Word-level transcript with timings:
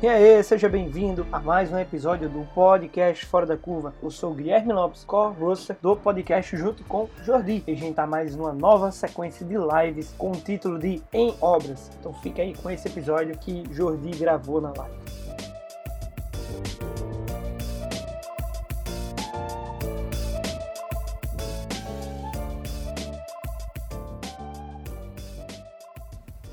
E 0.00 0.06
aí, 0.06 0.40
seja 0.44 0.68
bem-vindo 0.68 1.26
a 1.32 1.40
mais 1.40 1.72
um 1.72 1.78
episódio 1.78 2.28
do 2.28 2.46
podcast 2.54 3.26
Fora 3.26 3.44
da 3.44 3.56
Curva. 3.56 3.92
Eu 4.00 4.12
sou 4.12 4.32
Guilherme 4.32 4.72
Lopes, 4.72 5.02
co-host 5.02 5.72
do 5.82 5.96
podcast 5.96 6.56
junto 6.56 6.84
com 6.84 7.08
Jordi. 7.24 7.64
E 7.66 7.72
a 7.72 7.74
gente 7.74 7.96
tá 7.96 8.06
mais 8.06 8.36
numa 8.36 8.52
nova 8.52 8.92
sequência 8.92 9.44
de 9.44 9.56
lives 9.56 10.14
com 10.16 10.30
o 10.30 10.36
título 10.36 10.78
de 10.78 11.02
Em 11.12 11.34
Obras. 11.40 11.90
Então 11.98 12.14
fica 12.14 12.42
aí 12.42 12.54
com 12.54 12.70
esse 12.70 12.86
episódio 12.86 13.36
que 13.38 13.64
Jordi 13.72 14.16
gravou 14.16 14.60
na 14.60 14.72
live. 14.72 14.94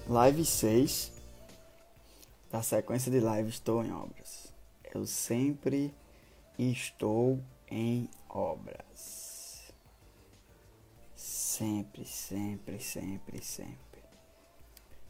Live 0.09 0.45
6 0.45 1.14
da 2.55 2.61
sequência 2.61 3.11
de 3.11 3.19
live 3.19 3.49
Estou 3.49 3.83
em 3.83 3.91
Obras. 3.91 4.53
Eu 4.93 5.05
sempre 5.05 5.93
estou 6.57 7.37
em 7.69 8.09
obras. 8.29 9.73
Sempre, 11.13 12.05
sempre, 12.05 12.79
sempre, 12.79 13.43
sempre. 13.43 14.01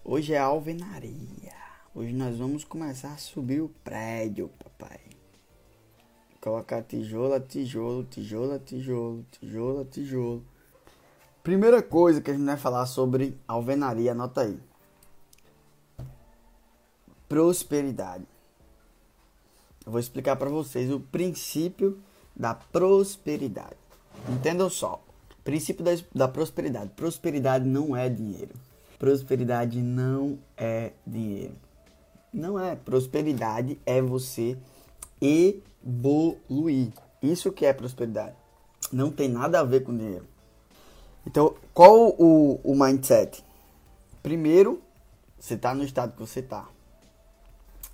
Hoje 0.04 0.34
é 0.34 0.40
alvenaria. 0.40 1.54
Hoje 1.94 2.14
nós 2.14 2.36
vamos 2.36 2.64
começar 2.64 3.14
a 3.14 3.18
subir 3.18 3.62
o 3.62 3.70
prédio, 3.84 4.50
papai. 4.64 5.02
Colocar 6.42 6.82
tijolo, 6.82 7.40
tijolo, 7.42 8.06
tijolo, 8.06 8.58
tijolo, 8.58 9.24
tijolo, 9.30 9.86
tijolo. 9.86 10.46
Primeira 11.44 11.84
coisa 11.84 12.20
que 12.22 12.32
a 12.32 12.34
gente 12.34 12.44
vai 12.48 12.58
falar 12.58 12.88
sobre 12.88 13.40
alvenaria, 13.48 14.14
anota 14.14 14.42
aí 14.42 14.60
prosperidade. 17.36 18.24
Eu 19.86 19.92
vou 19.92 20.00
explicar 20.00 20.38
para 20.38 20.50
vocês 20.50 20.90
o 20.90 21.02
princípio 21.02 22.00
da 22.34 22.54
prosperidade. 22.54 23.76
Entendam 24.30 24.70
só. 24.70 25.04
Princípio 25.44 25.84
da, 25.84 25.92
da 26.14 26.28
prosperidade. 26.30 26.92
Prosperidade 26.96 27.66
não 27.66 27.94
é 27.94 28.08
dinheiro. 28.08 28.54
Prosperidade 28.98 29.82
não 29.82 30.40
é 30.56 30.94
dinheiro. 31.06 31.56
Não 32.32 32.58
é. 32.58 32.74
Prosperidade 32.78 33.78
é 33.86 34.02
você 34.02 34.58
evoluir. 35.22 36.94
Isso 37.22 37.52
que 37.52 37.66
é 37.66 37.74
prosperidade. 37.74 38.36
Não 38.94 39.12
tem 39.12 39.28
nada 39.28 39.60
a 39.60 39.64
ver 39.66 39.84
com 39.84 39.96
dinheiro. 39.96 40.26
Então, 41.28 41.54
qual 41.74 42.16
o, 42.18 42.62
o 42.64 42.74
mindset? 42.74 43.44
Primeiro, 44.24 44.82
você 45.38 45.56
está 45.56 45.76
no 45.76 45.84
estado 45.84 46.14
que 46.14 46.20
você 46.22 46.40
está. 46.40 46.74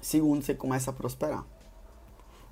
Segundo, 0.02 0.44
você 0.44 0.56
começa 0.56 0.90
a 0.90 0.94
prosperar. 0.94 1.46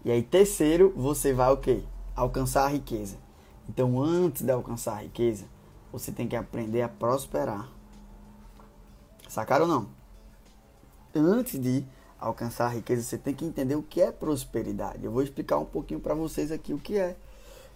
E 0.05 0.11
aí, 0.11 0.21
terceiro, 0.21 0.93
você 0.95 1.33
vai 1.33 1.51
o 1.51 1.57
quê? 1.57 1.83
Alcançar 2.15 2.65
a 2.65 2.69
riqueza. 2.69 3.17
Então, 3.67 4.01
antes 4.01 4.43
de 4.43 4.51
alcançar 4.51 4.93
a 4.93 5.01
riqueza, 5.01 5.45
você 5.91 6.11
tem 6.11 6.27
que 6.27 6.35
aprender 6.35 6.81
a 6.81 6.89
prosperar. 6.89 7.67
Sacaram 9.27 9.65
ou 9.65 9.71
não? 9.71 9.89
Antes 11.15 11.59
de 11.59 11.83
alcançar 12.19 12.67
a 12.67 12.69
riqueza, 12.69 13.01
você 13.01 13.17
tem 13.17 13.33
que 13.33 13.45
entender 13.45 13.75
o 13.75 13.83
que 13.83 14.01
é 14.01 14.11
prosperidade. 14.11 15.03
Eu 15.03 15.11
vou 15.11 15.23
explicar 15.23 15.57
um 15.57 15.65
pouquinho 15.65 15.99
para 15.99 16.13
vocês 16.13 16.51
aqui 16.51 16.73
o 16.73 16.79
que 16.79 16.97
é. 16.97 17.15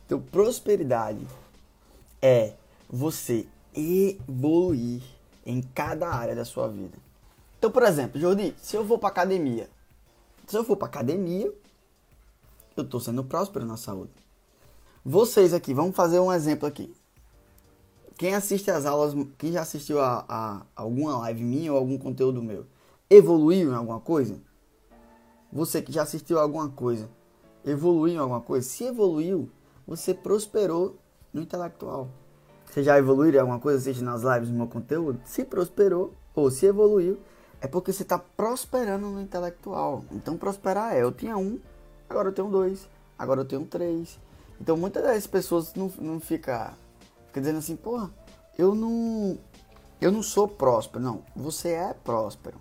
Então, 0.06 0.22
prosperidade 0.22 1.26
é 2.22 2.54
você 2.90 3.48
evoluir 3.76 5.02
em 5.46 5.62
cada 5.62 6.10
área 6.10 6.36
da 6.36 6.46
sua 6.46 6.68
vida. 6.68 6.98
Então, 7.64 7.72
por 7.72 7.84
exemplo, 7.84 8.20
Jordi, 8.20 8.54
se 8.62 8.76
eu 8.76 8.84
vou 8.84 9.00
para 9.00 9.08
academia, 9.08 9.70
se 10.46 10.58
eu 10.58 10.66
for 10.66 10.76
para 10.76 10.90
academia, 10.90 11.50
eu 12.76 12.84
estou 12.84 13.00
sendo 13.00 13.24
próspero 13.24 13.66
na 13.66 13.78
saúde. 13.78 14.12
Vocês 15.02 15.54
aqui, 15.54 15.74
vamos 15.74 15.96
fazer 15.96 16.20
um 16.20 16.34
exemplo 16.34 16.68
aqui. 16.68 16.94
Quem 18.18 18.36
assiste 18.36 18.70
as 18.70 18.86
aulas, 18.86 19.14
quem 19.38 19.54
já 19.54 19.62
assistiu 19.62 20.02
a, 20.02 20.26
a, 20.28 20.66
alguma 20.76 21.18
live 21.20 21.42
minha 21.42 21.72
ou 21.72 21.80
algum 21.80 21.98
conteúdo 21.98 22.44
meu, 22.44 22.66
evoluiu 23.10 23.72
em 23.72 23.76
alguma 23.76 24.02
coisa? 24.02 24.42
Você 25.50 25.82
que 25.82 25.94
já 25.94 26.04
assistiu 26.04 26.40
alguma 26.40 26.68
coisa, 26.68 27.10
evoluiu 27.64 28.16
em 28.16 28.18
alguma 28.18 28.42
coisa? 28.42 28.68
Se 28.68 28.84
evoluiu, 28.84 29.50
você 29.88 30.14
prosperou 30.14 30.98
no 31.32 31.42
intelectual. 31.42 32.10
Você 32.66 32.84
já 32.84 32.98
evoluiu 32.98 33.34
em 33.34 33.40
alguma 33.40 33.60
coisa 33.62 33.80
assistindo 33.80 34.10
as 34.10 34.22
lives 34.22 34.50
do 34.50 34.54
meu 34.54 34.68
conteúdo? 34.68 35.22
Se 35.24 35.46
prosperou 35.46 36.14
ou 36.36 36.52
se 36.52 36.66
evoluiu, 36.66 37.18
é 37.64 37.68
porque 37.68 37.94
você 37.94 38.04
está 38.04 38.20
prosperando 38.20 39.08
no 39.08 39.22
intelectual. 39.22 40.04
Então, 40.12 40.38
prosperar 40.38 40.94
é: 40.94 41.02
eu 41.02 41.14
tinha 41.14 41.38
um, 41.38 41.58
agora 42.10 42.28
eu 42.28 42.34
tenho 42.34 42.50
dois, 42.50 42.90
agora 43.18 43.40
eu 43.40 43.46
tenho 43.46 43.66
três. 43.66 44.20
Então, 44.60 44.76
muitas 44.76 45.02
das 45.02 45.26
pessoas 45.26 45.74
não, 45.74 45.90
não 45.98 46.20
ficam 46.20 46.74
fica 47.28 47.40
dizendo 47.40 47.60
assim, 47.60 47.78
porra, 47.78 48.12
eu 48.58 48.76
não, 48.76 49.40
eu 50.02 50.12
não 50.12 50.22
sou 50.22 50.46
próspero. 50.46 51.02
Não, 51.02 51.24
você 51.34 51.70
é 51.70 51.94
próspero. 51.94 52.58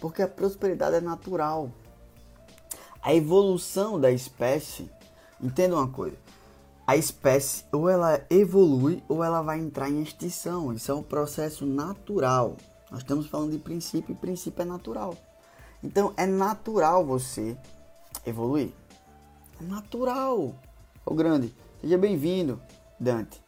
Porque 0.00 0.20
a 0.20 0.28
prosperidade 0.28 0.96
é 0.96 1.00
natural. 1.00 1.70
A 3.00 3.14
evolução 3.14 3.98
da 4.00 4.10
espécie, 4.10 4.90
entenda 5.40 5.76
uma 5.76 5.88
coisa, 5.88 6.16
a 6.84 6.96
espécie 6.96 7.64
ou 7.72 7.88
ela 7.88 8.20
evolui 8.28 9.04
ou 9.08 9.22
ela 9.22 9.40
vai 9.40 9.60
entrar 9.60 9.88
em 9.88 10.02
extinção. 10.02 10.72
Isso 10.72 10.90
é 10.90 10.94
um 10.94 11.02
processo 11.02 11.64
natural. 11.64 12.56
Nós 12.90 13.00
estamos 13.00 13.26
falando 13.26 13.52
de 13.52 13.58
princípio 13.58 14.12
e 14.12 14.16
princípio 14.16 14.62
é 14.62 14.64
natural. 14.64 15.16
Então 15.82 16.12
é 16.16 16.26
natural 16.26 17.04
você 17.04 17.56
evoluir. 18.24 18.72
É 19.60 19.64
natural. 19.64 20.54
Ô 21.04 21.14
grande, 21.14 21.54
seja 21.80 21.98
bem-vindo, 21.98 22.60
Dante. 22.98 23.42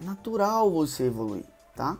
É 0.00 0.04
natural 0.04 0.70
você 0.70 1.04
evoluir, 1.04 1.44
tá? 1.74 1.98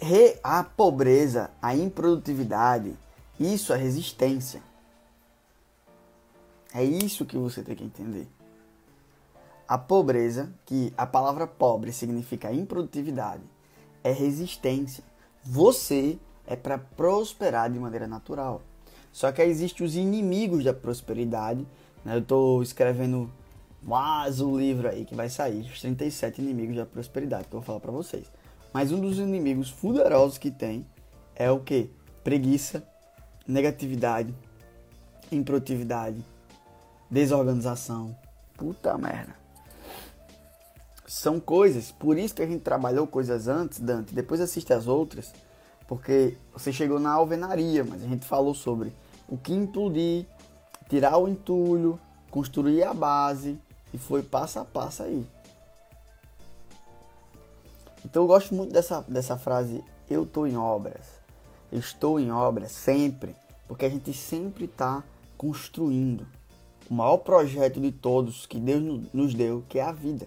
Re, 0.00 0.38
a 0.42 0.62
pobreza, 0.62 1.50
a 1.60 1.74
improdutividade, 1.74 2.96
isso 3.38 3.72
é 3.72 3.76
resistência. 3.76 4.62
É 6.72 6.84
isso 6.84 7.24
que 7.24 7.36
você 7.36 7.62
tem 7.62 7.74
que 7.74 7.84
entender. 7.84 8.28
A 9.66 9.76
pobreza, 9.76 10.52
que 10.64 10.92
a 10.96 11.06
palavra 11.06 11.46
pobre 11.46 11.92
significa 11.92 12.52
improdutividade, 12.52 13.42
é 14.08 14.12
resistência. 14.12 15.04
Você 15.44 16.18
é 16.46 16.56
para 16.56 16.78
prosperar 16.78 17.70
de 17.70 17.78
maneira 17.78 18.06
natural. 18.06 18.62
Só 19.12 19.30
que 19.30 19.42
existem 19.42 19.86
os 19.86 19.96
inimigos 19.96 20.64
da 20.64 20.72
prosperidade. 20.72 21.66
Né? 22.04 22.14
Eu 22.14 22.20
estou 22.20 22.62
escrevendo 22.62 23.30
mais 23.82 24.40
um 24.40 24.58
livro 24.58 24.88
aí 24.88 25.04
que 25.04 25.14
vai 25.14 25.28
sair, 25.28 25.60
os 25.60 25.80
37 25.80 26.40
inimigos 26.40 26.76
da 26.76 26.86
prosperidade, 26.86 27.48
que 27.48 27.54
eu 27.54 27.60
vou 27.60 27.66
falar 27.66 27.80
para 27.80 27.92
vocês. 27.92 28.24
Mas 28.72 28.92
um 28.92 29.00
dos 29.00 29.18
inimigos 29.18 29.70
poderosos 29.70 30.38
que 30.38 30.50
tem 30.50 30.86
é 31.34 31.50
o 31.50 31.60
que? 31.60 31.90
Preguiça, 32.24 32.82
negatividade, 33.46 34.34
improdutividade, 35.30 36.24
desorganização. 37.10 38.16
Puta 38.56 38.96
merda. 38.98 39.34
São 41.08 41.40
coisas, 41.40 41.90
por 41.90 42.18
isso 42.18 42.34
que 42.34 42.42
a 42.42 42.46
gente 42.46 42.60
trabalhou 42.60 43.06
coisas 43.06 43.48
antes, 43.48 43.80
Dante, 43.80 44.14
depois 44.14 44.42
assiste 44.42 44.74
as 44.74 44.86
outras, 44.86 45.32
porque 45.86 46.36
você 46.52 46.70
chegou 46.70 47.00
na 47.00 47.10
alvenaria, 47.12 47.82
mas 47.82 48.04
a 48.04 48.06
gente 48.06 48.26
falou 48.26 48.54
sobre 48.54 48.92
o 49.26 49.38
que 49.38 49.54
implodir, 49.54 50.26
tirar 50.86 51.16
o 51.16 51.26
entulho, 51.26 51.98
construir 52.30 52.84
a 52.84 52.92
base, 52.92 53.58
e 53.92 53.96
foi 53.96 54.22
passo 54.22 54.58
a 54.58 54.66
passo 54.66 55.02
aí. 55.02 55.26
Então 58.04 58.24
eu 58.24 58.26
gosto 58.26 58.54
muito 58.54 58.74
dessa, 58.74 59.00
dessa 59.08 59.38
frase, 59.38 59.82
eu 60.10 60.26
tô 60.26 60.46
em 60.46 60.58
obras. 60.58 61.06
Eu 61.72 61.78
estou 61.78 62.20
em 62.20 62.30
obra 62.30 62.68
sempre, 62.68 63.34
porque 63.66 63.86
a 63.86 63.88
gente 63.88 64.12
sempre 64.12 64.66
está 64.66 65.02
construindo 65.38 66.26
o 66.90 66.92
maior 66.92 67.16
projeto 67.16 67.80
de 67.80 67.92
todos 67.92 68.44
que 68.44 68.58
Deus 68.58 69.06
nos 69.12 69.32
deu, 69.32 69.64
que 69.70 69.78
é 69.78 69.82
a 69.82 69.92
vida. 69.92 70.26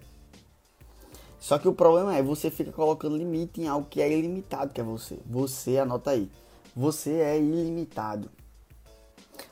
Só 1.42 1.58
que 1.58 1.68
o 1.68 1.74
problema 1.74 2.16
é 2.16 2.22
você 2.22 2.52
fica 2.52 2.72
colocando 2.72 3.18
limite 3.18 3.60
em 3.60 3.68
algo 3.68 3.88
que 3.90 4.00
é 4.00 4.16
ilimitado, 4.16 4.72
que 4.72 4.80
é 4.80 4.84
você. 4.84 5.18
Você, 5.26 5.80
anota 5.80 6.12
aí, 6.12 6.30
você 6.76 7.14
é 7.14 7.40
ilimitado. 7.40 8.30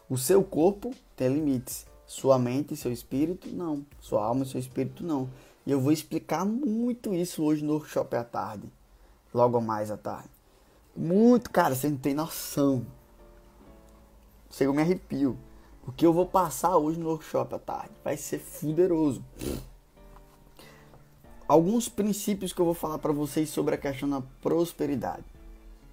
O 0.07 0.15
seu 0.15 0.43
corpo 0.43 0.93
tem 1.15 1.29
limites, 1.29 1.87
sua 2.05 2.37
mente 2.37 2.75
e 2.75 2.77
seu 2.77 2.91
espírito 2.91 3.49
não, 3.49 3.83
sua 3.99 4.23
alma 4.23 4.43
e 4.43 4.47
seu 4.47 4.59
espírito 4.59 5.03
não. 5.03 5.27
E 5.65 5.71
eu 5.71 5.81
vou 5.81 5.91
explicar 5.91 6.45
muito 6.45 7.11
isso 7.15 7.43
hoje 7.43 7.65
no 7.65 7.73
workshop 7.73 8.15
à 8.15 8.23
tarde, 8.23 8.71
logo 9.33 9.59
mais 9.59 9.89
à 9.89 9.97
tarde. 9.97 10.29
Muito, 10.95 11.49
cara, 11.49 11.73
você 11.73 11.89
não 11.89 11.97
tem 11.97 12.13
noção. 12.13 12.85
Eu 14.59 14.73
me 14.75 14.81
arrepio. 14.83 15.35
O 15.87 15.91
que 15.91 16.05
eu 16.05 16.13
vou 16.13 16.27
passar 16.27 16.77
hoje 16.77 16.99
no 16.99 17.09
workshop 17.09 17.55
à 17.55 17.59
tarde 17.59 17.93
vai 18.03 18.15
ser 18.15 18.37
fuderoso. 18.37 19.23
Alguns 21.49 21.89
princípios 21.89 22.53
que 22.53 22.61
eu 22.61 22.65
vou 22.65 22.75
falar 22.75 22.99
para 22.99 23.11
vocês 23.11 23.49
sobre 23.49 23.73
a 23.73 23.77
questão 23.79 24.07
da 24.07 24.21
prosperidade. 24.39 25.25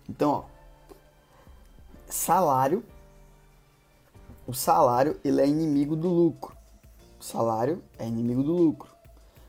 Então, 0.07 0.31
ó, 0.31 0.45
salário. 2.07 2.85
O 4.47 4.53
salário 4.53 5.19
ele 5.25 5.41
é 5.41 5.49
inimigo 5.49 5.97
do 5.97 6.09
lucro. 6.11 6.55
O 7.19 7.25
salário 7.25 7.83
é 7.99 8.07
inimigo 8.07 8.43
do 8.43 8.53
lucro. 8.53 8.91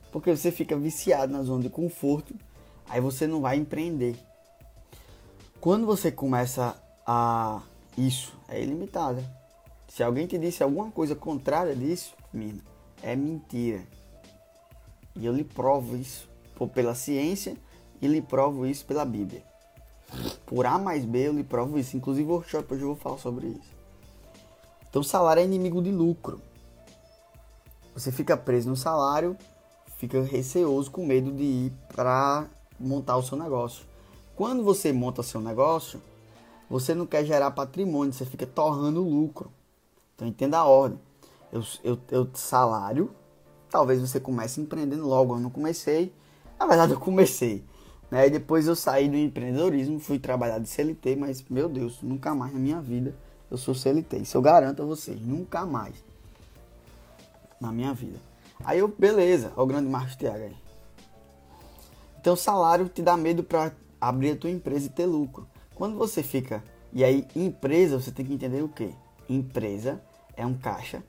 Porque 0.10 0.34
você 0.34 0.50
fica 0.50 0.78
viciado 0.78 1.34
na 1.34 1.44
zona 1.44 1.64
de 1.64 1.70
conforto, 1.70 2.34
aí 2.88 3.02
você 3.02 3.28
não 3.28 3.42
vai 3.42 3.58
empreender. 3.58 4.18
Quando 5.60 5.86
você 5.86 6.10
começa 6.10 6.82
a 7.06 7.62
isso, 7.98 8.34
é 8.48 8.64
ilimitado. 8.64 9.22
Se 9.90 10.02
alguém 10.04 10.26
te 10.26 10.38
disse 10.38 10.64
alguma 10.64 10.90
coisa 10.90 11.16
contrária 11.16 11.76
disso, 11.76 12.16
mina, 12.32 12.62
é 13.04 13.14
mentira. 13.14 13.97
E 15.20 15.26
eu 15.26 15.34
lhe 15.34 15.44
provo 15.44 15.96
isso 15.96 16.28
pela 16.74 16.96
ciência 16.96 17.58
e 18.02 18.08
lhe 18.08 18.22
provo 18.22 18.66
isso 18.66 18.86
pela 18.86 19.06
Bíblia. 19.06 19.44
Por 20.46 20.66
A 20.66 20.78
mais 20.80 21.04
B 21.04 21.28
eu 21.28 21.34
lhe 21.34 21.44
provo 21.44 21.78
isso. 21.78 21.98
Inclusive 21.98 22.30
workshop 22.30 22.74
hoje 22.74 22.84
eu 22.84 22.88
vou 22.88 22.96
falar 22.96 23.18
sobre 23.18 23.48
isso. 23.48 23.78
Então 24.90 25.04
salário 25.04 25.42
é 25.42 25.46
inimigo 25.46 25.82
de 25.82 25.92
lucro. 25.92 26.42
Você 27.94 28.12
fica 28.12 28.38
preso 28.38 28.70
no 28.70 28.76
salário, 28.76 29.36
fica 29.98 30.22
receoso, 30.22 30.92
com 30.92 31.06
medo 31.06 31.32
de 31.32 31.44
ir 31.44 31.74
para 31.96 32.46
montar 32.80 33.18
o 33.18 33.24
seu 33.24 33.38
negócio. 33.38 33.86
Quando 34.36 34.64
você 34.64 34.94
monta 34.94 35.24
seu 35.24 35.42
negócio, 35.42 36.00
você 36.70 36.94
não 36.94 37.08
quer 37.08 37.26
gerar 37.26 37.52
patrimônio, 37.52 38.14
você 38.14 38.26
fica 38.26 38.46
torrando 38.46 39.02
lucro. 39.02 39.52
Então 40.16 40.28
entenda 40.28 40.60
a 40.60 40.66
ordem. 40.66 41.00
Eu, 41.52 41.64
eu, 41.84 42.00
eu 42.12 42.30
salário, 42.34 43.10
talvez 43.70 44.00
você 44.00 44.20
comece 44.20 44.62
empreendendo 44.62 45.08
logo. 45.08 45.36
Eu 45.36 45.40
não 45.40 45.50
comecei, 45.50 46.14
na 46.60 46.66
verdade 46.66 46.94
eu 46.94 47.00
comecei. 47.00 47.64
Né? 48.10 48.28
E 48.28 48.30
depois 48.30 48.68
eu 48.68 48.76
saí 48.76 49.10
do 49.10 49.18
empreendedorismo, 49.18 50.00
fui 50.00 50.18
trabalhar 50.20 50.60
de 50.60 50.68
CLT, 50.68 51.16
mas 51.16 51.44
meu 51.50 51.68
Deus, 51.68 52.02
nunca 52.02 52.34
mais 52.34 52.54
na 52.54 52.60
minha 52.60 52.82
vida 52.82 53.14
eu 53.52 53.58
sou 53.58 53.76
CLT. 53.76 54.18
Isso 54.18 54.38
eu 54.38 54.42
garanto 54.42 54.82
a 54.82 54.86
vocês, 54.86 55.20
nunca 55.22 55.66
mais 55.66 55.96
na 57.60 57.72
minha 57.72 57.94
vida. 57.94 58.20
Aí 58.64 58.80
eu, 58.80 58.88
beleza, 58.88 59.52
é 59.56 59.60
o 59.60 59.66
grande 59.66 59.90
Marcos 59.90 60.16
Thiago 60.16 60.44
aí. 60.44 60.56
Então 62.20 62.36
salário 62.36 62.90
te 62.90 63.02
dá 63.02 63.16
medo 63.16 63.44
para 63.44 63.72
abrir 64.00 64.32
a 64.32 64.36
tua 64.36 64.50
empresa 64.50 64.88
e 64.88 64.90
ter 64.90 65.06
lucro. 65.06 65.48
Quando 65.76 65.98
você 65.98 66.24
fica, 66.24 66.64
e 66.92 67.04
aí 67.04 67.28
empresa, 67.36 68.00
você 68.00 68.12
tem 68.12 68.26
que 68.26 68.34
entender 68.34 68.64
o 68.64 68.70
que? 68.70 68.94
Empresa 69.30 70.02
é 70.36 70.46
um 70.46 70.54
caixa 70.54 71.04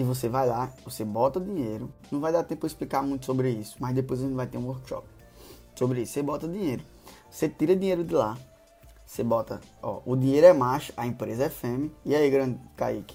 que 0.00 0.04
você 0.04 0.30
vai 0.30 0.46
lá, 0.46 0.72
você 0.82 1.04
bota 1.04 1.38
dinheiro. 1.38 1.92
Não 2.10 2.20
vai 2.20 2.32
dar 2.32 2.42
tempo 2.42 2.60
para 2.60 2.66
explicar 2.66 3.02
muito 3.02 3.26
sobre 3.26 3.50
isso, 3.50 3.76
mas 3.78 3.94
depois 3.94 4.20
a 4.20 4.22
gente 4.22 4.34
vai 4.34 4.46
ter 4.46 4.56
um 4.56 4.66
workshop 4.66 5.06
sobre 5.74 6.00
isso. 6.00 6.14
Você 6.14 6.22
bota 6.22 6.48
dinheiro, 6.48 6.82
você 7.30 7.48
tira 7.48 7.76
dinheiro 7.76 8.02
de 8.02 8.14
lá, 8.14 8.38
você 9.04 9.22
bota, 9.22 9.60
ó, 9.82 10.00
o 10.06 10.16
dinheiro 10.16 10.46
é 10.46 10.52
macho, 10.54 10.92
a 10.96 11.06
empresa 11.06 11.44
é 11.44 11.48
fêmea. 11.50 11.90
E 12.04 12.14
aí, 12.14 12.30
grande 12.30 12.58
Kaique, 12.76 13.14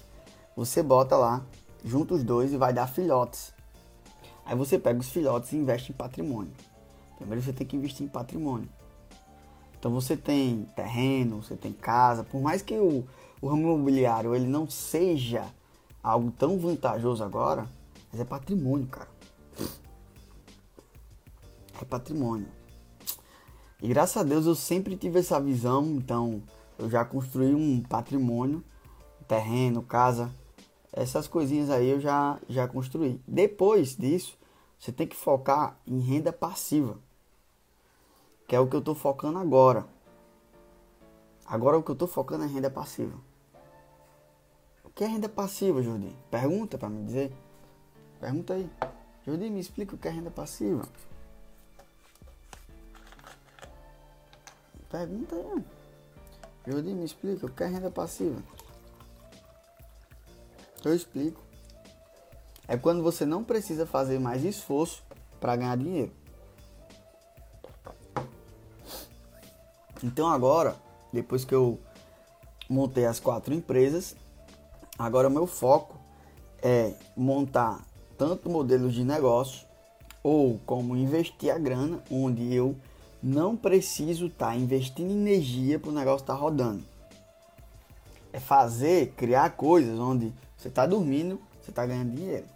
você 0.56 0.80
bota 0.80 1.16
lá, 1.16 1.44
junta 1.84 2.14
os 2.14 2.22
dois 2.22 2.52
e 2.52 2.56
vai 2.56 2.72
dar 2.72 2.86
filhotes. 2.86 3.52
Aí 4.44 4.56
você 4.56 4.78
pega 4.78 5.00
os 5.00 5.08
filhotes 5.08 5.52
e 5.52 5.56
investe 5.56 5.90
em 5.90 5.94
patrimônio. 5.94 6.52
Primeiro 7.16 7.42
você 7.42 7.52
tem 7.52 7.66
que 7.66 7.76
investir 7.76 8.06
em 8.06 8.08
patrimônio. 8.08 8.68
Então 9.76 9.90
você 9.90 10.16
tem 10.16 10.68
terreno, 10.76 11.42
você 11.42 11.56
tem 11.56 11.72
casa, 11.72 12.22
por 12.22 12.40
mais 12.40 12.62
que 12.62 12.74
o, 12.74 13.04
o 13.40 13.48
ramo 13.48 13.62
imobiliário 13.62 14.36
ele 14.36 14.46
não 14.46 14.70
seja 14.70 15.44
algo 16.06 16.30
tão 16.30 16.56
vantajoso 16.56 17.24
agora, 17.24 17.68
mas 18.12 18.20
é 18.20 18.24
patrimônio, 18.24 18.86
cara. 18.86 19.08
É 21.82 21.84
patrimônio. 21.84 22.46
E 23.82 23.88
graças 23.88 24.16
a 24.16 24.22
Deus 24.22 24.46
eu 24.46 24.54
sempre 24.54 24.96
tive 24.96 25.18
essa 25.18 25.40
visão, 25.40 25.84
então 25.96 26.40
eu 26.78 26.88
já 26.88 27.04
construí 27.04 27.52
um 27.56 27.82
patrimônio, 27.82 28.62
terreno, 29.26 29.82
casa, 29.82 30.30
essas 30.92 31.26
coisinhas 31.26 31.70
aí 31.70 31.88
eu 31.88 32.00
já, 32.00 32.38
já 32.48 32.68
construí. 32.68 33.20
Depois 33.26 33.96
disso, 33.96 34.38
você 34.78 34.92
tem 34.92 35.08
que 35.08 35.16
focar 35.16 35.76
em 35.84 35.98
renda 35.98 36.32
passiva, 36.32 36.96
que 38.46 38.54
é 38.54 38.60
o 38.60 38.68
que 38.68 38.76
eu 38.76 38.80
estou 38.80 38.94
focando 38.94 39.38
agora. 39.38 39.84
Agora 41.44 41.76
o 41.76 41.82
que 41.82 41.90
eu 41.90 41.94
estou 41.94 42.06
focando 42.06 42.44
é 42.44 42.46
renda 42.46 42.70
passiva 42.70 43.25
que 44.96 45.04
é 45.04 45.06
renda 45.06 45.28
passiva, 45.28 45.82
Jordi? 45.82 46.16
Pergunta 46.30 46.78
para 46.78 46.88
me 46.88 47.04
dizer. 47.04 47.30
Pergunta 48.18 48.54
aí. 48.54 48.68
Jordi, 49.26 49.50
me 49.50 49.60
explica 49.60 49.94
o 49.94 49.98
que 49.98 50.08
é 50.08 50.10
renda 50.10 50.30
passiva. 50.30 50.88
Pergunta 54.90 55.36
aí. 55.36 55.64
Jordi, 56.66 56.94
me 56.94 57.04
explica 57.04 57.44
o 57.44 57.50
que 57.50 57.62
é 57.62 57.66
renda 57.66 57.90
passiva. 57.90 58.42
Eu 60.82 60.94
explico. 60.94 61.42
É 62.66 62.78
quando 62.78 63.02
você 63.02 63.26
não 63.26 63.44
precisa 63.44 63.84
fazer 63.84 64.18
mais 64.18 64.44
esforço 64.44 65.04
para 65.38 65.56
ganhar 65.56 65.76
dinheiro. 65.76 66.12
Então 70.02 70.26
agora, 70.26 70.74
depois 71.12 71.44
que 71.44 71.54
eu 71.54 71.78
montei 72.66 73.04
as 73.04 73.20
quatro 73.20 73.52
empresas, 73.52 74.16
Agora, 74.98 75.28
o 75.28 75.30
meu 75.30 75.46
foco 75.46 75.94
é 76.62 76.94
montar 77.14 77.84
tanto 78.16 78.48
modelos 78.48 78.94
de 78.94 79.04
negócio 79.04 79.66
ou 80.22 80.58
como 80.64 80.96
investir 80.96 81.54
a 81.54 81.58
grana 81.58 82.02
onde 82.10 82.54
eu 82.54 82.74
não 83.22 83.56
preciso 83.56 84.26
estar 84.26 84.48
tá 84.48 84.56
investindo 84.56 85.10
energia 85.10 85.78
para 85.78 85.90
o 85.90 85.92
negócio 85.92 86.22
estar 86.22 86.34
tá 86.34 86.40
rodando. 86.40 86.82
É 88.32 88.40
fazer, 88.40 89.12
criar 89.16 89.50
coisas 89.50 89.98
onde 89.98 90.32
você 90.56 90.68
está 90.68 90.86
dormindo, 90.86 91.38
você 91.60 91.70
está 91.70 91.84
ganhando 91.84 92.14
dinheiro. 92.14 92.46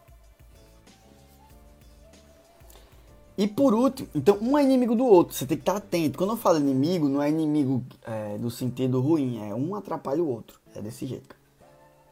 E 3.37 3.47
por 3.47 3.73
último, 3.75 4.09
então 4.15 4.39
um 4.41 4.57
é 4.57 4.63
inimigo 4.63 4.95
do 4.95 5.05
outro, 5.05 5.35
você 5.35 5.47
tem 5.47 5.57
que 5.57 5.63
estar 5.63 5.73
tá 5.73 5.79
atento. 5.79 6.19
Quando 6.19 6.31
eu 6.31 6.37
falo 6.37 6.59
inimigo, 6.59 7.09
não 7.09 7.23
é 7.23 7.29
inimigo 7.29 7.85
é, 8.03 8.39
do 8.39 8.51
sentido 8.51 9.01
ruim, 9.01 9.47
é 9.47 9.55
um 9.55 9.75
atrapalha 9.75 10.23
o 10.23 10.29
outro. 10.29 10.59
É 10.75 10.81
desse 10.81 11.07
jeito 11.07 11.40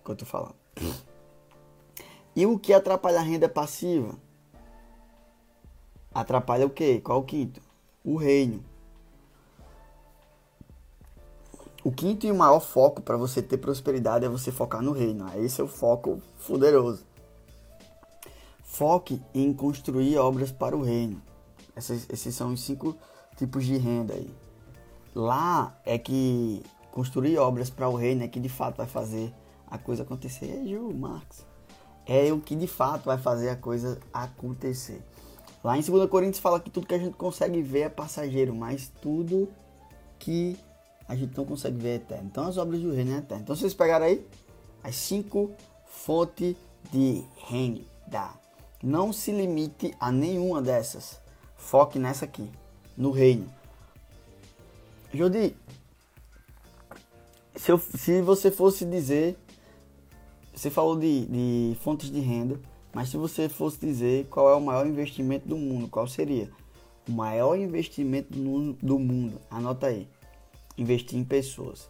que 0.08 0.12
eu 0.12 0.16
tô 0.16 0.24
falando. 0.24 0.54
E 2.34 2.46
o 2.46 2.58
que 2.58 2.72
atrapalha 2.72 3.18
a 3.18 3.22
renda 3.22 3.48
passiva? 3.48 4.14
Atrapalha 6.14 6.66
o 6.66 6.70
quê? 6.70 7.00
Qual 7.02 7.20
o 7.20 7.24
quinto? 7.24 7.60
O 8.04 8.16
reino. 8.16 8.64
O 11.84 11.92
quinto 11.92 12.26
e 12.26 12.32
o 12.32 12.34
maior 12.34 12.60
foco 12.60 13.02
para 13.02 13.16
você 13.16 13.42
ter 13.42 13.58
prosperidade 13.58 14.24
é 14.24 14.28
você 14.28 14.50
focar 14.50 14.82
no 14.82 14.92
reino. 14.92 15.26
Esse 15.36 15.60
é 15.60 15.64
o 15.64 15.68
foco 15.68 16.20
fuderoso. 16.36 17.04
Foque 18.62 19.22
em 19.34 19.52
construir 19.52 20.16
obras 20.18 20.50
para 20.50 20.76
o 20.76 20.82
reino. 20.82 21.22
Esses, 21.76 22.08
esses 22.10 22.34
são 22.34 22.52
os 22.52 22.62
cinco 22.62 22.96
tipos 23.36 23.64
de 23.64 23.76
renda 23.76 24.14
aí. 24.14 24.30
Lá 25.14 25.78
é 25.84 25.98
que 25.98 26.62
construir 26.92 27.38
obras 27.38 27.70
para 27.70 27.88
o 27.88 27.94
reino 27.94 28.22
é 28.24 28.28
que 28.28 28.40
de 28.40 28.48
fato 28.48 28.76
vai 28.76 28.86
fazer 28.86 29.32
a 29.70 29.78
coisa 29.78 30.02
acontecer. 30.02 30.46
É 30.46 30.68
Ju, 30.68 30.92
Marx. 30.94 31.44
É 32.06 32.32
o 32.32 32.40
que 32.40 32.56
de 32.56 32.66
fato 32.66 33.04
vai 33.04 33.18
fazer 33.18 33.50
a 33.50 33.56
coisa 33.56 33.98
acontecer. 34.12 35.02
Lá 35.62 35.76
em 35.76 35.82
2 35.82 36.08
Coríntios 36.08 36.40
fala 36.40 36.60
que 36.60 36.70
tudo 36.70 36.86
que 36.86 36.94
a 36.94 36.98
gente 36.98 37.16
consegue 37.16 37.60
ver 37.60 37.80
é 37.80 37.88
passageiro, 37.88 38.54
mas 38.54 38.90
tudo 39.02 39.48
que 40.18 40.56
a 41.06 41.14
gente 41.14 41.36
não 41.36 41.44
consegue 41.44 41.78
ver 41.78 41.88
é 41.88 41.94
eterno. 41.96 42.28
Então 42.30 42.46
as 42.46 42.56
obras 42.56 42.80
do 42.80 42.92
reino 42.92 43.14
é 43.14 43.18
eterno. 43.18 43.42
Então 43.42 43.56
vocês 43.56 43.74
pegaram 43.74 44.06
aí 44.06 44.24
as 44.82 44.94
cinco 44.94 45.50
fontes 45.86 46.54
de 46.92 47.24
renda. 47.46 48.30
Não 48.82 49.12
se 49.12 49.32
limite 49.32 49.94
a 49.98 50.12
nenhuma 50.12 50.62
dessas. 50.62 51.20
Foque 51.56 51.98
nessa 51.98 52.24
aqui, 52.24 52.48
no 52.96 53.10
reino. 53.10 53.52
Jodi, 55.12 55.56
se, 57.56 57.72
eu, 57.72 57.78
se 57.78 58.22
você 58.22 58.50
fosse 58.50 58.84
dizer, 58.84 59.36
você 60.58 60.70
falou 60.70 60.98
de, 60.98 61.26
de 61.26 61.76
fontes 61.82 62.10
de 62.10 62.18
renda, 62.18 62.60
mas 62.92 63.10
se 63.10 63.16
você 63.16 63.48
fosse 63.48 63.78
dizer 63.78 64.26
qual 64.26 64.50
é 64.50 64.54
o 64.56 64.60
maior 64.60 64.88
investimento 64.88 65.46
do 65.46 65.56
mundo, 65.56 65.86
qual 65.86 66.08
seria? 66.08 66.50
O 67.08 67.12
maior 67.12 67.56
investimento 67.56 68.32
do, 68.32 68.72
do 68.72 68.98
mundo, 68.98 69.40
anota 69.48 69.86
aí, 69.86 70.08
investir 70.76 71.16
em 71.16 71.22
pessoas. 71.22 71.88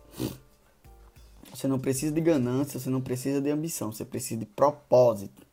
Você 1.51 1.67
não 1.67 1.79
precisa 1.79 2.13
de 2.13 2.21
ganância, 2.21 2.79
você 2.79 2.91
não 2.91 3.01
precisa 3.01 3.41
de 3.41 3.51
ambição, 3.51 3.91
você 3.91 4.05
precisa 4.05 4.41
de 4.41 4.45
propósito. 4.45 5.47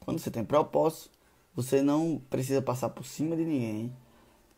Quando 0.00 0.18
você 0.18 0.30
tem 0.30 0.42
propósito, 0.42 1.10
você 1.54 1.82
não 1.82 2.18
precisa 2.30 2.62
passar 2.62 2.88
por 2.88 3.04
cima 3.04 3.36
de 3.36 3.44
ninguém. 3.44 3.94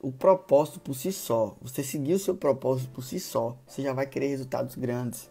O 0.00 0.12
propósito 0.12 0.78
por 0.78 0.94
si 0.94 1.12
só, 1.12 1.56
você 1.60 1.82
seguir 1.82 2.14
o 2.14 2.20
seu 2.20 2.36
propósito 2.36 2.88
por 2.92 3.02
si 3.02 3.18
só, 3.18 3.56
você 3.66 3.82
já 3.82 3.92
vai 3.92 4.06
querer 4.06 4.28
resultados 4.28 4.76
grandes. 4.76 5.28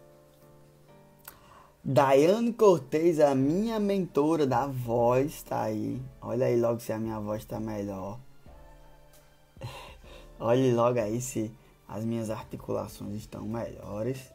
Daiane 1.88 2.52
Cortez, 2.52 3.20
a 3.20 3.36
minha 3.36 3.80
mentora 3.80 4.48
da 4.48 4.66
voz, 4.66 5.44
tá 5.44 5.62
aí. 5.62 6.02
Olha 6.20 6.48
aí 6.48 6.60
logo 6.60 6.80
se 6.80 6.92
a 6.92 6.98
minha 6.98 7.20
voz 7.20 7.46
tá 7.46 7.60
melhor. 7.60 8.20
Olhe 10.40 10.74
logo 10.74 10.98
aí 10.98 11.22
se 11.22 11.56
as 11.88 12.04
minhas 12.04 12.32
articulações 12.32 13.14
estão 13.14 13.44
melhores. 13.44 14.34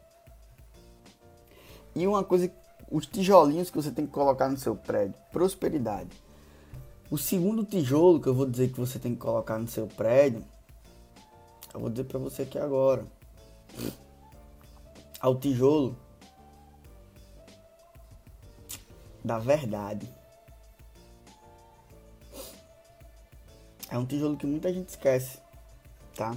E 1.93 2.07
uma 2.07 2.23
coisa, 2.23 2.49
os 2.89 3.05
tijolinhos 3.05 3.69
que 3.69 3.77
você 3.77 3.91
tem 3.91 4.07
que 4.07 4.13
colocar 4.13 4.49
no 4.49 4.57
seu 4.57 4.77
prédio, 4.77 5.17
prosperidade. 5.33 6.11
O 7.11 7.19
segundo 7.19 7.65
tijolo 7.65 8.21
que 8.21 8.29
eu 8.29 8.35
vou 8.35 8.47
dizer 8.47 8.69
que 8.69 8.79
você 8.79 8.97
tem 8.97 9.13
que 9.13 9.21
colocar 9.21 9.59
no 9.59 9.67
seu 9.67 9.89
prédio, 9.89 10.45
eu 11.75 11.81
vou 11.81 11.91
dizer 11.91 12.05
para 12.05 12.21
você 12.21 12.43
aqui 12.43 12.61
agora. 12.61 13.05
Ao 15.21 15.35
tijolo 15.35 15.97
da 19.25 19.39
verdade. 19.39 20.09
É 23.91 23.99
um 23.99 24.07
tijolo 24.07 24.37
que 24.37 24.47
muita 24.47 24.73
gente 24.73 24.89
esquece, 24.89 25.39
tá? 26.15 26.35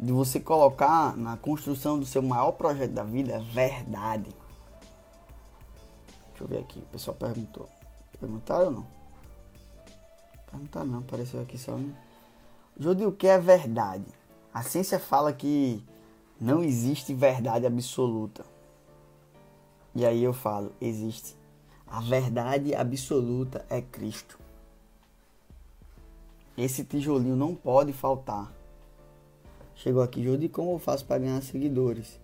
De 0.00 0.12
você 0.12 0.40
colocar 0.40 1.16
na 1.16 1.36
construção 1.36 1.98
do 1.98 2.06
seu 2.06 2.22
maior 2.22 2.52
projeto 2.52 2.92
da 2.92 3.04
vida 3.04 3.34
é 3.34 3.38
verdade. 3.40 4.34
Deixa 6.30 6.44
eu 6.44 6.46
ver 6.48 6.60
aqui, 6.60 6.78
o 6.78 6.86
pessoal 6.86 7.16
perguntou. 7.16 7.68
Perguntaram 8.18 8.66
ou 8.66 8.70
não? 8.70 8.86
Perguntaram 10.50 10.86
não, 10.86 10.98
apareceu 11.00 11.42
aqui 11.42 11.58
só. 11.58 11.72
Né? 11.72 11.92
Jodi, 12.78 13.04
o 13.04 13.12
que 13.12 13.26
é 13.26 13.38
verdade? 13.38 14.06
A 14.54 14.62
ciência 14.62 14.98
fala 14.98 15.32
que 15.32 15.84
não 16.40 16.62
existe 16.62 17.12
verdade 17.12 17.66
absoluta. 17.66 18.44
E 19.98 20.06
aí 20.06 20.22
eu 20.22 20.32
falo, 20.32 20.70
existe. 20.80 21.34
A 21.84 22.00
verdade 22.00 22.72
absoluta 22.72 23.66
é 23.68 23.82
Cristo. 23.82 24.38
Esse 26.56 26.84
tijolinho 26.84 27.34
não 27.34 27.52
pode 27.52 27.92
faltar. 27.92 28.54
Chegou 29.74 30.00
aqui, 30.00 30.22
Jodi, 30.22 30.48
como 30.48 30.70
eu 30.70 30.78
faço 30.78 31.04
para 31.04 31.18
ganhar 31.18 31.42
seguidores? 31.42 32.20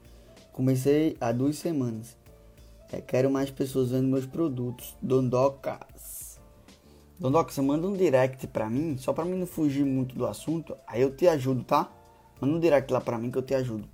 Comecei 0.52 1.16
há 1.20 1.32
duas 1.32 1.56
semanas. 1.56 2.16
É, 2.92 3.00
quero 3.00 3.28
mais 3.28 3.50
pessoas 3.50 3.90
vendo 3.90 4.06
meus 4.06 4.24
produtos. 4.24 4.94
Dondocas. 5.02 6.38
Dondoca, 7.18 7.50
você 7.50 7.60
manda 7.60 7.88
um 7.88 7.96
direct 7.96 8.46
pra 8.46 8.70
mim, 8.70 8.96
só 8.98 9.12
pra 9.12 9.24
mim 9.24 9.36
não 9.36 9.48
fugir 9.48 9.84
muito 9.84 10.14
do 10.14 10.28
assunto. 10.28 10.76
Aí 10.86 11.02
eu 11.02 11.10
te 11.10 11.26
ajudo, 11.26 11.64
tá? 11.64 11.90
Manda 12.40 12.54
um 12.54 12.60
direct 12.60 12.92
lá 12.92 13.00
pra 13.00 13.18
mim 13.18 13.32
que 13.32 13.38
eu 13.38 13.42
te 13.42 13.52
ajudo. 13.52 13.88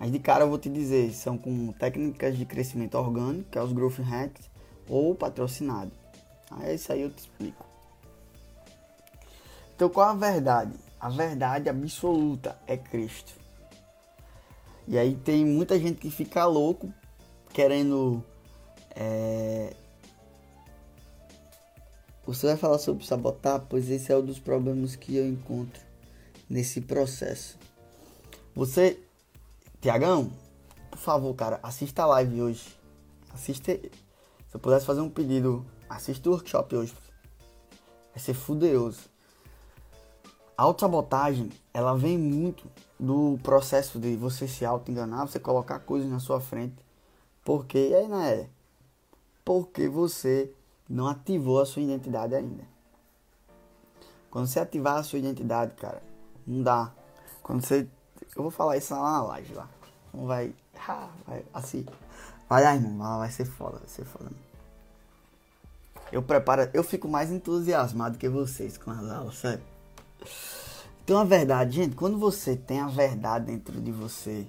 Mas 0.00 0.10
de 0.10 0.18
cara 0.18 0.44
eu 0.44 0.48
vou 0.48 0.58
te 0.58 0.70
dizer, 0.70 1.12
são 1.12 1.36
com 1.36 1.72
técnicas 1.72 2.34
de 2.34 2.46
crescimento 2.46 2.94
orgânico, 2.96 3.50
que 3.50 3.58
é 3.58 3.62
os 3.62 3.70
Growth 3.70 3.98
Hacks, 3.98 4.48
ou 4.88 5.14
patrocinado. 5.14 5.92
Aí 6.50 6.74
isso 6.74 6.90
aí 6.90 7.02
eu 7.02 7.10
te 7.10 7.18
explico. 7.18 7.62
Então 9.76 9.90
qual 9.90 10.08
a 10.08 10.14
verdade? 10.14 10.74
A 10.98 11.10
verdade 11.10 11.68
absoluta 11.68 12.58
é 12.66 12.78
Cristo. 12.78 13.34
E 14.88 14.96
aí 14.96 15.14
tem 15.16 15.44
muita 15.44 15.78
gente 15.78 16.00
que 16.00 16.10
fica 16.10 16.46
louco 16.46 16.90
querendo. 17.52 18.24
É... 18.96 19.74
Você 22.26 22.46
vai 22.46 22.56
falar 22.56 22.78
sobre 22.78 23.04
sabotar? 23.04 23.66
Pois 23.68 23.90
esse 23.90 24.10
é 24.10 24.16
um 24.16 24.24
dos 24.24 24.38
problemas 24.38 24.96
que 24.96 25.14
eu 25.16 25.28
encontro 25.28 25.82
nesse 26.48 26.80
processo. 26.80 27.58
Você 28.54 28.98
Tiagão, 29.80 30.30
por 30.90 30.98
favor, 30.98 31.34
cara, 31.34 31.58
assista 31.62 32.02
a 32.02 32.06
live 32.06 32.42
hoje. 32.42 32.78
Assista. 33.32 33.72
Se 33.72 34.56
eu 34.56 34.60
pudesse 34.60 34.84
fazer 34.84 35.00
um 35.00 35.08
pedido, 35.08 35.64
assista 35.88 36.28
o 36.28 36.32
workshop 36.32 36.76
hoje. 36.76 36.94
Vai 38.10 38.18
ser 38.18 38.34
fuderoso. 38.34 39.08
A 40.54 40.64
autossabotagem, 40.64 41.48
ela 41.72 41.96
vem 41.96 42.18
muito 42.18 42.70
do 42.98 43.38
processo 43.42 43.98
de 43.98 44.16
você 44.16 44.46
se 44.46 44.66
auto-enganar, 44.66 45.26
você 45.26 45.40
colocar 45.40 45.78
coisas 45.78 46.10
na 46.10 46.20
sua 46.20 46.40
frente. 46.40 46.84
Porque, 47.42 47.88
e 47.88 47.94
aí, 47.94 48.06
né? 48.06 48.50
Porque 49.42 49.88
você 49.88 50.52
não 50.86 51.06
ativou 51.06 51.58
a 51.58 51.64
sua 51.64 51.80
identidade 51.80 52.34
ainda. 52.34 52.64
Quando 54.30 54.46
você 54.46 54.60
ativar 54.60 54.98
a 54.98 55.02
sua 55.02 55.18
identidade, 55.18 55.74
cara, 55.74 56.02
não 56.46 56.62
dá. 56.62 56.92
Quando 57.42 57.64
você 57.64 57.88
eu 58.36 58.42
vou 58.42 58.50
falar 58.50 58.76
isso 58.76 58.94
lá 58.94 59.12
na 59.12 59.22
live 59.22 59.54
lá. 59.54 59.68
Não 60.12 60.26
vai. 60.26 60.54
Ah, 60.88 61.08
vai 61.26 61.44
assim. 61.52 61.86
Vai 62.48 62.62
lá, 62.62 62.74
irmão. 62.74 63.18
Vai 63.18 63.30
ser 63.30 63.44
foda, 63.44 63.78
vai 63.78 63.88
ser 63.88 64.04
foda. 64.04 64.30
Eu 66.12 66.22
preparo. 66.22 66.68
Eu 66.72 66.82
fico 66.82 67.08
mais 67.08 67.30
entusiasmado 67.30 68.18
que 68.18 68.28
vocês 68.28 68.76
com 68.76 68.90
as 68.90 69.10
aulas, 69.10 69.36
sério. 69.36 69.62
Então 71.04 71.18
a 71.18 71.24
verdade, 71.24 71.76
gente, 71.76 71.96
quando 71.96 72.18
você 72.18 72.56
tem 72.56 72.80
a 72.80 72.86
verdade 72.86 73.46
dentro 73.46 73.80
de 73.80 73.90
você, 73.90 74.46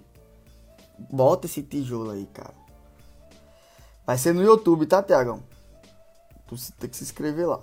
bota 1.11 1.47
esse 1.47 1.63
tijolo 1.63 2.11
aí, 2.11 2.27
cara. 2.27 2.53
Vai 4.05 4.17
ser 4.17 4.33
no 4.33 4.43
YouTube, 4.43 4.85
tá, 4.85 5.01
Tiagão? 5.01 5.41
Tu 6.47 6.55
tem 6.73 6.89
que 6.89 6.97
se 6.97 7.03
inscrever 7.03 7.47
lá. 7.47 7.61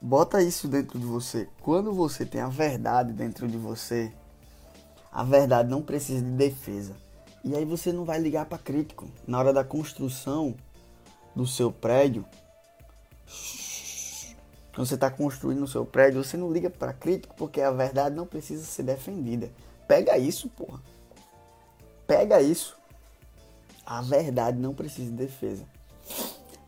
Bota 0.00 0.42
isso 0.42 0.66
dentro 0.68 0.98
de 0.98 1.04
você. 1.04 1.48
Quando 1.60 1.92
você 1.92 2.24
tem 2.24 2.40
a 2.40 2.48
verdade 2.48 3.12
dentro 3.12 3.46
de 3.46 3.56
você, 3.56 4.12
a 5.14 5.22
verdade 5.22 5.70
não 5.70 5.80
precisa 5.80 6.24
de 6.24 6.32
defesa. 6.32 6.96
E 7.44 7.54
aí 7.54 7.64
você 7.64 7.92
não 7.92 8.04
vai 8.04 8.18
ligar 8.18 8.46
para 8.46 8.58
crítico. 8.58 9.08
Na 9.24 9.38
hora 9.38 9.52
da 9.52 9.62
construção 9.62 10.56
do 11.36 11.46
seu 11.46 11.70
prédio, 11.70 12.24
quando 14.74 14.88
você 14.88 14.96
está 14.96 15.08
construindo 15.08 15.62
o 15.62 15.68
seu 15.68 15.86
prédio, 15.86 16.24
você 16.24 16.36
não 16.36 16.52
liga 16.52 16.68
para 16.68 16.92
crítico 16.92 17.32
porque 17.36 17.60
a 17.60 17.70
verdade 17.70 18.16
não 18.16 18.26
precisa 18.26 18.64
ser 18.64 18.82
defendida. 18.82 19.52
Pega 19.86 20.18
isso, 20.18 20.48
porra. 20.48 20.80
Pega 22.08 22.42
isso. 22.42 22.76
A 23.86 24.02
verdade 24.02 24.58
não 24.58 24.74
precisa 24.74 25.12
de 25.12 25.16
defesa. 25.16 25.64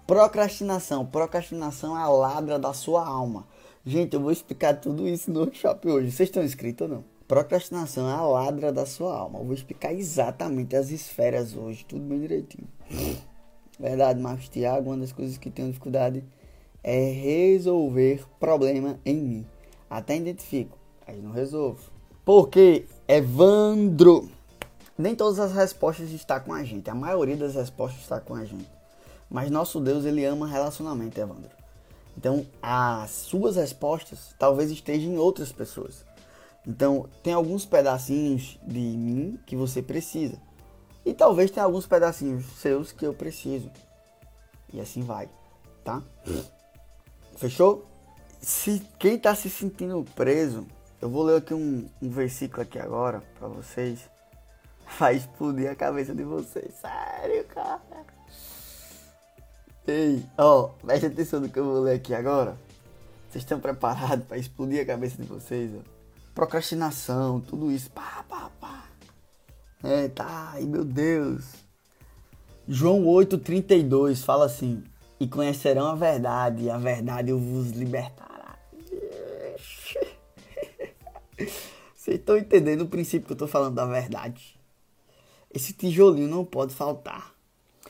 Procrastinação. 0.07 1.05
Procrastinação 1.05 1.99
é 1.99 2.03
a 2.03 2.09
ladra 2.09 2.61
da 2.61 2.73
sua 2.73 3.05
alma. 3.05 3.45
Gente, 3.85 4.15
eu 4.15 4.21
vou 4.21 4.31
explicar 4.31 4.75
tudo 4.75 5.09
isso 5.09 5.33
no 5.33 5.41
workshop 5.41 5.89
hoje. 5.89 6.13
Vocês 6.13 6.29
estão 6.29 6.45
inscritos 6.45 6.89
ou 6.89 6.97
não? 6.97 7.16
Procrastinação 7.27 8.09
é 8.09 8.13
a 8.13 8.23
ladra 8.23 8.73
da 8.73 8.87
sua 8.87 9.13
alma. 9.13 9.41
Eu 9.41 9.45
vou 9.45 9.55
explicar 9.55 9.93
exatamente 9.93 10.77
as 10.77 10.91
esferas 10.91 11.57
hoje, 11.57 11.85
tudo 11.85 12.03
bem 12.03 12.21
direitinho. 12.21 12.69
Verdade, 13.79 14.21
Marcos 14.21 14.49
Tiago, 14.49 14.91
uma 14.91 14.99
das 14.99 15.13
coisas 15.13 15.37
que 15.37 15.51
tenho 15.51 15.69
dificuldade 15.69 16.25
é 16.85 17.11
resolver 17.11 18.25
problema 18.39 18.99
em 19.05 19.17
mim. 19.17 19.47
Até 19.91 20.17
identifico, 20.17 20.79
mas 21.07 21.21
não 21.21 21.33
resolvo. 21.33 21.91
Porque, 22.25 22.87
Evandro, 23.09 24.31
nem 24.97 25.17
todas 25.17 25.41
as 25.41 25.53
respostas 25.53 26.11
estão 26.11 26.39
com 26.39 26.55
a 26.55 26.63
gente. 26.63 26.89
A 26.89 26.95
maioria 26.95 27.37
das 27.37 27.57
respostas 27.57 28.03
está 28.03 28.21
com 28.21 28.35
a 28.35 28.45
gente. 28.45 28.71
Mas 29.29 29.51
nosso 29.51 29.81
Deus, 29.81 30.05
ele 30.05 30.25
ama 30.25 30.47
relacionamento, 30.47 31.21
Evandro. 31.21 31.51
Então, 32.17 32.47
as 32.63 33.11
suas 33.11 33.57
respostas 33.57 34.33
talvez 34.39 34.71
estejam 34.71 35.13
em 35.13 35.19
outras 35.19 35.51
pessoas. 35.51 36.06
Então, 36.67 37.09
tem 37.23 37.33
alguns 37.33 37.65
pedacinhos 37.65 38.59
de 38.67 38.81
mim 38.81 39.39
que 39.47 39.55
você 39.55 39.81
precisa. 39.81 40.37
E 41.05 41.15
talvez 41.15 41.51
tenha 41.51 41.65
alguns 41.65 41.87
pedacinhos 41.87 42.45
seus 42.59 42.91
que 42.91 43.07
eu 43.07 43.15
preciso. 43.15 43.71
E 44.73 44.81
assim 44.81 45.03
vai, 45.03 45.29
tá? 45.85 46.03
Fechou? 47.37 47.87
Se 48.41 48.83
quem 48.99 49.15
está 49.15 49.33
se 49.35 49.49
sentindo 49.49 50.05
preso, 50.17 50.67
eu 51.01 51.09
vou 51.09 51.23
ler 51.23 51.37
aqui 51.37 51.55
um, 51.55 51.89
um 52.03 52.11
versículo 52.11 52.63
aqui 52.63 52.79
agora 52.79 53.23
para 53.39 53.47
vocês. 53.47 54.01
Vai 54.99 55.17
explodir 55.17 55.71
a 55.71 55.75
cabeça 55.75 56.15
de 56.15 56.23
vocês. 56.23 56.75
Sério, 56.75 57.45
cara. 57.47 57.81
Ei, 59.87 60.25
ó, 60.37 60.69
preste 60.83 61.07
atenção 61.07 61.41
no 61.41 61.49
que 61.49 61.59
eu 61.59 61.65
vou 61.65 61.81
ler 61.81 61.97
aqui 61.97 62.15
agora. 62.15 62.57
Vocês 63.29 63.45
estão 63.45 63.61
preparados 63.61 64.27
para 64.27 64.39
explodir 64.39 64.81
a 64.81 64.87
cabeça 64.87 65.21
de 65.21 65.29
vocês? 65.29 65.71
Ó? 65.75 65.96
Procrastinação, 66.37 67.41
tudo 67.41 67.73
isso. 67.73 67.91
Pá, 67.91 68.23
pá, 68.29 68.51
pá. 68.61 68.85
É, 69.83 70.07
tá, 70.09 70.51
ai 70.53 70.65
meu 70.65 70.85
Deus. 70.85 71.65
João 72.69 73.05
8,32 73.05 74.23
fala 74.23 74.45
assim: 74.45 74.85
E 75.19 75.27
conhecerão 75.27 75.87
a 75.87 75.95
verdade, 75.95 76.65
e 76.65 76.71
a 76.71 76.77
verdade 76.77 77.33
vos 77.33 77.71
libertará. 77.71 78.59
Vocês 81.97 82.19
estão 82.21 82.37
entendendo 82.37 82.83
o 82.83 82.89
princípio 82.89 83.27
que 83.27 83.33
eu 83.33 83.37
estou 83.37 83.49
falando 83.49 83.75
da 83.75 83.87
verdade? 83.87 84.61
Esse 85.53 85.73
tijolinho 85.73 86.29
não 86.29 86.45
pode 86.45 86.75
faltar. 86.75 87.35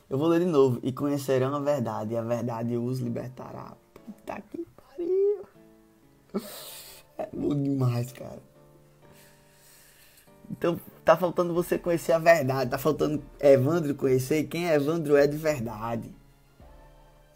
Eu 0.09 0.17
vou 0.19 0.29
ler 0.29 0.39
de 0.41 0.47
novo. 0.47 0.79
E 0.85 0.93
conhecerão 0.93 1.55
a 1.55 1.59
verdade, 1.59 2.15
e 2.15 2.17
a 2.17 2.23
verdade 2.23 2.77
os 2.77 3.01
libertará. 3.01 3.77
Puta 3.93 4.41
que 4.41 4.65
pariu. 4.77 5.45
É 7.19 7.29
bom 7.33 7.55
demais, 7.55 8.13
cara. 8.13 8.43
Então 10.51 10.79
tá 11.05 11.17
faltando 11.17 11.55
você 11.55 11.79
conhecer 11.79 12.13
a 12.13 12.19
verdade, 12.19 12.71
tá 12.71 12.79
faltando 12.79 13.23
Evandro 13.41 13.95
conhecer 13.95 14.45
quem 14.45 14.67
Evandro 14.67 15.17
é 15.17 15.27
de 15.27 15.37
verdade. 15.37 16.11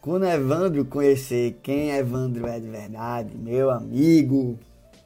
Quando 0.01 0.25
Evandro 0.25 0.83
conhecer 0.85 1.59
quem 1.61 1.91
Evandro 1.91 2.47
é 2.47 2.59
de 2.59 2.67
verdade, 2.67 3.37
meu 3.37 3.69
amigo, 3.69 4.57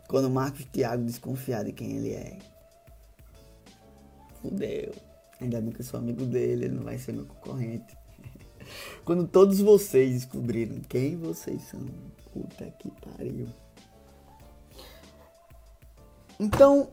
quando 0.07 0.29
Marcos 0.29 0.65
Thiago 0.65 1.03
desconfiar 1.03 1.65
de 1.65 1.73
quem 1.73 1.97
ele 1.97 2.13
é, 2.13 2.37
fudeu. 4.41 4.93
Ainda 5.41 5.59
bem 5.59 5.71
que 5.71 5.81
eu 5.81 5.85
sou 5.85 5.99
amigo 5.99 6.25
dele, 6.25 6.65
ele 6.65 6.75
não 6.75 6.83
vai 6.83 6.97
ser 6.97 7.11
meu 7.11 7.25
concorrente. 7.25 7.95
Quando 9.03 9.27
todos 9.27 9.59
vocês 9.59 10.13
descobriram 10.13 10.79
quem 10.87 11.17
vocês 11.17 11.61
são, 11.63 11.81
puta 12.31 12.65
que 12.79 12.89
pariu. 13.01 13.47
Então, 16.39 16.89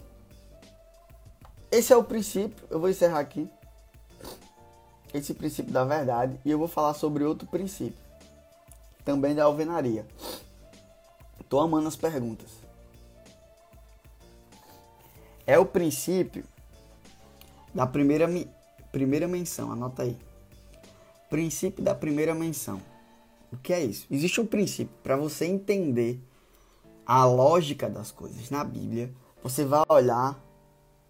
esse 1.71 1.93
é 1.93 1.97
o 1.97 2.05
princípio. 2.05 2.67
Eu 2.71 2.79
vou 2.79 2.89
encerrar 2.89 3.21
aqui. 3.21 3.49
Esse 5.13 5.35
princípio 5.35 5.73
da 5.73 5.85
verdade. 5.85 6.39
E 6.45 6.51
eu 6.51 6.59
vou 6.59 6.69
falar 6.69 6.95
sobre 6.95 7.25
outro 7.25 7.47
princípio. 7.47 7.99
Também 9.05 9.35
da 9.35 9.45
alvenaria. 9.45 10.07
Tô 11.49 11.61
amando 11.61 11.89
as 11.89 11.97
perguntas. 11.97 12.51
É 15.47 15.59
o 15.59 15.67
princípio 15.67 16.45
da 17.75 17.87
primeira, 17.87 18.29
primeira 18.91 19.27
menção. 19.27 19.73
Anota 19.73 20.03
aí. 20.03 20.17
Princípio 21.29 21.83
da 21.83 21.95
primeira 21.95 22.35
menção. 22.35 22.81
O 23.53 23.57
que 23.57 23.73
é 23.73 23.85
isso? 23.85 24.07
Existe 24.11 24.41
um 24.41 24.47
princípio 24.47 24.95
para 25.03 25.17
você 25.17 25.45
entender 25.45 26.19
a 27.05 27.25
lógica 27.25 27.89
das 27.91 28.11
coisas 28.11 28.49
na 28.51 28.65
Bíblia. 28.65 29.13
Você 29.43 29.65
vai 29.65 29.83
olhar 29.89 30.39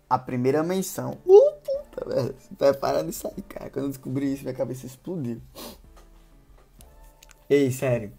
a 0.08 0.18
primeira 0.18 0.62
menção. 0.62 1.18
Uh, 1.26 1.52
puta, 1.64 2.08
velho. 2.08 2.34
Você 2.38 2.54
tá 2.54 2.74
parando 2.74 3.10
de 3.10 3.16
sair, 3.16 3.42
cara. 3.42 3.70
Quando 3.70 3.86
eu 3.86 3.88
descobri 3.90 4.32
isso, 4.32 4.42
minha 4.42 4.54
cabeça 4.54 4.86
explodiu. 4.86 5.40
Ei, 7.48 7.70
sério. 7.70 8.12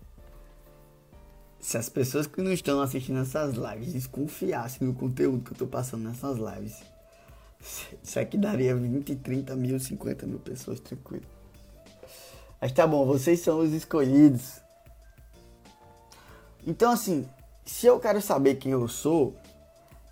Se 1.59 1.77
as 1.77 1.89
pessoas 1.89 2.27
que 2.27 2.41
não 2.41 2.51
estão 2.51 2.81
assistindo 2.81 3.19
essas 3.19 3.55
lives 3.55 3.93
desconfiassem 3.93 4.87
do 4.87 4.93
conteúdo 4.93 5.43
que 5.43 5.53
eu 5.53 5.57
tô 5.57 5.65
passando 5.65 6.03
nessas 6.03 6.37
lives, 6.37 6.83
isso 8.03 8.19
aqui 8.19 8.37
daria 8.37 8.75
20, 8.75 9.15
30 9.15 9.55
mil, 9.55 9.79
50 9.79 10.27
mil 10.27 10.39
pessoas 10.39 10.79
tranquilo. 10.79 11.25
Mas 12.59 12.71
tá 12.71 12.85
bom, 12.85 13.05
vocês 13.05 13.39
são 13.39 13.59
os 13.59 13.71
escolhidos. 13.71 14.61
Então, 16.65 16.91
assim, 16.91 17.27
se 17.65 17.87
eu 17.87 17.99
quero 17.99 18.21
saber 18.21 18.55
quem 18.55 18.71
eu 18.71 18.87
sou, 18.87 19.35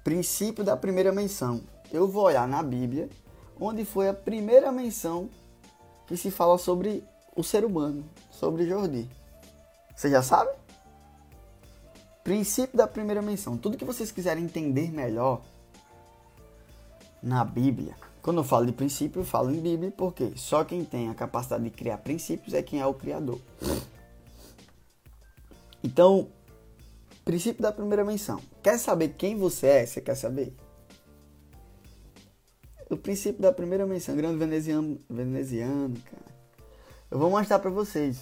princípio 0.04 0.64
da 0.64 0.76
primeira 0.76 1.12
menção. 1.12 1.62
Eu 1.92 2.08
vou 2.08 2.24
olhar 2.24 2.48
na 2.48 2.64
Bíblia, 2.64 3.10
onde 3.60 3.86
foi 3.86 4.10
a 4.10 4.14
primeira 4.14 4.72
menção 4.72 5.30
que 6.08 6.18
se 6.18 6.32
fala 6.32 6.58
sobre 6.58 7.04
o 7.36 7.44
ser 7.44 7.64
humano, 7.64 8.04
sobre 8.30 8.66
Jordi. 8.68 9.08
Você 9.96 10.10
já 10.10 10.22
sabe? 10.22 10.52
Princípio 12.24 12.78
da 12.78 12.88
primeira 12.88 13.22
menção. 13.22 13.58
Tudo 13.58 13.78
que 13.78 13.86
vocês 13.86 14.12
quiserem 14.12 14.44
entender 14.44 14.92
melhor 14.92 15.42
na 17.22 17.44
Bíblia. 17.44 17.96
Quando 18.22 18.38
eu 18.38 18.44
falo 18.44 18.66
de 18.66 18.72
princípio, 18.72 19.22
eu 19.22 19.26
falo 19.26 19.52
em 19.52 19.60
Bíblia, 19.60 19.92
porque 19.92 20.34
só 20.36 20.64
quem 20.64 20.86
tem 20.86 21.10
a 21.10 21.16
capacidade 21.16 21.64
de 21.64 21.70
criar 21.72 21.98
princípios 21.98 22.54
é 22.54 22.62
quem 22.62 22.80
é 22.80 22.86
o 22.86 22.94
Criador. 22.94 23.40
Então, 25.84 26.28
Princípio 27.24 27.62
da 27.62 27.72
primeira 27.72 28.04
menção. 28.04 28.42
Quer 28.64 28.78
saber 28.78 29.10
quem 29.10 29.38
você 29.38 29.68
é? 29.68 29.86
Você 29.86 30.02
quer 30.02 30.16
saber? 30.16 30.56
O 32.90 32.98
princípio 32.98 33.42
da 33.42 33.54
primeira 33.54 33.86
menção, 33.86 34.16
grande 34.16 34.38
veneziano, 34.38 35.00
veneziano, 35.10 35.98
cara. 36.00 36.32
Eu 37.10 37.20
vou 37.20 37.30
mostrar 37.30 37.60
para 37.60 37.70
vocês. 37.70 38.20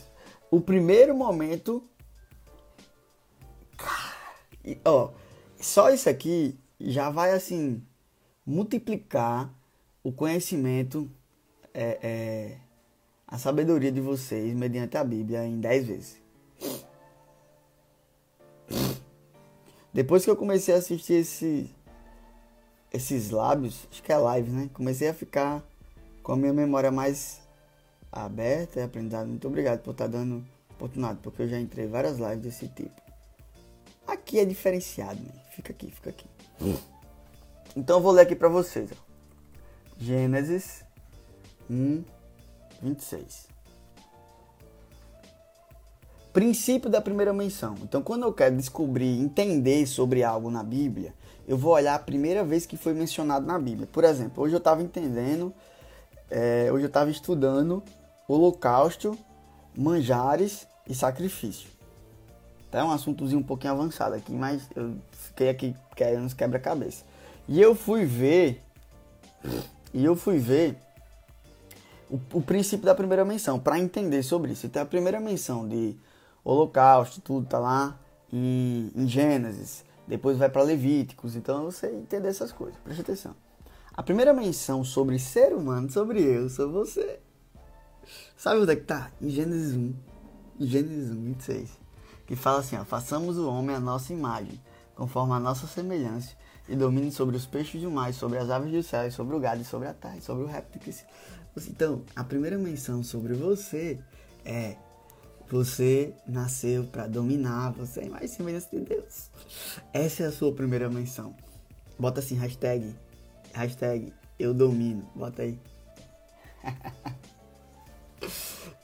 O 0.51 0.59
primeiro 0.59 1.15
momento. 1.15 1.83
E, 4.63 4.77
ó, 4.83 5.11
só 5.59 5.89
isso 5.89 6.09
aqui 6.09 6.59
já 6.79 7.09
vai 7.09 7.31
assim 7.31 7.81
multiplicar 8.45 9.53
o 10.03 10.11
conhecimento, 10.11 11.09
é, 11.73 11.99
é, 12.01 12.57
a 13.27 13.37
sabedoria 13.37 13.91
de 13.91 14.01
vocês 14.01 14.53
mediante 14.55 14.97
a 14.97 15.03
Bíblia 15.03 15.45
em 15.45 15.59
10 15.59 15.87
vezes. 15.87 16.21
Depois 19.93 20.23
que 20.23 20.29
eu 20.29 20.35
comecei 20.35 20.73
a 20.73 20.77
assistir 20.77 21.13
esse, 21.13 21.69
esses 22.93 23.29
lábios, 23.31 23.87
acho 23.91 24.03
que 24.03 24.11
é 24.11 24.17
live, 24.17 24.51
né? 24.51 24.69
Comecei 24.73 25.07
a 25.07 25.13
ficar 25.13 25.63
com 26.21 26.33
a 26.33 26.35
minha 26.37 26.53
memória 26.53 26.91
mais 26.91 27.41
aberta 28.11 28.79
e 28.79 28.83
aprendizado. 28.83 29.27
Muito 29.27 29.47
obrigado 29.47 29.81
por 29.81 29.91
estar 29.91 30.05
tá 30.05 30.11
dando 30.11 30.45
oportunidade, 30.69 31.19
porque 31.21 31.41
eu 31.41 31.47
já 31.47 31.59
entrei 31.59 31.87
várias 31.87 32.17
lives 32.17 32.41
desse 32.41 32.67
tipo. 32.67 33.01
Aqui 34.07 34.39
é 34.39 34.45
diferenciado, 34.45 35.19
né? 35.19 35.33
Fica 35.51 35.71
aqui, 35.71 35.91
fica 35.91 36.09
aqui. 36.09 36.25
Então 37.75 37.97
eu 37.97 38.01
vou 38.01 38.11
ler 38.11 38.23
aqui 38.23 38.35
para 38.35 38.49
vocês. 38.49 38.89
Ó. 38.91 38.95
Gênesis 39.97 40.83
1, 41.69 42.03
26 42.81 43.49
princípio 46.31 46.89
da 46.89 47.01
primeira 47.01 47.33
menção. 47.33 47.75
Então, 47.81 48.01
quando 48.01 48.23
eu 48.23 48.33
quero 48.33 48.55
descobrir, 48.55 49.19
entender 49.19 49.85
sobre 49.87 50.23
algo 50.23 50.49
na 50.49 50.63
Bíblia, 50.63 51.13
eu 51.47 51.57
vou 51.57 51.73
olhar 51.73 51.95
a 51.95 51.99
primeira 51.99 52.43
vez 52.43 52.65
que 52.65 52.77
foi 52.77 52.93
mencionado 52.93 53.45
na 53.45 53.57
Bíblia. 53.57 53.87
Por 53.91 54.03
exemplo, 54.03 54.43
hoje 54.43 54.53
eu 54.53 54.59
estava 54.59 54.83
entendendo, 54.83 55.53
é, 56.29 56.69
hoje 56.71 56.83
eu 56.83 56.87
estava 56.89 57.09
estudando 57.09 57.81
holocausto, 58.27 59.17
manjares 59.75 60.67
e 60.87 60.93
sacrifício. 60.93 61.69
Tá, 62.69 62.79
é 62.79 62.83
um 62.83 62.91
assuntozinho 62.91 63.39
um 63.39 63.43
pouquinho 63.43 63.73
avançado 63.73 64.13
aqui, 64.13 64.31
mas 64.31 64.69
eu 64.75 64.93
fiquei 65.11 65.49
aqui 65.49 65.75
querendo 65.95 66.23
uns 66.23 66.33
quebra-cabeça. 66.33 67.03
E 67.47 67.59
eu 67.59 67.73
fui 67.73 68.05
ver, 68.05 68.61
e 69.91 70.05
eu 70.05 70.15
fui 70.15 70.37
ver 70.37 70.77
o, 72.07 72.19
o 72.33 72.41
princípio 72.41 72.85
da 72.85 72.93
primeira 72.93 73.25
menção, 73.25 73.59
para 73.59 73.79
entender 73.79 74.21
sobre 74.21 74.51
isso. 74.51 74.67
Então, 74.67 74.83
a 74.83 74.85
primeira 74.85 75.19
menção 75.19 75.67
de 75.67 75.97
Holocausto, 76.49 77.21
tudo 77.21 77.45
tá 77.45 77.59
lá 77.59 77.99
em, 78.33 78.91
em 78.95 79.07
Gênesis, 79.07 79.85
depois 80.07 80.35
vai 80.35 80.49
para 80.49 80.63
Levíticos, 80.63 81.35
então 81.35 81.65
você 81.65 81.87
entender 81.91 82.27
essas 82.27 82.51
coisas, 82.51 82.79
preste 82.83 83.01
atenção. 83.01 83.35
A 83.93 84.01
primeira 84.01 84.33
menção 84.33 84.83
sobre 84.83 85.19
ser 85.19 85.53
humano, 85.53 85.91
sobre 85.91 86.23
eu, 86.23 86.49
sobre 86.49 86.73
você, 86.73 87.19
sabe 88.35 88.61
onde 88.61 88.71
é 88.71 88.75
que 88.75 88.83
tá? 88.83 89.11
Em 89.21 89.29
Gênesis 89.29 89.75
1, 89.75 89.95
em 90.59 90.65
Gênesis 90.65 91.11
1, 91.11 91.23
26, 91.25 91.69
que 92.25 92.35
fala 92.35 92.61
assim, 92.61 92.77
ó, 92.77 92.83
façamos 92.83 93.37
o 93.37 93.47
homem 93.47 93.75
a 93.75 93.79
nossa 93.79 94.11
imagem, 94.11 94.59
conforme 94.95 95.33
a 95.33 95.39
nossa 95.39 95.67
semelhança, 95.67 96.35
e 96.67 96.75
domine 96.75 97.11
sobre 97.11 97.35
os 97.35 97.45
peixes 97.45 97.79
do 97.79 97.91
mar, 97.91 98.11
sobre 98.11 98.39
as 98.39 98.49
aves 98.49 98.71
do 98.71 98.81
céu, 98.81 99.07
e 99.07 99.11
sobre 99.11 99.35
o 99.35 99.39
gado, 99.39 99.61
e 99.61 99.65
sobre 99.65 99.87
a 99.87 99.93
terra, 99.93 100.17
e 100.17 100.21
sobre 100.21 100.43
o 100.45 100.47
réptil. 100.47 100.93
Então, 101.67 102.01
a 102.15 102.23
primeira 102.23 102.57
menção 102.57 103.03
sobre 103.03 103.33
você 103.33 103.99
é 104.43 104.77
você 105.49 106.13
nasceu 106.27 106.83
para 106.85 107.07
dominar, 107.07 107.71
você 107.71 108.01
é 108.01 108.09
mais 108.09 108.31
semelhança 108.31 108.69
de 108.71 108.81
Deus. 108.81 109.31
Essa 109.91 110.23
é 110.23 110.25
a 110.27 110.31
sua 110.31 110.53
primeira 110.53 110.89
menção. 110.89 111.35
Bota 111.97 112.19
assim, 112.19 112.35
hashtag, 112.35 112.95
hashtag 113.53 114.13
eu 114.37 114.53
domino. 114.53 115.09
Bota 115.15 115.41
aí. 115.41 115.59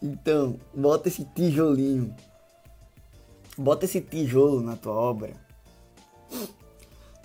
então, 0.01 0.59
bota 0.73 1.07
esse 1.07 1.23
tijolinho. 1.23 2.13
Bota 3.57 3.85
esse 3.85 4.01
tijolo 4.01 4.61
na 4.61 4.75
tua 4.75 4.93
obra. 4.93 5.33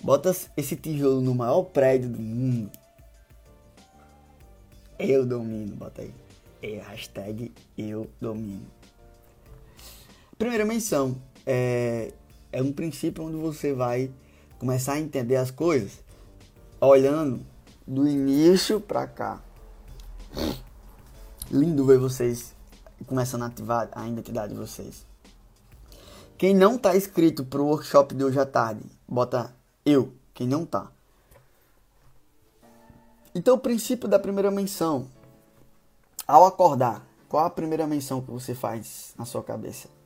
Bota 0.02 0.34
esse 0.56 0.76
tijolo 0.76 1.20
no 1.20 1.34
maior 1.34 1.64
prédio 1.64 2.08
do 2.08 2.20
mundo. 2.20 2.70
Eu 4.98 5.26
domino, 5.26 5.74
bota 5.76 6.02
aí. 6.02 6.14
É 6.62 6.78
hashtag 6.78 7.52
eu 7.76 8.08
domino. 8.20 8.79
Primeira 10.40 10.64
menção 10.64 11.20
é, 11.44 12.14
é 12.50 12.62
um 12.62 12.72
princípio 12.72 13.22
onde 13.22 13.36
você 13.36 13.74
vai 13.74 14.10
começar 14.58 14.94
a 14.94 14.98
entender 14.98 15.36
as 15.36 15.50
coisas 15.50 16.02
olhando 16.80 17.44
do 17.86 18.08
início 18.08 18.80
pra 18.80 19.06
cá. 19.06 19.42
Lindo 21.50 21.84
ver 21.84 21.98
vocês 21.98 22.54
começando 23.06 23.42
a 23.42 23.48
ativar 23.48 23.90
a 23.92 24.08
identidade 24.08 24.54
de 24.54 24.58
vocês. 24.58 25.04
Quem 26.38 26.54
não 26.54 26.78
tá 26.78 26.96
inscrito 26.96 27.44
pro 27.44 27.66
workshop 27.66 28.14
de 28.14 28.24
hoje 28.24 28.40
à 28.40 28.46
tarde, 28.46 28.86
bota 29.06 29.54
eu. 29.84 30.14
Quem 30.32 30.48
não 30.48 30.64
tá. 30.64 30.90
Então, 33.34 33.56
o 33.56 33.60
princípio 33.60 34.08
da 34.08 34.18
primeira 34.18 34.50
menção. 34.50 35.06
Ao 36.26 36.46
acordar, 36.46 37.06
qual 37.28 37.44
a 37.44 37.50
primeira 37.50 37.86
menção 37.86 38.22
que 38.22 38.30
você 38.30 38.54
faz 38.54 39.12
na 39.18 39.26
sua 39.26 39.42
cabeça? 39.42 39.99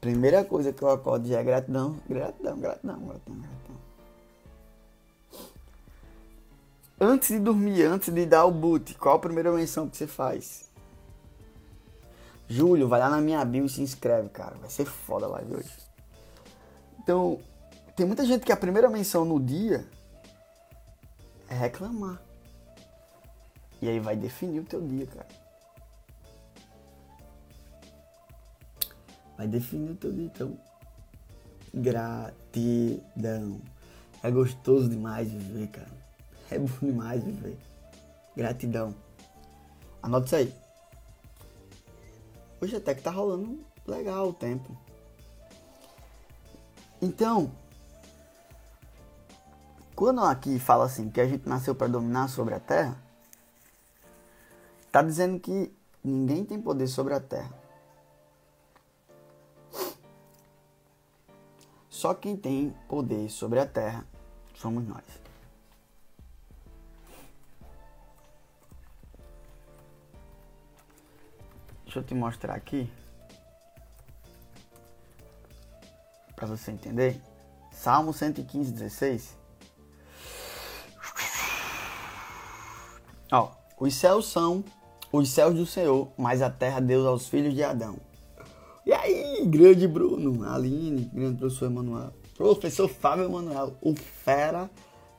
Primeira 0.00 0.44
coisa 0.44 0.72
que 0.72 0.82
eu 0.82 0.90
acordo 0.90 1.32
é 1.34 1.42
gratidão, 1.42 2.00
gratidão, 2.08 2.58
gratidão, 2.58 2.98
gratidão, 2.98 3.36
gratidão. 3.36 3.80
Antes 6.98 7.28
de 7.28 7.38
dormir, 7.38 7.82
antes 7.82 8.12
de 8.12 8.26
dar 8.26 8.44
o 8.44 8.50
boot, 8.50 8.94
qual 8.94 9.16
a 9.16 9.18
primeira 9.18 9.50
menção 9.52 9.88
que 9.88 9.96
você 9.96 10.06
faz? 10.06 10.70
Júlio, 12.48 12.88
vai 12.88 13.00
lá 13.00 13.08
na 13.08 13.20
minha 13.20 13.44
bio 13.44 13.64
e 13.64 13.68
se 13.68 13.80
inscreve, 13.80 14.28
cara. 14.28 14.56
Vai 14.56 14.68
ser 14.68 14.84
foda 14.84 15.26
a 15.26 15.28
live 15.28 15.56
hoje. 15.56 15.72
Então, 16.98 17.38
tem 17.94 18.04
muita 18.04 18.24
gente 18.24 18.44
que 18.44 18.52
a 18.52 18.56
primeira 18.56 18.88
menção 18.88 19.24
no 19.24 19.38
dia 19.38 19.86
é 21.48 21.54
reclamar. 21.54 22.20
E 23.80 23.88
aí 23.88 24.00
vai 24.00 24.16
definir 24.16 24.60
o 24.60 24.64
teu 24.64 24.80
dia, 24.80 25.06
cara. 25.06 25.39
Vai 29.40 29.48
definir 29.48 29.92
o 29.92 29.96
teu 29.96 30.12
dia, 30.12 30.26
então. 30.26 30.54
Gratidão. 31.72 33.58
É 34.22 34.30
gostoso 34.30 34.86
demais 34.86 35.32
viver, 35.32 35.66
cara. 35.68 35.88
É 36.50 36.58
bom 36.58 36.68
demais 36.82 37.24
viver. 37.24 37.56
Gratidão. 38.36 38.94
Anota 40.02 40.26
isso 40.26 40.36
aí. 40.36 40.54
Hoje 42.60 42.76
até 42.76 42.94
que 42.94 43.00
tá 43.00 43.10
rolando 43.10 43.64
legal 43.86 44.28
o 44.28 44.34
tempo. 44.34 44.76
Então, 47.00 47.50
quando 49.96 50.20
aqui 50.20 50.58
fala 50.58 50.84
assim 50.84 51.08
que 51.08 51.18
a 51.18 51.26
gente 51.26 51.48
nasceu 51.48 51.74
para 51.74 51.88
dominar 51.88 52.28
sobre 52.28 52.52
a 52.52 52.60
terra, 52.60 52.94
tá 54.92 55.00
dizendo 55.00 55.40
que 55.40 55.74
ninguém 56.04 56.44
tem 56.44 56.60
poder 56.60 56.88
sobre 56.88 57.14
a 57.14 57.20
terra. 57.20 57.59
Só 62.00 62.14
quem 62.14 62.34
tem 62.34 62.70
poder 62.88 63.28
sobre 63.28 63.58
a 63.58 63.66
terra 63.66 64.06
somos 64.54 64.88
nós. 64.88 65.04
Deixa 71.84 71.98
eu 71.98 72.02
te 72.02 72.14
mostrar 72.14 72.54
aqui. 72.54 72.90
Para 76.34 76.46
você 76.46 76.70
entender. 76.70 77.20
Salmo 77.70 78.14
115, 78.14 78.72
16. 78.72 79.36
Ó, 83.30 83.52
os 83.78 83.94
céus 83.94 84.26
são 84.26 84.64
os 85.12 85.28
céus 85.28 85.54
do 85.54 85.66
Senhor, 85.66 86.10
mas 86.16 86.40
a 86.40 86.48
terra 86.48 86.80
Deus 86.80 87.06
aos 87.06 87.28
filhos 87.28 87.52
de 87.52 87.62
Adão. 87.62 88.00
Grande 89.46 89.86
Bruno, 89.86 90.44
Aline, 90.48 91.10
grande 91.12 91.38
professor 91.38 91.66
Emanuel, 91.66 92.12
professor 92.36 92.88
Fábio 92.88 93.24
Emanuel, 93.24 93.76
o 93.80 93.94
fera 93.94 94.70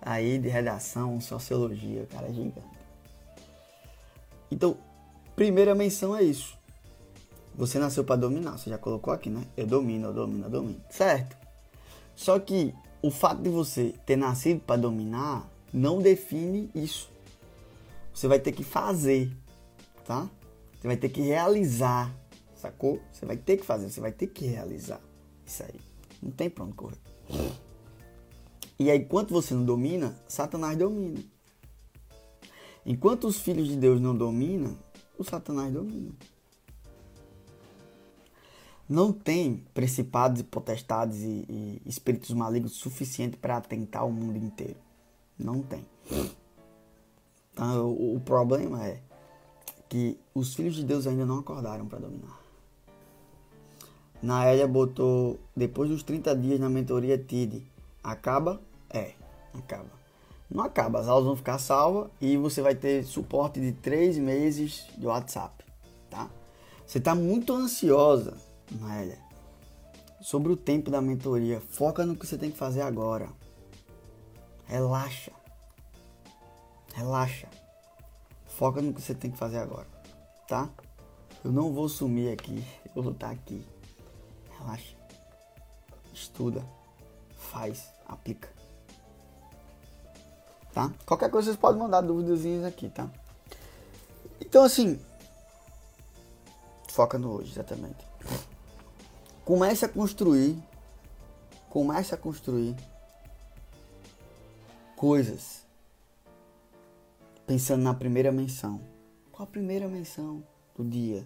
aí 0.01 0.37
de 0.39 0.47
redação, 0.47 1.19
sociologia, 1.21 2.07
cara 2.11 2.27
é 2.27 2.33
gigante. 2.33 2.61
Então, 4.49 4.77
primeira 5.35 5.73
menção 5.73 6.15
é 6.15 6.23
isso. 6.23 6.57
Você 7.55 7.77
nasceu 7.79 8.03
para 8.03 8.15
dominar, 8.15 8.57
você 8.57 8.69
já 8.69 8.77
colocou 8.77 9.13
aqui, 9.13 9.29
né? 9.29 9.43
Eu 9.55 9.67
domino, 9.67 10.07
eu 10.07 10.13
domino, 10.13 10.45
eu 10.45 10.49
domino. 10.49 10.81
Certo? 10.89 11.35
Só 12.15 12.39
que 12.39 12.73
o 13.01 13.09
fato 13.09 13.41
de 13.41 13.49
você 13.49 13.93
ter 14.05 14.15
nascido 14.15 14.59
para 14.61 14.79
dominar 14.79 15.49
não 15.73 16.01
define 16.01 16.69
isso. 16.75 17.09
Você 18.13 18.27
vai 18.27 18.39
ter 18.39 18.51
que 18.51 18.63
fazer, 18.63 19.31
tá? 20.05 20.29
Você 20.79 20.87
vai 20.87 20.97
ter 20.97 21.09
que 21.09 21.21
realizar, 21.21 22.13
sacou? 22.61 23.01
Você 23.11 23.25
vai 23.25 23.37
ter 23.37 23.57
que 23.57 23.65
fazer, 23.65 23.89
você 23.89 23.99
vai 23.99 24.11
ter 24.11 24.27
que 24.27 24.45
realizar 24.45 25.01
isso 25.45 25.63
aí. 25.63 25.79
Não 26.21 26.31
tem 26.31 26.49
pra 26.49 26.63
onde 26.63 26.73
correr. 26.73 26.97
E 28.79 28.89
aí, 28.89 28.99
enquanto 28.99 29.31
você 29.31 29.53
não 29.53 29.63
domina, 29.65 30.19
Satanás 30.27 30.77
domina. 30.77 31.19
Enquanto 32.85 33.27
os 33.27 33.39
filhos 33.39 33.67
de 33.67 33.75
Deus 33.75 34.01
não 34.01 34.15
dominam, 34.15 34.77
o 35.17 35.23
Satanás 35.23 35.71
domina 35.71 36.11
não 38.91 39.13
tem 39.13 39.63
principados 39.73 40.41
e 40.41 40.43
potestades 40.43 41.19
e, 41.19 41.45
e 41.47 41.81
espíritos 41.85 42.31
malignos 42.31 42.73
suficiente 42.73 43.37
para 43.37 43.55
atentar 43.55 44.05
o 44.05 44.11
mundo 44.11 44.35
inteiro. 44.37 44.75
Não 45.39 45.61
tem. 45.63 45.85
Então, 47.53 47.89
o, 47.89 48.17
o, 48.17 48.19
problema 48.19 48.85
é 48.85 49.01
que 49.87 50.19
os 50.35 50.53
filhos 50.53 50.75
de 50.75 50.83
Deus 50.83 51.07
ainda 51.07 51.25
não 51.25 51.39
acordaram 51.39 51.87
para 51.87 51.99
dominar. 51.99 52.37
Naélia 54.21 54.67
botou, 54.67 55.39
depois 55.55 55.89
dos 55.89 56.03
30 56.03 56.35
dias 56.35 56.59
na 56.59 56.69
mentoria 56.69 57.17
TID, 57.17 57.63
acaba? 58.03 58.61
É, 58.89 59.13
acaba. 59.53 59.89
Não 60.49 60.63
acaba, 60.63 60.99
as 60.99 61.07
aulas 61.07 61.25
vão 61.25 61.35
ficar 61.35 61.57
salvas 61.57 62.11
e 62.19 62.37
você 62.37 62.61
vai 62.61 62.75
ter 62.75 63.03
suporte 63.03 63.59
de 63.59 63.71
3 63.71 64.17
meses 64.17 64.85
de 64.97 65.07
WhatsApp, 65.07 65.63
tá? 66.09 66.29
Você 66.85 66.97
está 66.97 67.15
muito 67.15 67.53
ansiosa 67.53 68.37
Maélia, 68.79 69.17
sobre 70.21 70.51
o 70.51 70.57
tempo 70.57 70.91
da 70.91 71.01
mentoria, 71.01 71.61
foca 71.71 72.05
no 72.05 72.15
que 72.15 72.27
você 72.27 72.37
tem 72.37 72.51
que 72.51 72.57
fazer 72.57 72.81
agora. 72.81 73.27
Relaxa. 74.65 75.31
Relaxa. 76.93 77.47
Foca 78.47 78.81
no 78.81 78.93
que 78.93 79.01
você 79.01 79.15
tem 79.15 79.31
que 79.31 79.37
fazer 79.37 79.57
agora, 79.57 79.87
tá? 80.47 80.69
Eu 81.43 81.51
não 81.51 81.73
vou 81.73 81.89
sumir 81.89 82.31
aqui, 82.31 82.63
eu 82.95 83.01
vou 83.01 83.13
estar 83.13 83.31
aqui. 83.31 83.65
Relaxa. 84.61 84.95
Estuda, 86.13 86.65
faz, 87.35 87.89
aplica. 88.07 88.49
Tá? 90.73 90.91
Qualquer 91.05 91.29
coisa 91.29 91.47
vocês 91.47 91.57
podem 91.57 91.81
mandar 91.81 92.01
dúvidas 92.01 92.63
aqui, 92.63 92.89
tá? 92.89 93.09
Então 94.39 94.63
assim, 94.63 94.99
foca 96.89 97.17
no 97.17 97.37
hoje, 97.37 97.51
exatamente. 97.51 98.05
Comece 99.43 99.85
a 99.85 99.89
construir, 99.89 100.57
comece 101.69 102.13
a 102.13 102.17
construir 102.17 102.75
coisas 104.95 105.65
pensando 107.45 107.81
na 107.81 107.93
primeira 107.93 108.31
menção. 108.31 108.79
Qual 109.31 109.47
a 109.47 109.51
primeira 109.51 109.87
menção 109.87 110.43
do 110.77 110.85
dia? 110.85 111.25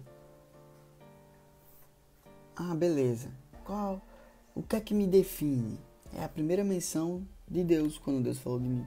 Ah, 2.56 2.74
beleza. 2.74 3.28
Qual? 3.64 4.00
O 4.54 4.62
que 4.62 4.76
é 4.76 4.80
que 4.80 4.94
me 4.94 5.06
define? 5.06 5.78
É 6.16 6.24
a 6.24 6.28
primeira 6.28 6.64
menção 6.64 7.22
de 7.46 7.62
Deus 7.62 7.98
quando 7.98 8.22
Deus 8.24 8.38
falou 8.38 8.58
de 8.58 8.66
mim. 8.66 8.86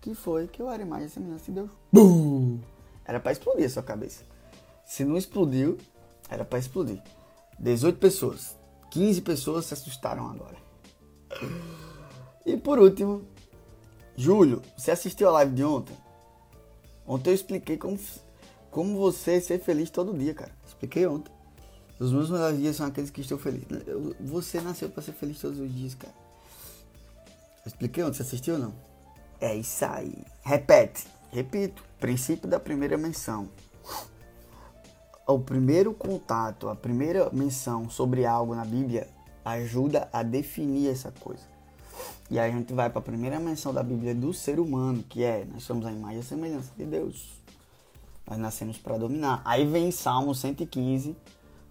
Que 0.00 0.14
foi 0.14 0.48
que 0.48 0.60
eu 0.60 0.68
era 0.68 0.82
imagem 0.82 1.06
e 1.06 1.10
semelhança 1.10 1.44
de 1.44 1.52
Deus. 1.52 1.70
Bum! 1.92 2.58
Era 3.04 3.20
para 3.20 3.30
explodir 3.30 3.66
a 3.66 3.70
sua 3.70 3.82
cabeça. 3.84 4.24
Se 4.84 5.04
não 5.04 5.16
explodiu, 5.16 5.78
era 6.28 6.44
para 6.44 6.58
explodir. 6.58 7.00
18 7.58 7.98
pessoas. 8.00 8.56
15 8.90 9.22
pessoas 9.22 9.66
se 9.66 9.74
assustaram 9.74 10.28
agora. 10.28 10.56
E 12.44 12.56
por 12.56 12.80
último, 12.80 13.22
Júlio, 14.16 14.60
você 14.76 14.90
assistiu 14.90 15.28
a 15.28 15.32
live 15.32 15.54
de 15.54 15.62
ontem? 15.62 15.96
Ontem 17.06 17.30
eu 17.30 17.34
expliquei 17.34 17.76
como, 17.76 17.98
como 18.70 18.98
você 18.98 19.40
ser 19.40 19.60
feliz 19.60 19.88
todo 19.90 20.16
dia, 20.16 20.34
cara. 20.34 20.52
Expliquei 20.66 21.06
ontem. 21.06 21.32
Os 22.02 22.12
meus 22.12 22.30
melhores 22.30 22.58
dias 22.58 22.76
são 22.76 22.86
aqueles 22.86 23.10
que 23.10 23.20
estou 23.20 23.38
feliz. 23.38 23.62
Você 24.20 24.60
nasceu 24.60 24.88
para 24.88 25.02
ser 25.02 25.12
feliz 25.12 25.40
todos 25.40 25.58
os 25.58 25.72
dias, 25.72 25.94
cara. 25.94 26.14
Expliquei 27.64 28.02
ontem, 28.02 28.16
você 28.16 28.22
assistiu 28.22 28.54
ou 28.54 28.60
não? 28.60 28.74
É 29.40 29.54
isso 29.54 29.84
aí. 29.84 30.24
Repete. 30.42 31.06
Repito. 31.30 31.82
Princípio 32.00 32.48
da 32.48 32.58
primeira 32.58 32.98
menção 32.98 33.48
o 35.26 35.38
primeiro 35.38 35.94
contato, 35.94 36.68
a 36.68 36.74
primeira 36.74 37.30
menção 37.32 37.88
sobre 37.88 38.26
algo 38.26 38.54
na 38.54 38.64
Bíblia 38.64 39.08
ajuda 39.44 40.08
a 40.12 40.22
definir 40.22 40.90
essa 40.90 41.12
coisa. 41.20 41.42
E 42.30 42.38
aí 42.38 42.50
a 42.50 42.54
gente 42.54 42.72
vai 42.72 42.88
para 42.88 42.98
a 42.98 43.02
primeira 43.02 43.38
menção 43.38 43.72
da 43.72 43.82
Bíblia 43.82 44.14
do 44.14 44.32
ser 44.32 44.58
humano, 44.58 45.04
que 45.08 45.22
é 45.22 45.44
nós 45.52 45.64
somos 45.64 45.84
a 45.86 45.92
imagem 45.92 46.20
e 46.20 46.22
semelhança 46.22 46.70
de 46.76 46.84
Deus. 46.84 47.40
Nós 48.28 48.38
nascemos 48.38 48.78
para 48.78 48.96
dominar. 48.96 49.42
Aí 49.44 49.66
vem 49.66 49.90
Salmo 49.90 50.34
115. 50.34 51.16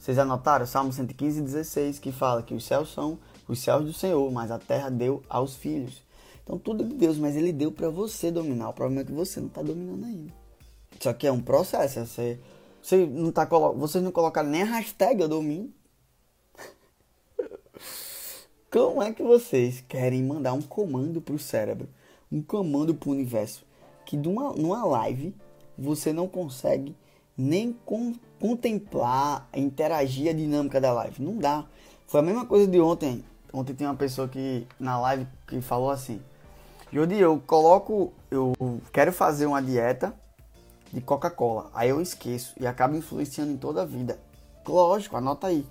Vocês 0.02 0.18
anotaram? 0.18 0.66
Salmo 0.66 0.92
115, 0.92 1.44
16, 1.44 2.00
que 2.00 2.12
fala 2.12 2.42
que 2.42 2.56
os 2.56 2.66
céus 2.66 2.92
são 2.92 3.20
os 3.48 3.60
céus 3.60 3.86
do 3.86 3.94
Senhor, 3.94 4.32
mas 4.32 4.50
a 4.50 4.58
terra 4.58 4.90
deu 4.90 5.22
aos 5.30 5.56
filhos. 5.56 6.02
Então 6.44 6.58
tudo 6.58 6.84
é 6.84 6.88
de 6.88 6.96
Deus, 6.96 7.20
mas 7.20 7.36
ele 7.36 7.54
deu 7.54 7.72
para 7.72 7.88
você 7.88 8.32
dominar. 8.32 8.70
O 8.70 8.74
problema 8.74 9.02
é 9.02 9.06
que 9.06 9.12
você 9.12 9.40
não 9.40 9.48
tá 9.48 9.62
dominando 9.62 10.04
ainda. 10.04 10.34
Só 11.00 11.14
que 11.14 11.28
é 11.28 11.32
um 11.32 11.40
processo. 11.40 12.04
Você, 12.04 12.40
você 12.82 13.06
não 13.06 13.32
tá 13.32 13.46
vocês 13.46 14.04
não 14.04 14.12
colocaram 14.12 14.50
nem 14.50 14.64
a 14.64 14.66
hashtag 14.66 15.22
eu 15.22 15.28
domino. 15.28 15.72
Como 18.74 19.04
é 19.04 19.14
que 19.14 19.22
vocês 19.22 19.84
querem 19.88 20.24
mandar 20.24 20.54
um 20.54 20.64
comando 20.64 21.22
pro 21.22 21.38
cérebro, 21.38 21.88
um 22.32 22.42
comando 22.42 22.96
pro 22.96 23.12
universo, 23.12 23.64
que 24.04 24.18
numa, 24.18 24.52
numa 24.54 24.84
live 24.84 25.36
você 25.78 26.12
não 26.12 26.28
consegue 26.28 26.96
nem 27.42 27.74
com, 27.86 28.14
contemplar, 28.40 29.48
interagir 29.56 30.30
a 30.30 30.34
dinâmica 30.34 30.80
da 30.80 30.94
live? 30.94 31.22
Não 31.22 31.38
dá. 31.38 31.66
Foi 32.08 32.20
a 32.20 32.24
mesma 32.24 32.46
coisa 32.46 32.68
de 32.68 32.80
ontem. 32.80 33.24
Ontem 33.54 33.74
tem 33.74 33.88
uma 33.88 33.96
pessoa 33.96 34.28
que 34.28 34.66
na 34.80 35.00
live 35.00 35.28
que 35.48 35.60
falou 35.62 35.90
assim: 35.90 36.22
Jodi, 36.92 37.16
eu 37.16 37.42
coloco, 37.46 38.14
eu 38.30 38.54
quero 38.92 39.12
fazer 39.12 39.46
uma 39.46 39.62
dieta 39.62 40.14
de 40.92 41.02
Coca-Cola. 41.02 41.70
Aí 41.74 41.90
eu 41.90 42.02
esqueço 42.02 42.54
e 42.60 42.68
acaba 42.68 42.96
influenciando 42.96 43.52
em 43.52 43.58
toda 43.58 43.82
a 43.82 43.86
vida. 43.86 44.20
Lógico, 44.68 45.18
anota 45.18 45.48
aí. 45.48 45.66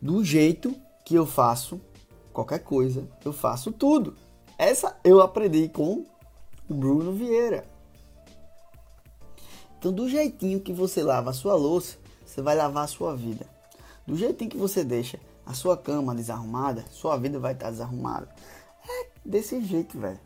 Do 0.00 0.24
jeito 0.24 0.74
que 1.04 1.14
eu 1.14 1.26
faço 1.26 1.80
qualquer 2.32 2.60
coisa, 2.60 3.08
eu 3.24 3.32
faço 3.32 3.72
tudo. 3.72 4.16
Essa 4.58 4.96
eu 5.04 5.20
aprendi 5.20 5.68
com 5.68 6.04
o 6.68 6.74
Bruno 6.74 7.12
Vieira. 7.12 7.71
Então, 9.82 9.92
do 9.92 10.08
jeitinho 10.08 10.60
que 10.60 10.72
você 10.72 11.02
lava 11.02 11.30
a 11.30 11.32
sua 11.32 11.56
louça, 11.56 11.96
você 12.24 12.40
vai 12.40 12.54
lavar 12.54 12.84
a 12.84 12.86
sua 12.86 13.16
vida. 13.16 13.44
Do 14.06 14.16
jeitinho 14.16 14.48
que 14.48 14.56
você 14.56 14.84
deixa 14.84 15.18
a 15.44 15.54
sua 15.54 15.76
cama 15.76 16.14
desarrumada, 16.14 16.84
sua 16.92 17.16
vida 17.16 17.40
vai 17.40 17.52
estar 17.52 17.68
desarrumada. 17.68 18.28
É 18.88 19.06
desse 19.24 19.60
jeito, 19.64 19.98
velho. 19.98 20.20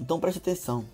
Então 0.00 0.18
preste 0.18 0.38
atenção. 0.38 0.86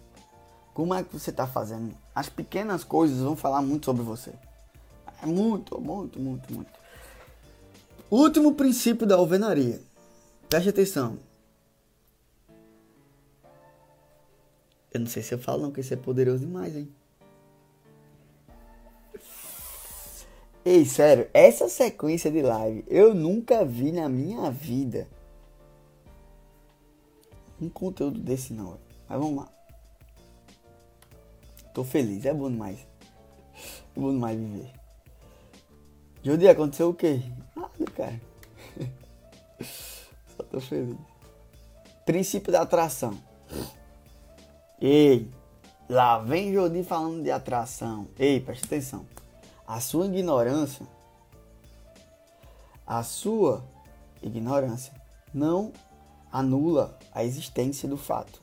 Como 0.74 0.92
é 0.92 1.04
que 1.04 1.16
você 1.16 1.30
está 1.30 1.46
fazendo? 1.46 1.94
As 2.12 2.28
pequenas 2.28 2.82
coisas 2.82 3.20
vão 3.20 3.36
falar 3.36 3.62
muito 3.62 3.84
sobre 3.84 4.02
você. 4.02 4.32
É 5.22 5.26
muito, 5.26 5.80
muito, 5.80 6.18
muito, 6.18 6.52
muito. 6.52 6.72
Último 8.10 8.56
princípio 8.56 9.06
da 9.06 9.14
alvenaria. 9.14 9.80
Preste 10.48 10.70
atenção. 10.70 11.29
Eu 14.92 15.00
não 15.00 15.06
sei 15.06 15.22
se 15.22 15.32
eu 15.34 15.38
falo 15.38 15.62
não, 15.62 15.68
porque 15.70 15.80
isso 15.80 15.94
é 15.94 15.96
poderoso 15.96 16.40
demais, 16.40 16.76
hein? 16.76 16.92
Ei, 20.64 20.84
sério, 20.84 21.28
essa 21.32 21.68
sequência 21.68 22.30
de 22.30 22.42
live 22.42 22.84
eu 22.88 23.14
nunca 23.14 23.64
vi 23.64 23.92
na 23.92 24.08
minha 24.08 24.50
vida 24.50 25.08
um 27.60 27.68
conteúdo 27.68 28.18
desse 28.20 28.52
não. 28.52 28.78
Mas 29.08 29.18
vamos 29.18 29.36
lá. 29.36 29.48
Tô 31.74 31.84
feliz, 31.84 32.24
é 32.24 32.34
bom 32.34 32.50
demais. 32.50 32.86
É 33.96 34.00
bom 34.00 34.10
demais 34.10 34.38
viver. 34.38 34.72
Jodi, 36.22 36.48
aconteceu 36.48 36.90
o 36.90 36.94
quê? 36.94 37.22
Nada, 37.56 37.90
cara. 37.96 38.20
Só 40.36 40.42
tô 40.44 40.60
feliz. 40.60 40.96
Princípio 42.04 42.52
da 42.52 42.62
atração. 42.62 43.18
Ei, 44.80 45.30
lá 45.88 46.18
vem 46.18 46.54
Jodi 46.54 46.82
falando 46.82 47.22
de 47.22 47.30
atração. 47.30 48.08
Ei, 48.18 48.40
preste 48.40 48.64
atenção. 48.64 49.06
A 49.66 49.78
sua 49.78 50.06
ignorância, 50.06 50.86
a 52.86 53.02
sua 53.02 53.62
ignorância 54.22 54.92
não 55.34 55.72
anula 56.32 56.98
a 57.12 57.22
existência 57.22 57.86
do 57.88 57.96
fato. 57.96 58.40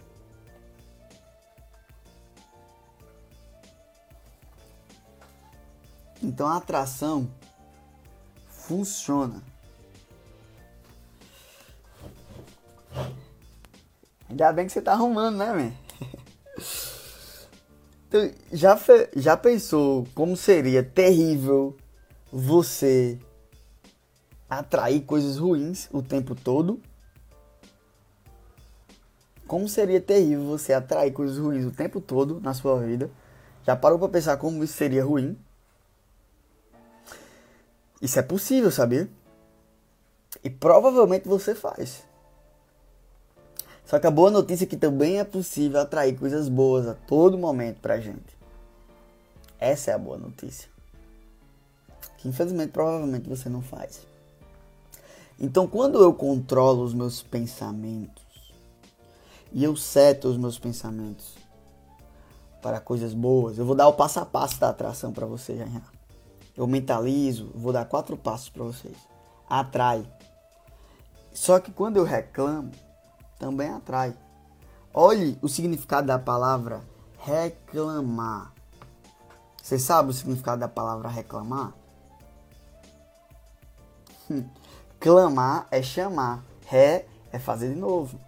Então 6.21 6.47
a 6.47 6.57
atração 6.57 7.29
funciona. 8.47 9.41
Ainda 14.29 14.51
bem 14.51 14.65
que 14.65 14.71
você 14.71 14.81
tá 14.81 14.93
arrumando, 14.93 15.37
né, 15.37 15.51
man? 15.51 15.86
Então, 18.07 18.31
já, 18.53 18.79
já 19.15 19.35
pensou 19.35 20.07
como 20.15 20.37
seria 20.37 20.81
terrível 20.81 21.75
você 22.31 23.19
atrair 24.49 25.01
coisas 25.01 25.37
ruins 25.37 25.89
o 25.91 26.01
tempo 26.01 26.33
todo? 26.33 26.81
Como 29.45 29.67
seria 29.67 29.99
terrível 29.99 30.45
você 30.45 30.71
atrair 30.71 31.11
coisas 31.11 31.37
ruins 31.37 31.65
o 31.65 31.71
tempo 31.71 31.99
todo 31.99 32.39
na 32.39 32.53
sua 32.53 32.79
vida? 32.79 33.11
Já 33.65 33.75
parou 33.75 33.99
para 33.99 34.07
pensar 34.07 34.37
como 34.37 34.63
isso 34.63 34.73
seria 34.73 35.03
ruim? 35.03 35.37
Isso 38.01 38.17
é 38.17 38.21
possível, 38.21 38.71
sabia? 38.71 39.09
E 40.41 40.49
provavelmente 40.49 41.27
você 41.27 41.53
faz. 41.53 42.06
Só 43.87 43.97
que 43.99 44.05
a 44.05 44.11
boa 44.11 44.29
notícia 44.29 44.65
é 44.65 44.67
que 44.67 44.75
também 44.75 45.17
é 45.17 45.23
possível 45.23 45.79
atrair 45.79 46.19
coisas 46.19 46.49
boas 46.49 46.85
a 46.85 46.93
todo 46.93 47.37
momento 47.37 47.79
pra 47.79 48.01
gente. 48.01 48.37
Essa 49.57 49.91
é 49.91 49.93
a 49.93 49.97
boa 49.97 50.17
notícia. 50.17 50.69
Que 52.17 52.27
infelizmente 52.27 52.73
provavelmente 52.73 53.29
você 53.29 53.47
não 53.47 53.61
faz. 53.61 54.05
Então 55.39 55.65
quando 55.67 56.03
eu 56.03 56.13
controlo 56.13 56.83
os 56.83 56.93
meus 56.93 57.23
pensamentos 57.23 58.25
e 59.53 59.63
eu 59.63 59.73
seto 59.77 60.27
os 60.27 60.35
meus 60.35 60.59
pensamentos 60.59 61.35
para 62.61 62.81
coisas 62.81 63.13
boas, 63.13 63.57
eu 63.57 63.65
vou 63.65 63.75
dar 63.75 63.87
o 63.87 63.93
passo 63.93 64.19
a 64.19 64.25
passo 64.25 64.59
da 64.59 64.67
atração 64.67 65.13
para 65.13 65.25
você 65.25 65.55
já. 65.55 65.65
Eu 66.57 66.67
mentalizo, 66.67 67.51
vou 67.55 67.71
dar 67.71 67.85
quatro 67.85 68.17
passos 68.17 68.49
para 68.49 68.65
vocês. 68.65 68.97
Atrai. 69.49 70.05
Só 71.33 71.57
que 71.57 71.71
quando 71.71 71.95
eu 71.95 72.03
reclamo, 72.03 72.71
também 73.37 73.69
atrai. 73.69 74.15
Olhe 74.93 75.37
o 75.41 75.47
significado 75.47 76.07
da 76.07 76.17
palavra 76.17 76.81
reclamar. 77.19 78.53
Você 79.61 79.77
sabe 79.77 80.09
o 80.09 80.13
significado 80.13 80.59
da 80.59 80.67
palavra 80.67 81.09
reclamar? 81.09 81.73
Clamar 84.99 85.67
é 85.69 85.81
chamar, 85.81 86.43
ré 86.65 87.05
é 87.31 87.37
fazer 87.37 87.73
de 87.73 87.79
novo. 87.79 88.19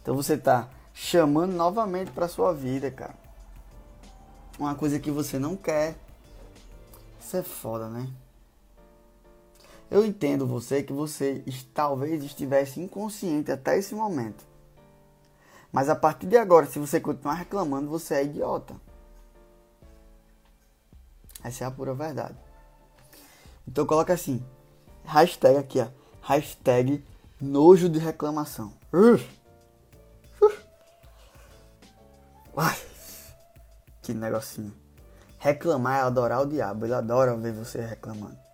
Então 0.00 0.14
você 0.14 0.34
está 0.34 0.68
chamando 0.94 1.52
novamente 1.52 2.10
para 2.10 2.28
sua 2.28 2.52
vida, 2.54 2.90
cara. 2.90 3.14
Uma 4.58 4.74
coisa 4.74 4.98
que 4.98 5.10
você 5.10 5.38
não 5.38 5.56
quer. 5.56 5.96
Isso 7.20 7.36
é 7.36 7.42
foda, 7.42 7.88
né? 7.88 8.08
Eu 9.90 10.04
entendo 10.04 10.46
você 10.46 10.82
que 10.82 10.92
você 10.92 11.42
talvez 11.74 12.22
estivesse 12.22 12.80
inconsciente 12.80 13.50
até 13.50 13.76
esse 13.76 13.94
momento. 13.94 14.44
Mas 15.72 15.88
a 15.88 15.96
partir 15.96 16.26
de 16.26 16.36
agora, 16.36 16.66
se 16.66 16.78
você 16.78 17.00
continuar 17.00 17.34
reclamando, 17.34 17.90
você 17.90 18.14
é 18.14 18.24
idiota. 18.24 18.74
Essa 21.42 21.64
é 21.64 21.66
a 21.66 21.70
pura 21.70 21.94
verdade. 21.94 22.36
Então 23.66 23.84
coloca 23.86 24.12
assim, 24.12 24.44
hashtag 25.04 25.56
aqui, 25.56 25.80
ó, 25.80 25.88
hashtag 26.22 27.04
nojo 27.40 27.88
de 27.88 27.98
reclamação. 27.98 28.72
Uh, 28.92 29.20
uh. 30.42 30.52
que 34.02 34.12
negocinho. 34.12 34.74
Reclamar 35.38 35.98
é 35.98 36.02
adorar 36.02 36.42
o 36.42 36.46
diabo. 36.46 36.84
Ele 36.84 36.94
adora 36.94 37.34
ver 37.36 37.52
você 37.52 37.80
reclamando. 37.80 38.49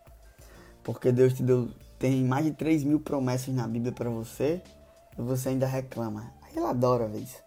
Porque 0.87 1.11
Deus 1.11 1.35
te 1.35 1.42
deu. 1.42 1.68
Tem 1.99 2.25
mais 2.25 2.44
de 2.44 2.53
3 2.53 2.85
mil 2.85 3.01
promessas 3.01 3.53
na 3.53 3.66
Bíblia 3.66 3.90
para 3.90 4.09
você. 4.09 4.62
E 5.18 5.20
você 5.20 5.49
ainda 5.49 5.66
reclama. 5.66 6.33
Ele 6.55 6.64
adora 6.64 7.09
ver 7.09 7.22
isso. 7.22 7.42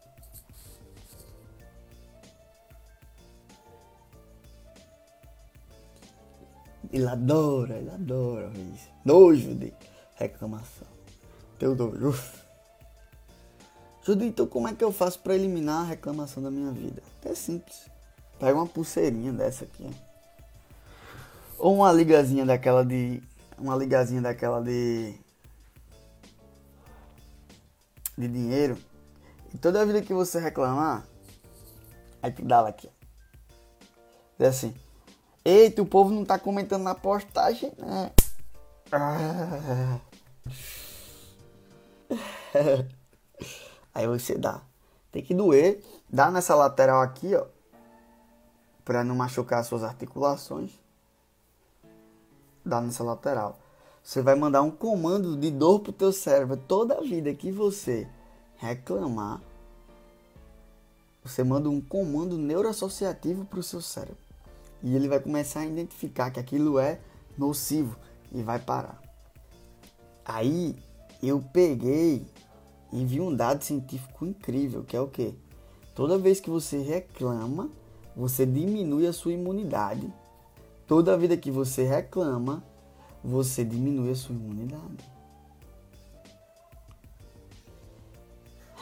Ele 6.91 7.07
adora, 7.07 7.77
ele 7.77 7.89
adora 7.89 8.49
ver 8.49 8.73
isso. 8.75 8.89
Nojo 9.05 9.55
de 9.55 9.73
reclamação. 10.15 10.87
Teu 11.57 11.73
nojo. 11.73 12.13
Judito, 14.03 14.25
então 14.25 14.47
como 14.47 14.67
é 14.67 14.73
que 14.73 14.83
eu 14.83 14.91
faço 14.91 15.19
para 15.19 15.33
eliminar 15.33 15.85
a 15.85 15.87
reclamação 15.87 16.43
da 16.43 16.51
minha 16.51 16.71
vida? 16.71 17.01
É 17.23 17.33
simples. 17.33 17.89
Pega 18.37 18.55
uma 18.55 18.67
pulseirinha 18.67 19.31
dessa 19.31 19.63
aqui. 19.63 19.89
Ou 21.57 21.75
uma 21.75 21.91
ligazinha 21.91 22.45
daquela 22.45 22.83
de 22.83 23.21
uma 23.59 23.75
ligazinha 23.75 24.21
daquela 24.21 24.61
de 24.61 25.13
de 28.17 28.27
dinheiro 28.27 28.77
e 29.53 29.57
toda 29.57 29.85
vida 29.85 30.01
que 30.01 30.13
você 30.13 30.39
reclamar 30.39 31.05
aí 32.21 32.31
tu 32.31 32.43
dá 32.43 32.57
ela 32.57 32.69
aqui 32.69 32.89
é 34.39 34.47
assim 34.47 34.73
eita 35.43 35.81
o 35.81 35.85
povo 35.85 36.11
não 36.11 36.25
tá 36.25 36.37
comentando 36.37 36.83
na 36.83 36.95
postagem 36.95 37.71
né 37.77 38.11
Aí 43.93 44.07
você 44.07 44.37
dá. 44.37 44.61
Tem 45.11 45.23
que 45.23 45.33
doer. 45.33 45.83
Dá 46.09 46.31
nessa 46.31 46.55
lateral 46.55 47.01
aqui, 47.01 47.35
ó. 47.35 47.45
Pra 48.83 49.03
não 49.03 49.15
machucar 49.15 49.59
as 49.59 49.67
suas 49.67 49.83
articulações. 49.83 50.71
Dá 52.69 52.79
nessa 52.79 53.03
lateral. 53.03 53.57
Você 54.03 54.21
vai 54.21 54.35
mandar 54.35 54.61
um 54.61 54.69
comando 54.69 55.35
de 55.35 55.49
dor 55.49 55.79
pro 55.79 55.91
teu 55.91 56.11
cérebro. 56.11 56.55
Toda 56.55 57.01
vida 57.01 57.33
que 57.33 57.51
você 57.51 58.07
reclamar, 58.57 59.41
você 61.23 61.43
manda 61.43 61.67
um 61.67 61.81
comando 61.81 62.37
neuroassociativo 62.37 63.43
pro 63.45 63.63
seu 63.63 63.81
cérebro. 63.81 64.17
E 64.83 64.95
ele 64.95 65.07
vai 65.07 65.19
começar 65.19 65.61
a 65.61 65.65
identificar 65.65 66.29
que 66.29 66.39
aquilo 66.39 66.77
é 66.77 66.99
nocivo 67.35 67.97
e 68.31 68.43
vai 68.43 68.59
parar. 68.59 69.01
Aí 70.23 70.75
eu 71.23 71.43
peguei 71.51 72.23
e 72.93 73.03
vi 73.03 73.19
um 73.19 73.35
dado 73.35 73.63
científico 73.63 74.27
incrível, 74.27 74.83
que 74.83 74.95
é 74.95 75.01
o 75.01 75.07
que? 75.07 75.33
Toda 75.95 76.19
vez 76.19 76.39
que 76.39 76.51
você 76.51 76.77
reclama, 76.77 77.69
você 78.15 78.45
diminui 78.45 79.07
a 79.07 79.13
sua 79.13 79.33
imunidade. 79.33 80.07
Toda 80.89 81.15
vida 81.15 81.37
que 81.37 81.51
você 81.51 81.83
reclama, 81.83 82.63
você 83.23 83.63
diminui 83.63 84.09
a 84.09 84.15
sua 84.15 84.33
imunidade. 84.33 85.05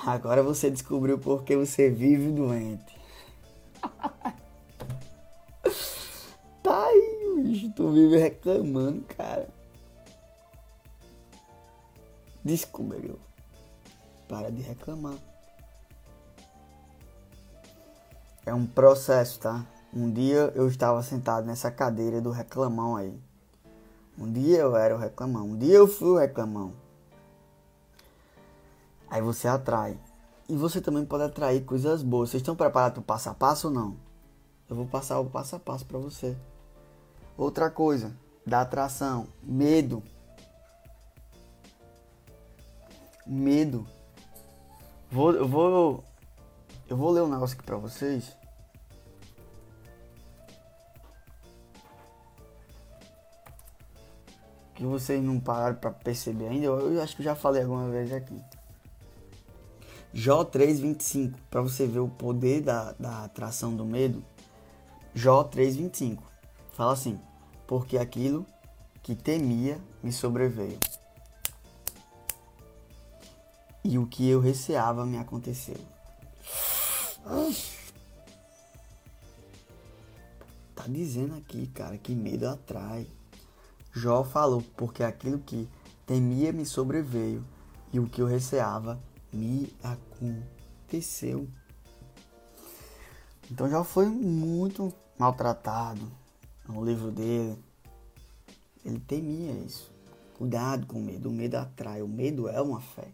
Agora 0.06 0.42
você 0.42 0.72
descobriu 0.72 1.20
por 1.20 1.44
que 1.44 1.58
você 1.58 1.90
vive 1.90 2.32
doente. 2.32 2.98
tá 6.64 6.86
aí, 6.86 7.42
bicho, 7.44 7.74
tu 7.76 7.92
vive 7.92 8.16
reclamando, 8.16 9.04
cara. 9.10 9.50
Descobriu. 12.42 13.20
Para 14.30 14.50
de 14.50 14.62
reclamar. 14.62 15.18
É 18.46 18.54
um 18.54 18.66
processo, 18.66 19.42
tá? 19.42 19.68
Um 19.98 20.12
dia 20.12 20.54
eu 20.54 20.68
estava 20.68 21.02
sentado 21.02 21.48
nessa 21.48 21.72
cadeira 21.72 22.22
do 22.22 22.30
reclamão 22.30 22.96
aí. 22.96 23.20
Um 24.16 24.32
dia 24.32 24.60
eu 24.60 24.76
era 24.76 24.96
o 24.96 25.00
reclamão, 25.00 25.48
um 25.48 25.58
dia 25.58 25.74
eu 25.74 25.88
fui 25.88 26.10
o 26.10 26.18
reclamão. 26.20 26.72
Aí 29.10 29.24
você 29.24 29.48
atrai. 29.48 30.00
E 30.48 30.56
você 30.56 30.80
também 30.80 31.04
pode 31.04 31.24
atrair 31.24 31.66
coisas 31.66 32.04
boas. 32.04 32.30
Vocês 32.30 32.42
estão 32.42 32.56
preparados 32.56 32.94
para 32.94 33.02
o 33.02 33.04
passo 33.04 33.30
a 33.32 33.34
passo 33.34 33.70
ou 33.70 33.74
não? 33.74 33.98
Eu 34.70 34.76
vou 34.76 34.86
passar 34.86 35.20
o 35.20 35.26
passo 35.26 35.56
a 35.56 35.60
passo 35.60 35.84
para 35.84 35.98
você. 35.98 36.38
Outra 37.36 37.72
coisa 37.72 38.16
da 38.46 38.62
atração, 38.62 39.26
medo. 39.42 40.04
Medo. 43.26 43.88
Vou, 45.10 45.32
eu 45.32 45.48
vou 45.48 46.04
eu 46.88 46.96
vou 46.96 47.10
ler 47.10 47.22
um 47.22 47.30
negócio 47.30 47.56
aqui 47.56 47.66
para 47.66 47.78
vocês. 47.78 48.37
Que 54.78 54.86
vocês 54.86 55.22
não 55.22 55.40
pararam 55.40 55.76
para 55.76 55.92
perceber 55.92 56.48
ainda. 56.48 56.68
Eu 56.68 57.02
acho 57.02 57.18
que 57.18 57.24
já 57.24 57.36
falei 57.36 57.64
alguma 57.64 57.90
vez 57.90 58.14
aqui. 58.14 58.40
Jó 60.14 60.46
3,25, 60.46 61.34
para 61.50 61.62
você 61.62 61.86
ver 61.86 62.00
o 62.00 62.08
poder 62.08 62.62
da, 62.62 62.94
da 62.94 63.26
atração 63.26 63.76
do 63.76 63.84
medo. 63.84 64.24
Jó 65.14 65.44
3,25 65.44 66.20
fala 66.74 66.94
assim: 66.94 67.20
Porque 67.66 67.98
aquilo 67.98 68.46
que 69.04 69.16
temia 69.16 69.80
me 70.02 70.12
sobreveio, 70.12 70.80
e 73.84 73.98
o 73.98 74.06
que 74.06 74.30
eu 74.30 74.40
receava 74.40 75.06
me 75.06 75.18
aconteceu. 75.18 75.78
Tá 80.76 80.84
dizendo 80.88 81.36
aqui, 81.36 81.68
cara, 81.68 81.98
que 81.98 82.14
medo 82.14 82.48
atrai. 82.48 83.08
Jó 83.98 84.24
falou: 84.24 84.64
Porque 84.76 85.04
aquilo 85.04 85.40
que 85.40 85.68
temia 86.06 86.54
me 86.54 86.66
sobreveio, 86.66 87.44
e 87.92 88.00
o 88.00 88.08
que 88.08 88.22
eu 88.22 88.28
receava 88.28 89.02
me 89.34 89.74
aconteceu. 89.84 91.48
Então 93.50 93.70
já 93.70 93.84
foi 93.84 94.06
muito 94.06 94.94
maltratado 95.18 96.12
no 96.68 96.86
livro 96.86 97.12
dele. 97.12 97.58
Ele 98.86 99.00
temia 99.00 99.52
isso. 99.54 99.92
Cuidado 100.38 100.86
com 100.86 101.00
o 101.00 101.02
medo. 101.02 101.30
O 101.30 101.34
medo 101.34 101.56
atrai. 101.56 102.02
O 102.02 102.08
medo 102.08 102.48
é 102.48 102.62
uma 102.62 102.80
fé. 102.80 103.12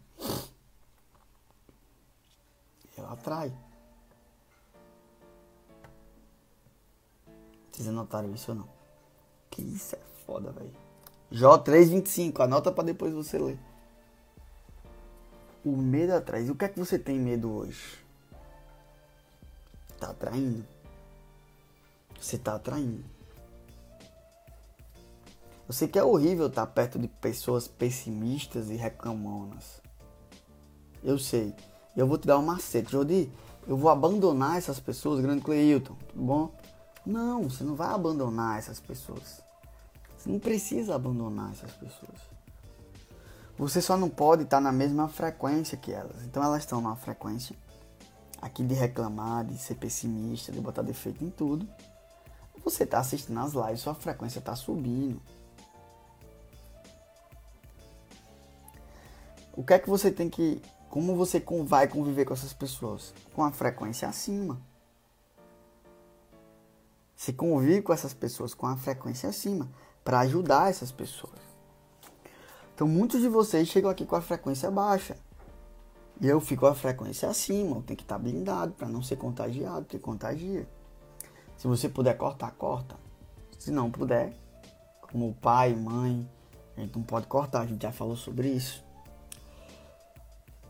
Ela 2.96 3.12
atrai. 3.12 3.52
Vocês 7.72 7.88
anotaram 7.88 8.32
isso 8.32 8.52
ou 8.52 8.58
não? 8.58 8.68
Que 9.50 9.62
isso 9.62 9.96
é 9.96 10.03
foda, 10.26 10.50
velho. 10.52 10.72
Jó 11.30 11.58
3,25. 11.58 12.40
Anota 12.40 12.70
para 12.70 12.84
depois 12.84 13.12
você 13.12 13.38
ler 13.38 13.58
o 15.64 15.76
medo 15.76 16.12
atrás. 16.12 16.48
O 16.50 16.54
que 16.54 16.64
é 16.64 16.68
que 16.68 16.78
você 16.78 16.98
tem 16.98 17.18
medo 17.18 17.50
hoje? 17.50 17.98
Tá 19.98 20.10
atraindo. 20.10 20.64
Você 22.20 22.36
tá 22.36 22.56
atraindo. 22.56 23.04
Eu 25.66 25.72
sei 25.72 25.88
que 25.88 25.98
é 25.98 26.04
horrível 26.04 26.48
estar 26.48 26.66
perto 26.66 26.98
de 26.98 27.08
pessoas 27.08 27.66
pessimistas 27.66 28.68
e 28.68 28.74
reclamonas. 28.74 29.80
Eu 31.02 31.18
sei. 31.18 31.54
Eu 31.96 32.06
vou 32.06 32.18
te 32.18 32.26
dar 32.26 32.38
um 32.38 32.44
macete. 32.44 32.92
Jodi, 32.92 33.32
eu 33.66 33.76
vou 33.76 33.90
abandonar 33.90 34.58
essas 34.58 34.78
pessoas, 34.78 35.20
grande 35.20 35.42
Cleilton, 35.42 35.94
tudo 36.08 36.22
bom? 36.22 36.54
Não, 37.06 37.48
você 37.48 37.64
não 37.64 37.74
vai 37.74 37.94
abandonar 37.94 38.58
essas 38.58 38.78
pessoas. 38.78 39.43
Você 40.24 40.30
não 40.30 40.38
precisa 40.38 40.94
abandonar 40.94 41.52
essas 41.52 41.70
pessoas. 41.72 42.18
Você 43.58 43.82
só 43.82 43.94
não 43.94 44.08
pode 44.08 44.44
estar 44.44 44.58
na 44.58 44.72
mesma 44.72 45.06
frequência 45.06 45.76
que 45.76 45.92
elas. 45.92 46.22
Então 46.22 46.42
elas 46.42 46.62
estão 46.62 46.80
numa 46.80 46.96
frequência 46.96 47.54
aqui 48.40 48.64
de 48.64 48.72
reclamar, 48.72 49.44
de 49.44 49.58
ser 49.58 49.74
pessimista, 49.74 50.50
de 50.50 50.62
botar 50.62 50.80
defeito 50.80 51.22
em 51.22 51.28
tudo. 51.28 51.68
Você 52.64 52.84
está 52.84 53.00
assistindo 53.00 53.38
as 53.38 53.52
lives, 53.52 53.80
sua 53.80 53.94
frequência 53.94 54.38
está 54.38 54.56
subindo. 54.56 55.20
O 59.52 59.62
que 59.62 59.74
é 59.74 59.78
que 59.78 59.90
você 59.90 60.10
tem 60.10 60.30
que. 60.30 60.62
Como 60.88 61.14
você 61.16 61.44
vai 61.66 61.86
conviver 61.86 62.24
com 62.24 62.32
essas 62.32 62.54
pessoas? 62.54 63.12
Com 63.34 63.44
a 63.44 63.52
frequência 63.52 64.08
acima. 64.08 64.58
Você 67.14 67.30
convive 67.30 67.82
com 67.82 67.92
essas 67.92 68.14
pessoas 68.14 68.54
com 68.54 68.66
a 68.66 68.76
frequência 68.76 69.28
acima 69.28 69.68
para 70.04 70.20
ajudar 70.20 70.70
essas 70.70 70.92
pessoas. 70.92 71.32
Então 72.74 72.86
muitos 72.86 73.20
de 73.20 73.28
vocês 73.28 73.66
chegam 73.68 73.90
aqui 73.90 74.04
com 74.04 74.14
a 74.14 74.20
frequência 74.20 74.70
baixa. 74.70 75.16
E 76.20 76.28
eu 76.28 76.40
fico 76.40 76.66
a 76.66 76.74
frequência 76.74 77.28
acima, 77.28 77.82
tenho 77.82 77.96
que 77.96 78.04
estar 78.04 78.18
blindado 78.18 78.72
para 78.72 78.88
não 78.88 79.02
ser 79.02 79.16
contagiado, 79.16 79.82
porque 79.82 79.98
contagia. 79.98 80.68
Se 81.56 81.66
você 81.66 81.88
puder 81.88 82.16
cortar, 82.16 82.50
corta. 82.52 82.96
Se 83.58 83.70
não 83.70 83.90
puder, 83.90 84.32
como 85.10 85.34
pai, 85.34 85.74
mãe, 85.74 86.28
a 86.76 86.80
gente 86.80 86.96
não 86.96 87.02
pode 87.02 87.26
cortar, 87.26 87.62
a 87.62 87.66
gente 87.66 87.82
já 87.82 87.90
falou 87.90 88.16
sobre 88.16 88.48
isso. 88.48 88.84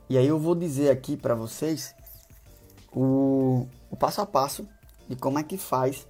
E 0.09 0.17
aí 0.17 0.27
eu 0.27 0.39
vou 0.39 0.55
dizer 0.55 0.91
aqui 0.91 1.17
para 1.17 1.35
vocês 1.35 1.95
o, 2.93 3.67
o 3.91 3.97
passo 3.97 4.21
a 4.21 4.27
passo 4.27 4.69
de 5.09 5.17
como 5.17 5.39
é 5.39 5.43
que 5.43 5.57
faz 5.57 6.07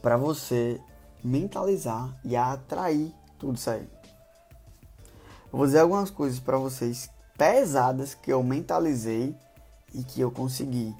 para 0.00 0.16
você 0.16 0.80
mentalizar 1.26 2.16
e 2.24 2.36
atrair 2.36 3.12
tudo 3.38 3.56
isso 3.56 3.68
aí. 3.68 3.88
Eu 5.52 5.58
vou 5.58 5.66
dizer 5.66 5.80
algumas 5.80 6.10
coisas 6.10 6.38
para 6.38 6.56
vocês 6.56 7.10
pesadas 7.36 8.14
que 8.14 8.32
eu 8.32 8.42
mentalizei 8.42 9.34
e 9.94 10.02
que 10.04 10.20
eu 10.20 10.30
consegui. 10.30 10.94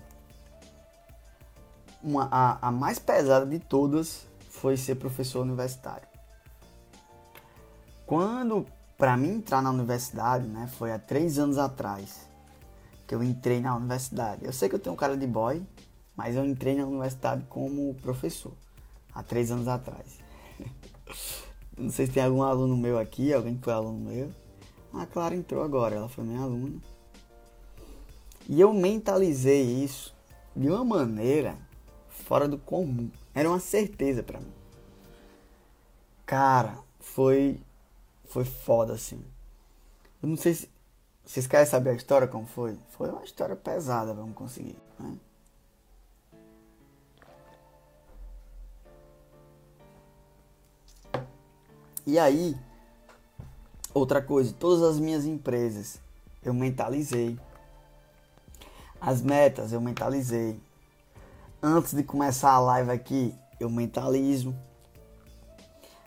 Uma, 2.02 2.28
a, 2.30 2.68
a 2.68 2.70
mais 2.70 2.98
pesada 2.98 3.46
de 3.46 3.58
todas 3.58 4.26
foi 4.50 4.76
ser 4.76 4.96
professor 4.96 5.42
universitário. 5.42 6.06
Quando, 8.06 8.66
para 8.96 9.16
mim 9.16 9.36
entrar 9.36 9.62
na 9.62 9.70
universidade, 9.70 10.46
né, 10.46 10.68
foi 10.76 10.92
há 10.92 10.98
três 10.98 11.38
anos 11.38 11.58
atrás 11.58 12.28
que 13.06 13.14
eu 13.14 13.22
entrei 13.22 13.60
na 13.60 13.74
universidade. 13.74 14.44
Eu 14.44 14.52
sei 14.52 14.68
que 14.68 14.74
eu 14.74 14.78
tenho 14.78 14.94
um 14.94 14.96
cara 14.96 15.16
de 15.16 15.26
boy, 15.26 15.64
mas 16.16 16.36
eu 16.36 16.44
entrei 16.44 16.76
na 16.76 16.84
universidade 16.84 17.44
como 17.48 17.94
professor 17.94 18.52
há 19.16 19.22
três 19.22 19.50
anos 19.50 19.66
atrás. 19.66 20.18
Não 21.76 21.90
sei 21.90 22.06
se 22.06 22.12
tem 22.12 22.22
algum 22.22 22.42
aluno 22.42 22.76
meu 22.76 22.98
aqui, 22.98 23.32
alguém 23.32 23.56
que 23.56 23.64
foi 23.64 23.72
aluno 23.72 23.98
meu. 23.98 24.30
A 24.92 25.06
Clara 25.06 25.34
entrou 25.34 25.62
agora, 25.62 25.96
ela 25.96 26.08
foi 26.08 26.24
minha 26.24 26.40
aluna. 26.40 26.80
E 28.48 28.60
eu 28.60 28.72
mentalizei 28.72 29.62
isso 29.62 30.14
de 30.54 30.68
uma 30.68 30.84
maneira 30.84 31.56
fora 32.08 32.46
do 32.46 32.58
comum. 32.58 33.10
Era 33.34 33.48
uma 33.48 33.58
certeza 33.58 34.22
para 34.22 34.40
mim. 34.40 34.52
Cara, 36.24 36.78
foi 37.00 37.60
foi 38.26 38.44
foda, 38.44 38.92
assim. 38.92 39.24
Eu 40.22 40.28
não 40.28 40.36
sei 40.36 40.54
se. 40.54 40.70
Vocês 41.24 41.46
querem 41.46 41.66
saber 41.66 41.90
a 41.90 41.94
história 41.94 42.28
como 42.28 42.46
foi? 42.46 42.78
Foi 42.90 43.10
uma 43.10 43.24
história 43.24 43.56
pesada, 43.56 44.14
vamos 44.14 44.36
conseguir. 44.36 44.76
Né? 44.98 45.16
E 52.06 52.20
aí, 52.20 52.56
outra 53.92 54.22
coisa, 54.22 54.54
todas 54.56 54.80
as 54.80 55.00
minhas 55.00 55.24
empresas 55.24 55.98
eu 56.40 56.54
mentalizei. 56.54 57.36
As 59.00 59.20
metas 59.20 59.72
eu 59.72 59.80
mentalizei. 59.80 60.60
Antes 61.60 61.94
de 61.94 62.04
começar 62.04 62.52
a 62.52 62.60
live 62.60 62.92
aqui, 62.92 63.34
eu 63.58 63.68
mentalizo. 63.68 64.54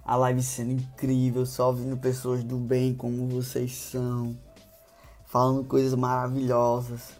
A 0.06 0.16
live 0.16 0.42
sendo 0.42 0.72
incrível, 0.72 1.46
só 1.46 1.68
ouvindo 1.68 1.98
pessoas 1.98 2.46
do 2.46 2.56
bem 2.56 2.96
como 2.96 3.28
vocês 3.28 3.76
são, 3.76 4.38
falando 5.26 5.66
coisas 5.66 5.94
maravilhosas, 5.94 7.12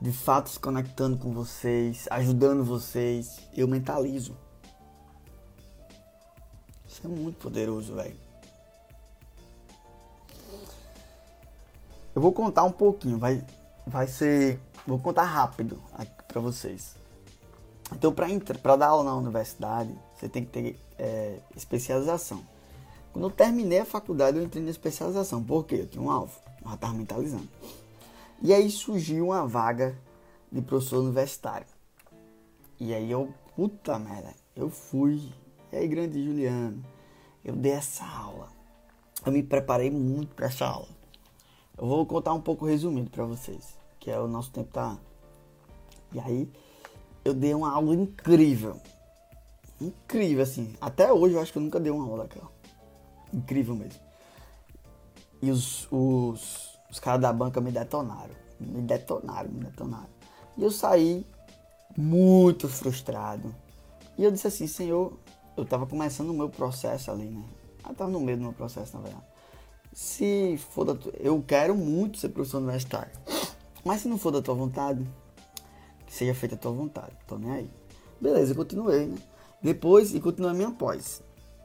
de 0.00 0.10
fato 0.10 0.50
se 0.50 0.58
conectando 0.58 1.16
com 1.16 1.32
vocês, 1.32 2.08
ajudando 2.10 2.64
vocês. 2.64 3.38
Eu 3.56 3.68
mentalizo. 3.68 4.36
Isso 7.02 7.12
é 7.12 7.16
muito 7.16 7.36
poderoso, 7.38 7.96
velho. 7.96 8.16
Eu 12.14 12.22
vou 12.22 12.32
contar 12.32 12.62
um 12.62 12.70
pouquinho, 12.70 13.18
vai, 13.18 13.44
vai 13.84 14.06
ser, 14.06 14.60
vou 14.86 15.00
contar 15.00 15.24
rápido 15.24 15.82
aqui 15.94 16.22
para 16.28 16.40
vocês. 16.40 16.94
Então, 17.90 18.12
para 18.12 18.76
dar 18.76 18.86
aula 18.88 19.02
na 19.02 19.16
universidade, 19.16 19.92
você 20.14 20.28
tem 20.28 20.44
que 20.44 20.52
ter 20.52 20.78
é, 20.96 21.40
especialização. 21.56 22.40
Quando 23.12 23.24
eu 23.26 23.30
terminei 23.32 23.80
a 23.80 23.84
faculdade, 23.84 24.38
eu 24.38 24.44
entrei 24.44 24.62
na 24.62 24.70
especialização. 24.70 25.42
Por 25.42 25.64
quê? 25.66 25.78
Eu 25.80 25.88
tinha 25.88 26.04
um 26.04 26.10
alvo, 26.10 26.38
eu 26.64 26.70
já 26.70 26.92
mentalizando. 26.92 27.48
E 28.40 28.54
aí 28.54 28.70
surgiu 28.70 29.26
uma 29.26 29.44
vaga 29.44 29.98
de 30.52 30.62
professor 30.62 31.02
universitário. 31.02 31.66
E 32.78 32.94
aí 32.94 33.10
eu, 33.10 33.34
puta 33.56 33.98
merda, 33.98 34.32
eu 34.54 34.70
fui 34.70 35.32
e 35.72 35.76
aí, 35.76 35.88
grande 35.88 36.22
Juliano, 36.22 36.84
eu 37.44 37.54
dei 37.54 37.72
essa 37.72 38.04
aula. 38.04 38.48
Eu 39.24 39.32
me 39.32 39.42
preparei 39.42 39.90
muito 39.90 40.34
para 40.34 40.46
essa 40.46 40.66
aula. 40.66 40.88
Eu 41.76 41.86
vou 41.86 42.04
contar 42.06 42.32
um 42.32 42.40
pouco 42.40 42.66
resumido 42.66 43.10
para 43.10 43.24
vocês, 43.24 43.78
que 43.98 44.10
é 44.10 44.18
o 44.18 44.28
nosso 44.28 44.50
tempo 44.50 44.70
tá. 44.72 44.98
E 46.12 46.20
aí, 46.20 46.50
eu 47.24 47.32
dei 47.34 47.54
uma 47.54 47.72
aula 47.72 47.94
incrível. 47.94 48.80
Incrível, 49.80 50.42
assim. 50.42 50.74
Até 50.80 51.12
hoje 51.12 51.34
eu 51.34 51.40
acho 51.40 51.52
que 51.52 51.58
eu 51.58 51.62
nunca 51.62 51.80
dei 51.80 51.90
uma 51.90 52.04
aula 52.04 52.24
daquela. 52.24 52.50
Incrível 53.32 53.74
mesmo. 53.74 54.00
E 55.40 55.50
os, 55.50 55.88
os, 55.90 56.78
os 56.90 57.00
caras 57.00 57.20
da 57.20 57.32
banca 57.32 57.60
me 57.60 57.72
detonaram. 57.72 58.34
Me 58.60 58.82
detonaram, 58.82 59.50
me 59.50 59.64
detonaram. 59.64 60.10
E 60.56 60.62
eu 60.62 60.70
saí 60.70 61.26
muito 61.96 62.68
frustrado. 62.68 63.54
E 64.16 64.24
eu 64.24 64.30
disse 64.30 64.46
assim, 64.46 64.66
Senhor, 64.66 65.18
eu 65.56 65.64
tava 65.64 65.86
começando 65.86 66.30
o 66.30 66.34
meu 66.34 66.48
processo 66.48 67.10
ali, 67.10 67.24
né? 67.24 67.44
Eu 67.88 67.94
tava 67.94 68.10
no 68.10 68.20
meio 68.20 68.38
do 68.38 68.44
meu 68.44 68.52
processo, 68.52 68.96
na 68.96 69.02
verdade. 69.02 69.24
Se 69.92 70.56
for 70.70 70.84
da 70.84 70.94
tua... 70.94 71.12
Eu 71.18 71.42
quero 71.46 71.74
muito 71.74 72.18
ser 72.18 72.30
professor 72.30 72.58
universitário. 72.58 73.12
Mas 73.84 74.00
se 74.00 74.08
não 74.08 74.16
for 74.16 74.30
da 74.30 74.40
tua 74.40 74.54
vontade, 74.54 75.06
que 76.06 76.14
seja 76.14 76.34
feita 76.34 76.54
a 76.54 76.58
tua 76.58 76.72
vontade. 76.72 77.12
Tô 77.26 77.36
nem 77.36 77.50
aí. 77.50 77.70
Beleza, 78.20 78.52
eu 78.52 78.56
continuei, 78.56 79.06
né? 79.06 79.18
Depois, 79.60 80.14
e 80.14 80.20
continuei 80.20 80.54
minha 80.54 80.70
pós. 80.70 81.22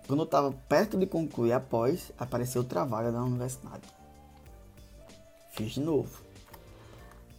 Quando 0.07 0.21
eu 0.21 0.25
tava 0.25 0.51
perto 0.51 0.97
de 0.97 1.05
concluir 1.05 1.53
a 1.53 1.59
pós, 1.59 2.11
apareceu 2.17 2.61
outra 2.61 2.83
vaga 2.83 3.11
da 3.11 3.21
universidade. 3.21 3.83
Fiz 5.51 5.73
de 5.73 5.81
novo. 5.81 6.21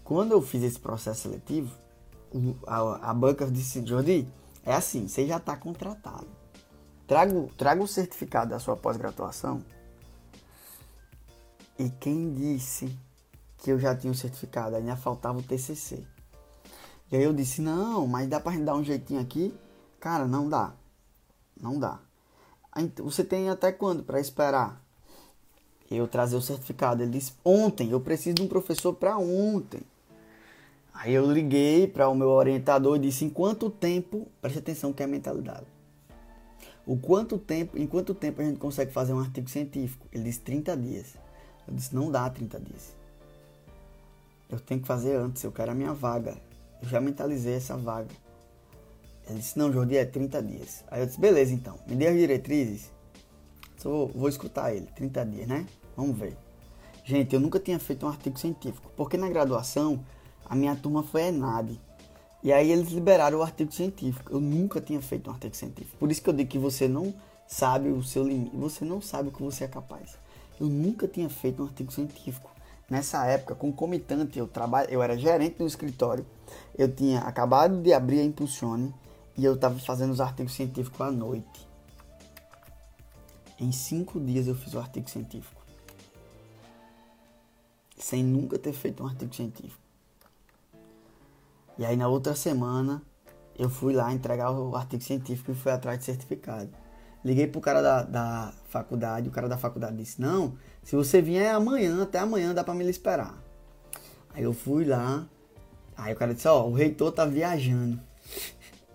Quando 0.05 0.33
eu 0.33 0.41
fiz 0.41 0.63
esse 0.63 0.79
processo 0.79 1.23
seletivo, 1.23 1.75
a, 2.67 3.11
a 3.11 3.15
banca 3.15 3.51
disse, 3.51 3.85
Jordi, 3.85 4.27
é 4.65 4.75
assim, 4.75 5.09
você 5.09 5.27
já 5.27 5.37
está 5.39 5.57
contratado. 5.57 6.38
Traga, 7.09 7.83
o 7.83 7.89
certificado 7.89 8.51
da 8.51 8.59
sua 8.59 8.77
pós-graduação. 8.77 9.65
E 11.79 11.89
quem 11.89 12.35
disse 12.35 12.95
que 13.57 13.73
eu 13.73 13.81
já 13.81 13.97
tinha 13.97 14.13
o 14.13 14.15
certificado? 14.15 14.77
Ainda 14.77 14.95
faltava 14.95 15.39
o 15.39 15.43
TCC. 15.43 16.05
E 17.11 17.17
aí 17.17 17.23
eu 17.23 17.33
disse: 17.33 17.63
Não, 17.63 18.07
mas 18.07 18.29
dá 18.29 18.39
pra 18.39 18.53
gente 18.53 18.65
dar 18.65 18.75
um 18.75 18.85
jeitinho 18.85 19.21
aqui? 19.21 19.55
Cara, 19.99 20.27
não 20.27 20.51
dá. 20.51 20.75
Não 21.59 21.79
dá. 21.79 21.99
Você 22.99 23.25
tem 23.25 23.49
até 23.49 23.73
quando 23.73 24.03
para 24.03 24.21
esperar? 24.21 24.79
Eu 25.91 26.07
trazer 26.07 26.37
o 26.37 26.43
certificado. 26.43 27.03
Ele 27.03 27.13
disse: 27.13 27.33
Ontem, 27.43 27.91
eu 27.91 28.01
preciso 28.03 28.35
de 28.35 28.43
um 28.43 28.49
professor 28.49 28.93
para 28.93 29.17
ontem. 29.17 29.81
Aí 30.93 31.15
eu 31.15 31.31
liguei 31.33 31.87
para 31.87 32.07
o 32.11 32.15
meu 32.15 32.29
orientador 32.29 32.97
e 32.97 33.01
disse: 33.01 33.25
Em 33.25 33.31
quanto 33.31 33.71
tempo? 33.71 34.29
Preste 34.43 34.59
atenção 34.59 34.93
que 34.93 35.03
é 35.03 35.07
a 35.07 35.09
mentalidade. 35.09 35.78
O 36.89 36.97
quanto 36.97 37.37
tempo, 37.37 37.77
em 37.79 37.87
quanto 37.87 38.15
tempo 38.15 38.41
a 38.41 38.45
gente 38.47 38.59
consegue 38.59 38.91
fazer 38.91 39.13
um 39.13 39.21
artigo 39.21 39.47
científico? 39.51 40.07
Ele 40.11 40.25
disse 40.25 40.41
30 40.41 40.75
dias. 40.75 41.19
Eu 41.67 41.75
disse: 41.75 41.95
Não 41.95 42.11
dá 42.11 42.31
30 42.31 42.59
dias. 42.61 42.97
Eu 44.49 44.59
tenho 44.59 44.81
que 44.81 44.87
fazer 44.87 45.15
antes, 45.17 45.45
eu 45.45 45.53
quero 45.53 45.71
a 45.71 45.75
minha 45.75 45.93
vaga. 45.93 46.39
Eu 46.81 46.89
já 46.89 46.99
mentalizei 46.99 47.57
essa 47.57 47.77
vaga. 47.77 48.09
Ele 49.29 49.39
disse: 49.39 49.59
Não, 49.59 49.71
Jordi, 49.71 49.99
é 49.99 50.07
30 50.07 50.43
dias. 50.43 50.83
Aí 50.91 51.03
eu 51.03 51.07
disse: 51.07 51.21
Beleza, 51.21 51.53
então, 51.53 51.79
me 51.87 51.95
dê 51.95 52.07
as 52.07 52.17
diretrizes. 52.17 52.91
Só 53.77 53.91
vou, 53.91 54.09
vou 54.09 54.29
escutar 54.31 54.75
ele. 54.75 54.87
30 54.97 55.27
dias, 55.27 55.47
né? 55.47 55.67
Vamos 55.95 56.17
ver. 56.19 56.39
Gente, 57.05 57.35
eu 57.35 57.41
nunca 57.41 57.61
tinha 57.61 57.79
feito 57.79 58.07
um 58.07 58.09
artigo 58.09 58.39
científico, 58.39 58.91
porque 58.97 59.19
na 59.19 59.29
graduação 59.29 60.03
a 60.43 60.57
minha 60.57 60.75
turma 60.75 61.03
foi 61.03 61.25
ENAD. 61.25 61.79
E 62.43 62.53
aí 62.53 62.71
eles 62.71 62.91
liberaram 62.91 63.39
o 63.39 63.43
artigo 63.43 63.73
científico. 63.73 64.33
Eu 64.33 64.41
nunca 64.41 64.81
tinha 64.81 65.01
feito 65.03 65.29
um 65.29 65.33
artigo 65.33 65.57
científico. 65.57 65.97
Por 65.99 66.11
isso 66.11 66.23
que 66.23 66.31
eu 66.31 66.35
digo 66.35 66.51
que 66.51 66.59
você 66.59 66.87
não 66.87 67.13
sabe 67.47 67.89
o 67.89 68.03
seu 68.03 68.27
limite, 68.27 68.57
você 68.57 68.85
não 68.85 69.01
sabe 69.01 69.31
o 69.31 69.33
que 69.33 69.43
você 69.43 69.65
é 69.65 69.69
capaz. 69.69 70.17
Eu 70.61 70.67
nunca 70.67 71.09
tinha 71.09 71.29
feito 71.29 71.63
um 71.63 71.67
artigo 71.67 71.93
científico. 71.93 72.51
Nessa 72.89 73.25
época, 73.27 73.55
concomitante, 73.55 74.39
eu 74.39 74.47
trabalho, 74.47 74.89
eu 74.91 75.03
era 75.03 75.17
gerente 75.17 75.57
no 75.59 75.67
escritório. 75.67 76.25
Eu 76.77 76.91
tinha 76.91 77.21
acabado 77.21 77.83
de 77.83 77.93
abrir 77.93 78.21
a 78.21 78.25
Impulsione 78.25 78.95
e 79.37 79.45
eu 79.45 79.55
estava 79.55 79.79
fazendo 79.79 80.13
os 80.13 80.21
artigos 80.21 80.55
científicos 80.55 81.01
à 81.01 81.11
noite. 81.11 81.69
Em 83.61 83.73
cinco 83.73 84.21
dias 84.21 84.47
eu 84.47 84.55
fiz 84.55 84.73
o 84.75 84.79
artigo 84.79 85.11
científico. 85.11 85.61
Sem 87.97 88.23
nunca 88.23 88.59
ter 88.59 88.73
feito 88.73 89.03
um 89.03 89.07
artigo 89.07 89.35
científico. 89.35 89.88
E 91.79 91.85
aí 91.85 91.97
na 91.97 92.09
outra 92.09 92.35
semana 92.35 93.01
eu 93.57 93.71
fui 93.71 93.93
lá 93.93 94.13
entregar 94.13 94.51
o 94.51 94.75
artigo 94.75 95.03
científico 95.03 95.53
e 95.53 95.55
fui 95.55 95.73
atrás 95.73 95.99
de 95.99 96.05
certificado. 96.05 96.71
Liguei 97.25 97.47
pro 97.47 97.61
cara 97.61 97.83
da, 97.83 98.03
da 98.03 98.53
faculdade, 98.69 99.29
o 99.29 99.33
cara 99.33 99.49
da 99.49 99.59
faculdade 99.59 99.97
disse, 99.97 100.21
não, 100.21 100.57
se 100.83 100.95
você 100.95 101.21
vier 101.21 101.53
amanhã, 101.53 102.03
até 102.03 102.19
amanhã 102.19 102.55
dá 102.55 102.63
pra 102.63 102.75
me 102.75 102.89
esperar. 102.89 103.37
Aí 104.33 104.45
eu 104.45 104.53
fui 104.53 104.85
lá, 104.85 105.27
aí 105.97 106.13
o 106.13 106.17
cara 106.17 106.33
disse, 106.33 106.47
ó, 106.47 106.65
oh, 106.65 106.71
o 106.71 106.75
reitor 106.75 107.11
tá 107.11 107.25
viajando. 107.25 108.01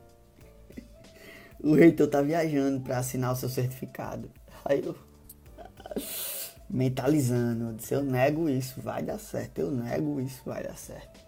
o 1.61 1.73
reitor 1.73 2.07
tá 2.07 2.21
viajando 2.21 2.79
para 2.81 2.97
assinar 2.97 3.33
o 3.33 3.35
seu 3.35 3.49
certificado. 3.49 4.31
Aí 4.63 4.83
eu 4.85 4.95
mentalizando, 6.69 7.65
eu 7.65 7.73
disse, 7.73 7.93
eu 7.93 8.01
nego 8.01 8.49
isso, 8.49 8.81
vai 8.81 9.03
dar 9.03 9.19
certo, 9.19 9.59
eu 9.59 9.69
nego 9.69 10.19
isso, 10.19 10.41
vai 10.45 10.63
dar 10.63 10.75
certo. 10.75 11.19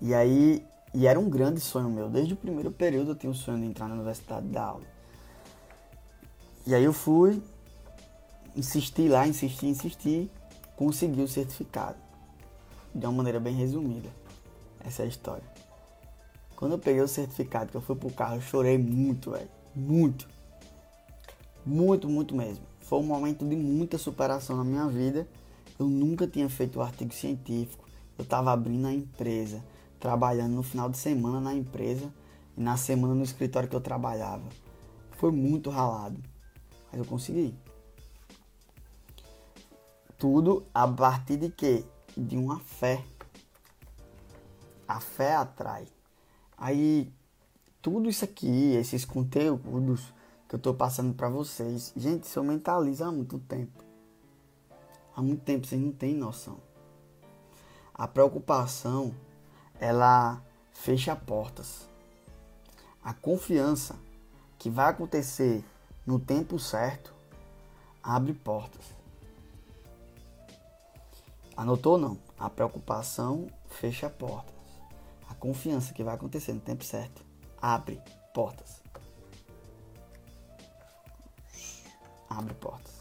E 0.00 0.14
aí, 0.14 0.64
e 0.92 1.06
era 1.06 1.18
um 1.18 1.28
grande 1.28 1.60
sonho 1.60 1.90
meu. 1.90 2.08
Desde 2.08 2.34
o 2.34 2.36
primeiro 2.36 2.70
período 2.70 3.12
eu 3.12 3.14
tinha 3.14 3.30
o 3.30 3.34
sonho 3.34 3.58
de 3.58 3.66
entrar 3.66 3.88
na 3.88 3.94
universidade 3.94 4.46
da 4.48 4.64
aula. 4.64 4.84
E 6.66 6.74
aí 6.74 6.84
eu 6.84 6.92
fui, 6.92 7.42
insisti 8.56 9.08
lá, 9.08 9.26
insisti, 9.26 9.66
insisti, 9.66 10.30
consegui 10.76 11.22
o 11.22 11.28
certificado. 11.28 11.96
De 12.94 13.04
uma 13.06 13.12
maneira 13.12 13.38
bem 13.38 13.54
resumida. 13.54 14.08
Essa 14.84 15.02
é 15.02 15.04
a 15.04 15.08
história. 15.08 15.44
Quando 16.56 16.72
eu 16.72 16.78
peguei 16.78 17.02
o 17.02 17.08
certificado, 17.08 17.70
que 17.70 17.76
eu 17.76 17.82
fui 17.82 17.94
pro 17.94 18.10
carro, 18.10 18.36
eu 18.36 18.40
chorei 18.40 18.78
muito, 18.78 19.32
velho. 19.32 19.48
Muito. 19.74 20.26
Muito, 21.64 22.08
muito 22.08 22.34
mesmo. 22.34 22.64
Foi 22.80 22.98
um 22.98 23.02
momento 23.02 23.44
de 23.44 23.54
muita 23.54 23.98
superação 23.98 24.56
na 24.56 24.64
minha 24.64 24.86
vida. 24.86 25.28
Eu 25.78 25.86
nunca 25.86 26.26
tinha 26.26 26.48
feito 26.48 26.78
um 26.78 26.82
artigo 26.82 27.12
científico. 27.12 27.86
Eu 28.16 28.22
estava 28.22 28.50
abrindo 28.52 28.86
a 28.86 28.92
empresa 28.92 29.62
trabalhando 29.98 30.54
no 30.54 30.62
final 30.62 30.88
de 30.88 30.98
semana 30.98 31.40
na 31.40 31.54
empresa 31.54 32.12
e 32.56 32.60
na 32.60 32.76
semana 32.76 33.14
no 33.14 33.22
escritório 33.22 33.68
que 33.68 33.76
eu 33.76 33.80
trabalhava. 33.80 34.44
Foi 35.12 35.30
muito 35.30 35.70
ralado, 35.70 36.20
mas 36.90 37.00
eu 37.00 37.04
consegui. 37.06 37.54
Tudo 40.18 40.64
a 40.72 40.88
partir 40.88 41.36
de 41.36 41.50
quê? 41.50 41.84
De 42.16 42.36
uma 42.36 42.58
fé. 42.60 43.04
A 44.88 45.00
fé 45.00 45.34
atrai. 45.34 45.86
Aí, 46.56 47.12
tudo 47.82 48.08
isso 48.08 48.24
aqui, 48.24 48.74
esses 48.74 49.04
conteúdos 49.04 50.12
que 50.48 50.54
eu 50.54 50.58
tô 50.58 50.72
passando 50.72 51.12
para 51.14 51.28
vocês. 51.28 51.92
Gente, 51.96 52.24
isso 52.24 52.38
eu 52.38 52.44
mentalizo 52.44 53.04
há 53.04 53.12
muito 53.12 53.38
tempo. 53.38 53.84
Há 55.14 55.22
muito 55.22 55.42
tempo, 55.42 55.66
vocês 55.66 55.80
não 55.80 55.92
têm 55.92 56.14
noção. 56.14 56.58
A 57.92 58.06
preocupação, 58.06 59.14
ela 59.80 60.42
fecha 60.72 61.14
portas. 61.14 61.88
A 63.02 63.12
confiança 63.12 63.96
que 64.58 64.70
vai 64.70 64.90
acontecer 64.90 65.64
no 66.06 66.18
tempo 66.18 66.58
certo 66.58 67.14
abre 68.02 68.32
portas. 68.32 68.84
Anotou 71.56 71.98
não? 71.98 72.18
A 72.38 72.50
preocupação 72.50 73.46
fecha 73.68 74.10
portas. 74.10 74.54
A 75.28 75.34
confiança 75.34 75.92
que 75.94 76.04
vai 76.04 76.14
acontecer 76.14 76.52
no 76.52 76.60
tempo 76.60 76.84
certo 76.84 77.24
abre 77.60 78.00
portas. 78.34 78.82
Abre 82.28 82.54
portas. 82.54 82.94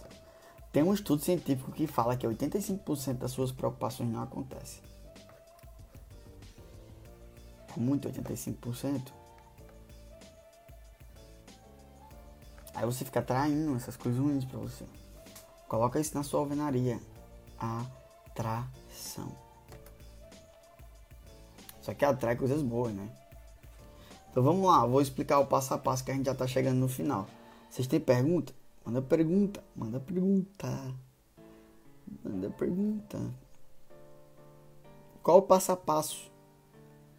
Tem 0.72 0.84
um 0.84 0.94
estudo 0.94 1.22
científico 1.22 1.72
que 1.72 1.88
fala 1.88 2.18
que 2.18 2.28
85% 2.28 3.14
das 3.14 3.32
suas 3.32 3.52
preocupações 3.52 4.10
não 4.10 4.22
acontecem. 4.22 4.95
É 7.76 7.80
muito 7.80 8.10
85%. 8.10 9.12
Aí 12.74 12.86
você 12.86 13.06
fica 13.06 13.20
atraindo 13.20 13.76
essas 13.76 13.96
coisas 13.96 14.20
ruins 14.20 14.46
para 14.46 14.60
você. 14.60 14.86
Coloca 15.68 16.00
isso 16.00 16.16
na 16.16 16.24
sua 16.24 16.42
alvenaria. 16.42 17.00
Atração. 17.58 19.32
Só 21.82 21.94
que 21.94 22.04
atrai 22.04 22.36
coisas 22.36 22.62
boas, 22.62 22.94
né? 22.94 23.10
Então 24.30 24.44
vamos 24.44 24.68
lá, 24.68 24.86
vou 24.86 25.02
explicar 25.02 25.40
o 25.40 25.46
passo 25.46 25.74
a 25.74 25.78
passo 25.78 26.04
que 26.04 26.12
a 26.12 26.14
gente 26.14 26.26
já 26.26 26.36
tá 26.36 26.46
chegando 26.46 26.78
no 26.78 26.90
final. 26.90 27.28
Vocês 27.70 27.88
têm 27.88 28.00
pergunta? 28.00 28.54
Manda 28.84 29.02
pergunta, 29.02 29.64
manda 29.76 30.00
pergunta. 30.00 30.94
Manda 32.24 32.50
pergunta. 32.50 33.20
Qual 35.24 35.38
o 35.38 35.42
passo 35.42 35.72
a 35.72 35.78
passo 35.78 36.30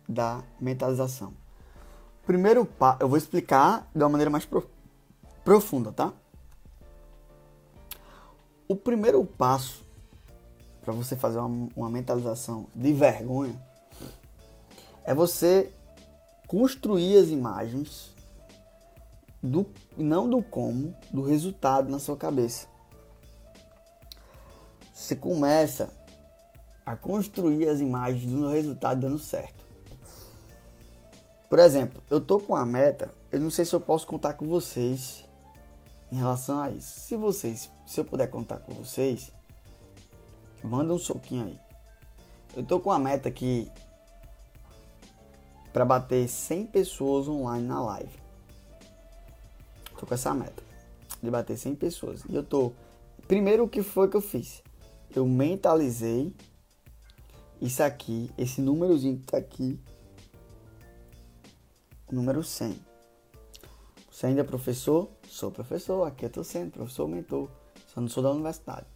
da 0.08 0.42
mentalização? 0.60 1.34
Primeiro, 2.24 2.68
eu 2.98 3.08
vou 3.08 3.16
explicar 3.16 3.88
de 3.94 4.02
uma 4.02 4.08
maneira 4.08 4.30
mais 4.30 4.44
pro 4.44 4.68
profunda, 5.44 5.92
tá? 5.92 6.12
O 8.68 8.74
primeiro 8.74 9.24
passo 9.24 9.84
para 10.82 10.92
você 10.92 11.14
fazer 11.16 11.38
uma, 11.38 11.68
uma 11.76 11.90
mentalização 11.90 12.66
de 12.74 12.92
vergonha 12.92 13.60
é 15.04 15.14
você 15.14 15.72
construir 16.46 17.16
as 17.18 17.28
imagens 17.28 18.14
do 19.42 19.66
não 19.96 20.28
do 20.28 20.42
como, 20.42 20.96
do 21.12 21.22
resultado 21.22 21.90
na 21.90 21.98
sua 21.98 22.16
cabeça. 22.16 22.66
Você 24.94 25.14
começa 25.14 25.92
a 26.84 26.96
construir 26.96 27.68
as 27.68 27.80
imagens 27.80 28.30
do 28.30 28.48
resultado 28.48 29.00
dando 29.00 29.18
certo. 29.18 29.65
Por 31.48 31.58
exemplo, 31.58 32.02
eu 32.10 32.20
tô 32.20 32.40
com 32.40 32.56
a 32.56 32.66
meta, 32.66 33.10
eu 33.30 33.40
não 33.40 33.50
sei 33.50 33.64
se 33.64 33.74
eu 33.74 33.80
posso 33.80 34.06
contar 34.06 34.34
com 34.34 34.46
vocês 34.46 35.24
em 36.10 36.16
relação 36.16 36.60
a 36.60 36.70
isso. 36.70 37.00
Se 37.00 37.16
vocês, 37.16 37.70
se 37.86 38.00
eu 38.00 38.04
puder 38.04 38.28
contar 38.28 38.58
com 38.58 38.74
vocês, 38.74 39.32
manda 40.62 40.92
um 40.92 40.98
soquinho 40.98 41.46
aí. 41.46 41.58
Eu 42.56 42.64
tô 42.64 42.80
com 42.80 42.90
a 42.90 42.98
meta 42.98 43.28
aqui 43.28 43.70
para 45.72 45.84
bater 45.84 46.28
100 46.28 46.66
pessoas 46.66 47.28
online 47.28 47.66
na 47.66 47.82
live. 47.82 48.18
Tô 49.98 50.06
com 50.06 50.14
essa 50.14 50.34
meta 50.34 50.62
de 51.22 51.30
bater 51.30 51.56
100 51.56 51.74
pessoas. 51.76 52.22
E 52.28 52.34
eu 52.34 52.42
tô. 52.42 52.72
Primeiro, 53.28 53.64
o 53.64 53.68
que 53.68 53.82
foi 53.82 54.08
que 54.08 54.16
eu 54.16 54.20
fiz? 54.20 54.62
Eu 55.14 55.26
mentalizei 55.26 56.34
isso 57.60 57.82
aqui, 57.82 58.30
esse 58.36 58.60
númerozinho 58.60 59.18
que 59.18 59.24
tá 59.24 59.38
aqui, 59.38 59.80
número 62.10 62.42
100. 62.42 62.80
Você 64.10 64.26
ainda 64.26 64.40
é 64.40 64.44
professor? 64.44 65.10
Sou 65.28 65.50
professor, 65.50 66.06
aqui 66.06 66.24
eu 66.24 66.30
tô 66.30 66.42
sendo 66.42 66.72
professor 66.72 67.06
mentor. 67.06 67.50
Só 67.88 68.00
não 68.00 68.08
sou 68.08 68.22
da 68.22 68.30
universidade. 68.30 68.86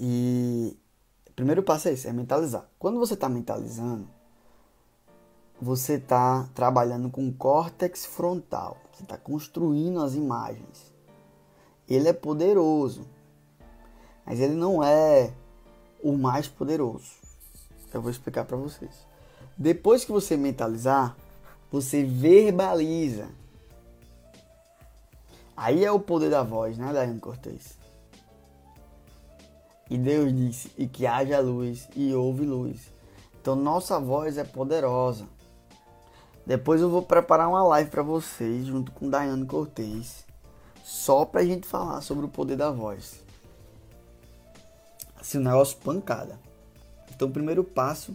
E 0.00 0.76
o 1.28 1.32
primeiro 1.32 1.62
passo 1.62 1.88
é 1.88 1.92
esse, 1.92 2.08
é 2.08 2.12
mentalizar. 2.12 2.68
Quando 2.78 2.98
você 2.98 3.14
está 3.14 3.28
mentalizando, 3.28 4.08
você 5.60 5.94
está 5.94 6.48
trabalhando 6.54 7.08
com 7.10 7.32
córtex 7.32 8.04
frontal. 8.04 8.76
Você 8.92 9.04
está 9.04 9.16
construindo 9.16 10.00
as 10.00 10.14
imagens. 10.14 10.92
Ele 11.88 12.08
é 12.08 12.12
poderoso, 12.12 13.06
mas 14.26 14.40
ele 14.40 14.54
não 14.54 14.82
é 14.82 15.32
o 16.02 16.16
mais 16.16 16.48
poderoso. 16.48 17.12
Eu 17.92 18.02
vou 18.02 18.10
explicar 18.10 18.44
para 18.44 18.56
vocês. 18.56 19.06
Depois 19.56 20.04
que 20.04 20.12
você 20.12 20.36
mentalizar, 20.36 21.16
você 21.70 22.02
verbaliza. 22.04 23.28
Aí 25.56 25.84
é 25.84 25.92
o 25.92 26.00
poder 26.00 26.30
da 26.30 26.42
voz, 26.42 26.76
né, 26.76 26.92
Daiane 26.92 27.20
Cortez? 27.20 27.78
E 29.88 29.96
Deus 29.96 30.34
disse: 30.34 30.70
E 30.76 30.86
que 30.86 31.06
haja 31.06 31.40
luz, 31.40 31.88
e 31.94 32.12
houve 32.12 32.44
luz. 32.44 32.92
Então 33.40 33.54
nossa 33.54 34.00
voz 34.00 34.38
é 34.38 34.44
poderosa. 34.44 35.26
Depois 36.46 36.80
eu 36.80 36.90
vou 36.90 37.02
preparar 37.02 37.48
uma 37.48 37.62
live 37.62 37.90
para 37.90 38.02
vocês 38.02 38.66
junto 38.66 38.92
com 38.92 39.08
Daiane 39.08 39.46
Cortez, 39.46 40.26
só 40.82 41.24
pra 41.24 41.44
gente 41.44 41.66
falar 41.66 42.00
sobre 42.00 42.26
o 42.26 42.28
poder 42.28 42.56
da 42.56 42.70
voz. 42.70 43.22
Assim, 45.18 45.38
um 45.38 45.42
negócio 45.42 45.78
pancada. 45.78 46.38
Então, 47.14 47.28
o 47.28 47.30
primeiro 47.30 47.64
passo, 47.64 48.14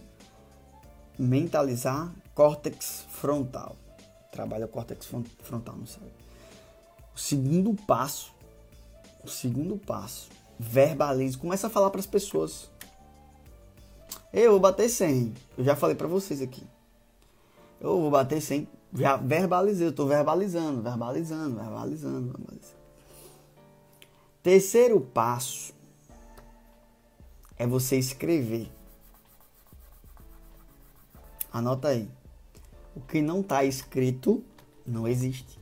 mentalizar 1.20 2.12
córtex 2.34 3.04
frontal. 3.10 3.76
Trabalha 4.32 4.64
o 4.64 4.68
córtex 4.68 5.06
frontal 5.42 5.76
no 5.76 5.86
cérebro. 5.86 6.14
O 7.14 7.18
segundo 7.18 7.74
passo, 7.74 8.32
o 9.22 9.28
segundo 9.28 9.76
passo, 9.76 10.30
verbalize, 10.58 11.36
começa 11.36 11.66
a 11.66 11.70
falar 11.70 11.90
para 11.90 12.00
as 12.00 12.06
pessoas. 12.06 12.70
Eu 14.32 14.52
vou 14.52 14.60
bater 14.60 14.88
100. 14.88 15.34
Eu 15.58 15.64
já 15.64 15.76
falei 15.76 15.94
para 15.94 16.06
vocês 16.06 16.40
aqui. 16.40 16.66
Eu 17.80 18.00
vou 18.00 18.10
bater 18.10 18.40
100. 18.40 18.66
Já 18.94 19.16
verbalizei, 19.16 19.86
eu 19.86 19.92
tô 19.92 20.06
verbalizando, 20.06 20.80
verbalizando, 20.82 21.56
verbalizando, 21.56 22.32
verbalizando. 22.32 22.80
Terceiro 24.42 25.00
passo 25.00 25.72
é 27.58 27.66
você 27.66 27.98
escrever. 27.98 28.70
Anota 31.52 31.88
aí. 31.88 32.08
O 32.94 33.00
que 33.00 33.20
não 33.20 33.40
está 33.40 33.64
escrito 33.64 34.44
não 34.86 35.06
existe. 35.06 35.58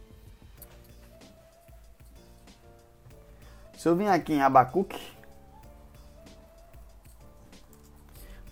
Se 3.76 3.88
eu 3.88 3.94
vim 3.94 4.06
aqui 4.06 4.32
em 4.32 4.42
Abacuque, 4.42 5.00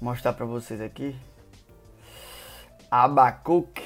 mostrar 0.01 0.33
para 0.33 0.47
vocês 0.47 0.81
aqui. 0.81 1.17
Abacuque. 2.91 3.83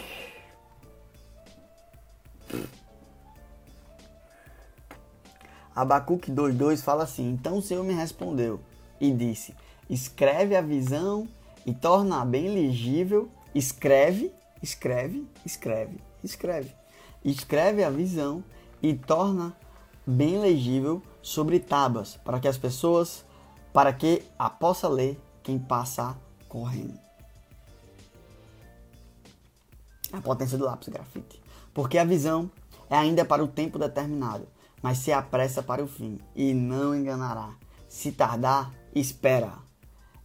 Abacuque 5.75 6.31
2:2 6.31 6.83
fala 6.83 7.05
assim: 7.05 7.31
Então 7.31 7.57
o 7.59 7.63
Senhor 7.63 7.83
me 7.85 7.95
respondeu 7.95 8.61
e 9.01 9.11
disse: 9.11 9.57
Escreve 9.89 10.55
a 10.55 10.61
visão 10.61 11.27
e 11.65 11.73
torna 11.73 12.25
bem 12.25 12.53
legível. 12.53 13.31
Escreve, 13.55 14.33
escreve, 14.63 15.29
escreve, 15.45 16.01
escreve. 16.23 16.75
Escreve 17.25 17.85
a 17.85 17.91
visão 17.91 18.43
e 18.83 18.95
torna 18.95 19.57
bem 20.07 20.39
legível 20.39 21.03
sobre 21.23 21.61
tábuas, 21.61 22.17
para 22.25 22.41
que 22.41 22.49
as 22.49 22.57
pessoas, 22.57 23.25
para 23.73 23.93
que 23.93 24.23
a 24.39 24.49
possa 24.49 24.89
ler 24.89 25.21
quem 25.43 25.59
passa 25.59 26.17
correndo. 26.49 26.99
A 30.13 30.21
potência 30.21 30.59
do 30.59 30.65
lápis 30.65 30.89
grafite. 30.89 31.41
Porque 31.73 31.99
a 31.99 32.05
visão 32.05 32.51
é 32.89 32.97
ainda 32.97 33.25
para 33.25 33.45
o 33.45 33.49
tempo 33.49 33.79
determinado, 33.79 34.49
mas 34.83 34.99
se 34.99 35.13
apressa 35.13 35.63
para 35.63 35.85
o 35.85 35.87
fim 35.87 36.19
e 36.35 36.53
não 36.53 36.95
enganará. 36.95 37.55
Se 37.89 38.11
tardar, 38.13 38.73
espera. 38.95 39.53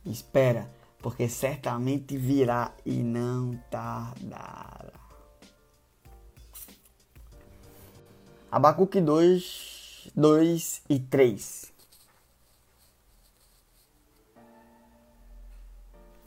Espera, 0.06 0.70
porque 1.06 1.30
certamente 1.30 2.18
virá 2.18 2.74
e 2.84 3.04
não 3.04 3.56
tardará. 3.70 4.92
Abacuque 8.52 9.00
2, 9.00 10.10
2 10.16 10.82
e 10.90 11.00
3. 11.00 11.72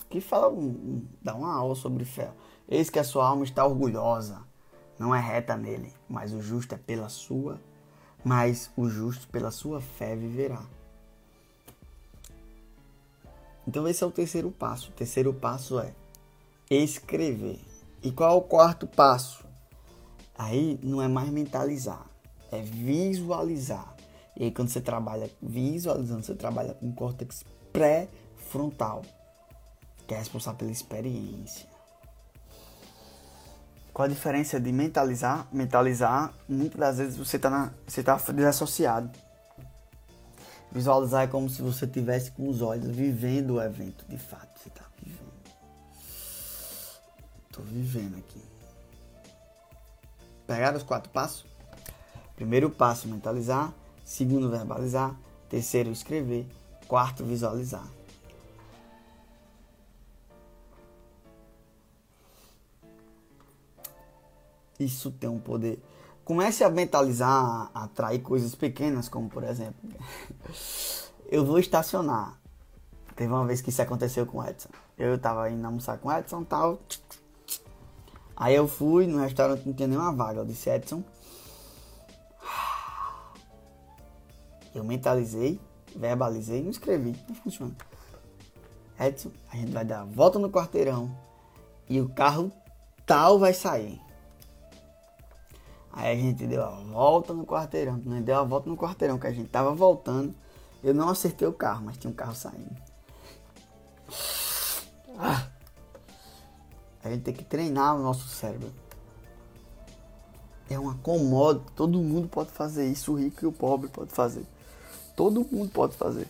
Que 0.09 0.21
fala, 0.21 0.49
dá 1.21 1.35
uma 1.35 1.53
aula 1.53 1.75
sobre 1.75 2.05
fé. 2.05 2.31
Eis 2.69 2.89
que 2.89 3.01
a 3.01 3.05
sua 3.05 3.27
alma 3.27 3.43
está 3.43 3.67
orgulhosa, 3.67 4.45
não 4.97 5.13
é 5.13 5.19
reta 5.19 5.57
nele, 5.57 5.93
mas 6.09 6.33
o 6.33 6.41
justo 6.41 6.77
é 6.77 6.79
pela 6.79 7.09
sua, 7.09 7.61
mas 8.25 8.71
o 8.77 8.89
justo 8.89 9.27
pela 9.27 9.51
sua 9.51 9.81
fé 9.81 10.15
viverá. 10.15 10.65
Então 13.69 13.87
esse 13.87 14.03
é 14.03 14.07
o 14.07 14.11
terceiro 14.11 14.51
passo. 14.51 14.89
O 14.89 14.93
terceiro 14.95 15.35
passo 15.35 15.79
é 15.79 15.93
escrever. 16.71 17.61
E 18.03 18.11
qual 18.11 18.33
é 18.33 18.35
o 18.35 18.41
quarto 18.41 18.87
passo? 18.87 19.45
Aí 20.39 20.81
não 20.83 21.03
é 21.03 21.07
mais 21.07 21.29
mentalizar, 21.29 22.07
é 22.51 22.63
visualizar. 22.63 23.95
E 24.35 24.45
aí 24.45 24.51
quando 24.51 24.71
você 24.71 24.81
trabalha 24.81 25.31
visualizando, 25.43 26.23
você 26.23 26.35
trabalha 26.35 26.73
com 26.73 26.91
córtex 26.93 27.45
pré-frontal, 27.71 29.03
que 30.07 30.15
é 30.15 30.17
responsável 30.17 30.61
pela 30.61 30.71
experiência. 30.71 31.69
Qual 33.93 34.07
a 34.07 34.09
diferença 34.09 34.59
de 34.59 34.73
mentalizar? 34.73 35.47
Mentalizar, 35.53 36.33
muitas 36.49 36.81
das 36.81 36.97
vezes 36.97 37.17
você 37.19 37.37
está 37.37 37.71
tá 38.03 38.33
desassociado. 38.33 39.11
Visualizar 40.71 41.25
é 41.25 41.27
como 41.27 41.49
se 41.49 41.63
você 41.63 41.87
tivesse 41.87 42.31
com 42.33 42.49
os 42.49 42.61
olhos 42.61 42.95
vivendo 42.95 43.55
o 43.55 43.63
evento, 43.63 44.05
de 44.07 44.19
fato, 44.19 44.59
você 44.59 44.69
está 44.69 44.85
vivendo. 45.03 45.33
Estou 47.49 47.65
vivendo 47.65 48.19
aqui. 48.19 48.43
Pegaram 50.47 50.77
os 50.77 50.83
quatro 50.83 51.11
passos? 51.11 51.47
Primeiro 52.37 52.71
passo, 52.71 53.09
mentalizar. 53.09 53.75
Segundo, 54.05 54.49
verbalizar. 54.51 55.19
Terceiro, 55.49 55.91
escrever. 55.91 56.47
Quarto, 56.87 57.25
visualizar. 57.25 57.87
Isso 64.79 65.11
tem 65.11 65.29
um 65.29 65.41
poder. 65.41 65.83
Comece 66.29 66.63
a 66.63 66.69
mentalizar, 66.69 67.71
a 67.73 67.85
atrair 67.85 68.19
coisas 68.19 68.55
pequenas, 68.55 69.09
como 69.09 69.31
por 69.31 69.43
exemplo, 69.45 69.81
eu 71.27 71.43
vou 71.43 71.59
estacionar. 71.59 72.39
Teve 73.17 73.33
uma 73.33 73.47
vez 73.47 73.63
que 73.63 73.71
isso 73.71 73.81
aconteceu 73.81 74.27
com 74.27 74.37
o 74.37 74.47
Edson. 74.47 74.69
Eu 74.99 75.19
tava 75.19 75.49
indo 75.49 75.65
almoçar 75.65 75.97
com 75.97 76.11
o 76.11 76.13
Edson 76.13 76.45
tal. 76.45 76.81
Aí 78.37 78.55
eu 78.55 78.69
fui 78.69 79.07
no 79.07 79.21
restaurante, 79.21 79.65
não 79.65 79.73
tinha 79.73 79.89
nenhuma 79.89 80.13
vaga. 80.13 80.41
Eu 80.41 80.45
disse, 80.45 80.69
Edson. 80.69 81.03
Eu 84.75 84.85
mentalizei, 84.85 85.59
verbalizei, 85.97 86.63
não 86.63 86.71
escrevi. 86.71 87.17
Não 87.27 87.37
funciona. 87.37 87.75
Edson, 89.01 89.31
a 89.51 89.57
gente 89.57 89.73
vai 89.73 89.87
dar 89.87 90.03
a 90.03 90.05
volta 90.05 90.39
no 90.39 90.51
quarteirão 90.51 91.11
e 91.89 92.03
o 92.03 92.09
carro 92.11 92.53
tal 93.07 93.39
vai 93.39 93.55
sair. 93.55 93.99
Aí 95.99 96.13
a 96.13 96.15
gente 96.15 96.47
deu 96.47 96.63
a 96.63 96.71
volta 96.71 97.35
no 97.35 97.45
quarteirão. 97.45 98.01
Nós 98.05 98.23
deu 98.23 98.39
a 98.39 98.45
volta 98.45 98.71
no 98.71 98.77
quarteirão 98.77 99.19
que 99.19 99.27
a 99.27 99.33
gente 99.33 99.49
tava 99.49 99.75
voltando. 99.75 100.33
Eu 100.83 100.95
não 100.95 101.09
acertei 101.09 101.47
o 101.47 101.53
carro, 101.53 101.87
mas 101.87 101.99
tinha 101.99 102.09
um 102.09 102.15
carro 102.15 102.37
saindo. 102.37 102.81
Ah. 105.19 105.49
A 107.03 107.11
gente 107.11 107.23
tem 107.23 107.35
que 107.35 107.43
treinar 107.43 107.97
o 107.97 107.99
nosso 107.99 108.29
cérebro. 108.29 108.73
É 110.71 110.79
uma 110.79 110.95
comoda. 110.99 111.63
Todo 111.75 111.99
mundo 111.99 112.29
pode 112.29 112.51
fazer 112.51 112.87
isso. 112.87 113.15
O 113.15 113.17
rico 113.17 113.45
e 113.45 113.49
o 113.49 113.53
pobre 113.53 113.89
pode 113.89 114.13
fazer. 114.13 114.47
Todo 115.17 115.45
mundo 115.51 115.73
pode 115.73 115.97
fazer. 115.97 116.29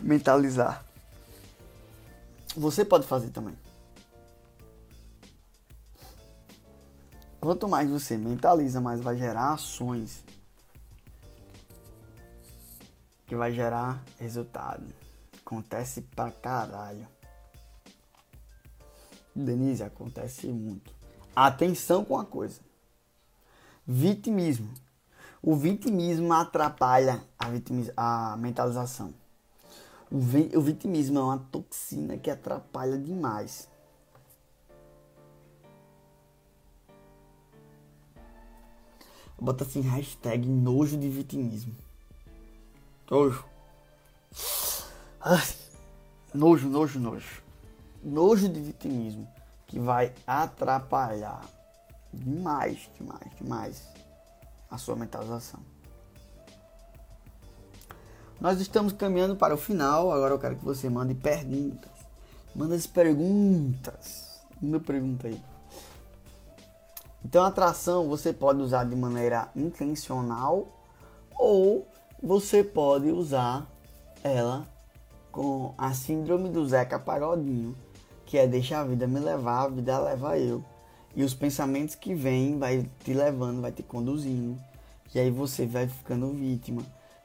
Mentalizar. 0.00 0.84
Você 2.56 2.84
pode 2.84 3.04
fazer 3.04 3.30
também. 3.30 3.56
Quanto 7.40 7.66
mais 7.66 7.88
você 7.88 8.18
mentaliza, 8.18 8.80
mais 8.80 9.00
vai 9.00 9.16
gerar 9.16 9.54
ações 9.54 10.22
que 13.26 13.36
vai 13.36 13.52
gerar 13.52 14.04
resultado. 14.18 14.84
Acontece 15.40 16.02
pra 16.02 16.30
caralho. 16.30 17.06
Denise, 19.34 19.82
acontece 19.82 20.48
muito. 20.48 20.92
Atenção 21.34 22.04
com 22.04 22.18
a 22.18 22.24
coisa. 22.24 22.60
Vitimismo. 23.86 24.74
O 25.40 25.56
vitimismo 25.56 26.32
atrapalha 26.34 27.22
a, 27.38 28.32
a 28.32 28.36
mentalização. 28.36 29.14
O 30.10 30.60
vitimismo 30.60 31.18
é 31.20 31.22
uma 31.22 31.38
toxina 31.38 32.18
que 32.18 32.28
atrapalha 32.28 32.98
demais. 32.98 33.69
Bota 39.40 39.64
assim, 39.64 39.80
hashtag 39.80 40.46
nojo 40.46 40.98
de 40.98 41.08
vitimismo. 41.08 41.74
Nojo. 43.10 43.44
Ai, 45.20 45.48
nojo, 46.34 46.68
nojo, 46.68 47.00
nojo. 47.00 47.42
Nojo 48.04 48.48
de 48.48 48.60
vitimismo. 48.60 49.26
Que 49.66 49.78
vai 49.78 50.12
atrapalhar 50.26 51.44
demais, 52.12 52.90
demais, 52.98 53.30
demais 53.40 53.82
a 54.70 54.76
sua 54.76 54.94
mentalização. 54.94 55.60
Nós 58.40 58.60
estamos 58.60 58.92
caminhando 58.92 59.36
para 59.36 59.54
o 59.54 59.58
final. 59.58 60.12
Agora 60.12 60.34
eu 60.34 60.38
quero 60.38 60.56
que 60.56 60.64
você 60.64 60.88
mande 60.88 61.14
perguntas. 61.14 61.90
Manda 62.54 62.74
as 62.74 62.86
perguntas. 62.86 64.40
Manda 64.60 64.80
pergunta 64.80 65.28
aí. 65.28 65.49
Então, 67.24 67.44
atração 67.44 68.08
você 68.08 68.32
pode 68.32 68.60
usar 68.60 68.84
de 68.84 68.96
maneira 68.96 69.50
intencional 69.54 70.68
ou 71.38 71.86
você 72.22 72.64
pode 72.64 73.10
usar 73.10 73.66
ela 74.22 74.66
com 75.30 75.74
a 75.78 75.92
síndrome 75.92 76.48
do 76.48 76.66
Zeca 76.66 76.98
Pagodinho, 76.98 77.74
que 78.26 78.36
é 78.36 78.46
deixa 78.46 78.78
a 78.78 78.84
vida 78.84 79.06
me 79.06 79.20
levar, 79.20 79.64
a 79.64 79.68
vida 79.68 79.98
leva 79.98 80.38
eu. 80.38 80.64
E 81.14 81.22
os 81.22 81.34
pensamentos 81.34 81.94
que 81.94 82.14
vêm 82.14 82.58
vai 82.58 82.88
te 83.04 83.12
levando, 83.12 83.60
vai 83.60 83.72
te 83.72 83.82
conduzindo. 83.82 84.58
E 85.14 85.18
aí 85.18 85.30
você 85.30 85.66
vai 85.66 85.88
ficando 85.88 86.32
vítima, 86.32 86.82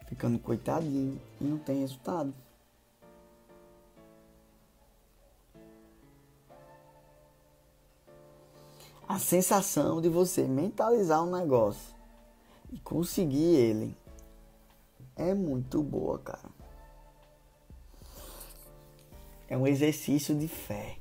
ficando 0.08 0.40
coitadinho 0.40 1.20
e 1.40 1.44
não 1.44 1.58
tem 1.58 1.82
resultado. 1.82 2.34
A 9.16 9.20
sensação 9.20 10.02
de 10.02 10.10
você 10.10 10.44
mentalizar 10.44 11.24
um 11.24 11.32
negócio 11.32 11.96
e 12.70 12.78
conseguir 12.80 13.56
ele 13.56 13.98
é 15.16 15.34
muito 15.34 15.82
boa, 15.82 16.20
cara. 16.20 16.50
É 19.48 19.58
um 19.58 19.66
exercício 19.66 20.38
de 20.38 20.50
fé. 20.50 20.98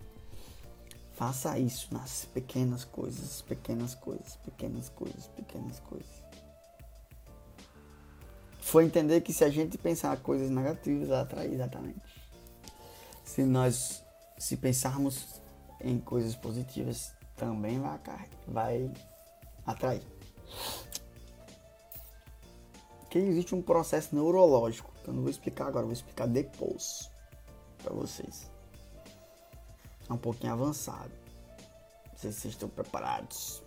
Faça 1.15 1.59
isso 1.59 1.93
nas 1.93 2.25
pequenas 2.27 2.85
coisas, 2.85 3.43
pequenas 3.43 3.97
coisas, 3.97 4.37
pequenas 4.37 4.89
coisas, 4.91 5.27
pequenas 5.27 5.81
coisas. 5.81 6.23
Foi 8.61 8.85
entender 8.85 9.23
que 9.23 9.33
se 9.33 9.43
a 9.43 9.51
gente 9.51 9.77
pensar 9.77 10.17
coisas 10.19 10.51
negativas, 10.51 11.11
atrai 11.11 11.53
exatamente. 11.53 12.01
Se 13.25 13.43
nós 13.43 14.05
se 14.39 14.57
pensarmos 14.57 15.43
em 15.81 15.99
coisas 15.99 16.37
positivas, 16.37 17.13
também 17.37 17.81
vai, 17.81 18.01
vai 18.47 18.91
atrair. 19.67 20.03
Que 23.11 23.19
existe 23.19 23.55
um 23.55 23.63
processo 23.63 24.15
neurológico, 24.15 24.93
que 25.03 25.09
eu 25.09 25.15
não 25.15 25.23
vou 25.23 25.31
explicar 25.31 25.67
agora, 25.67 25.85
vou 25.85 25.93
explicar 25.93 26.27
depois 26.27 27.11
para 27.83 27.93
vocês. 27.93 28.51
É 30.09 30.13
um 30.13 30.19
pouquinho 30.19 30.53
avançado. 30.53 31.13
Não 32.13 32.19
sei 32.19 32.33
se 32.33 32.41
vocês 32.41 32.55
estão 32.55 32.69
preparados. 32.69 33.63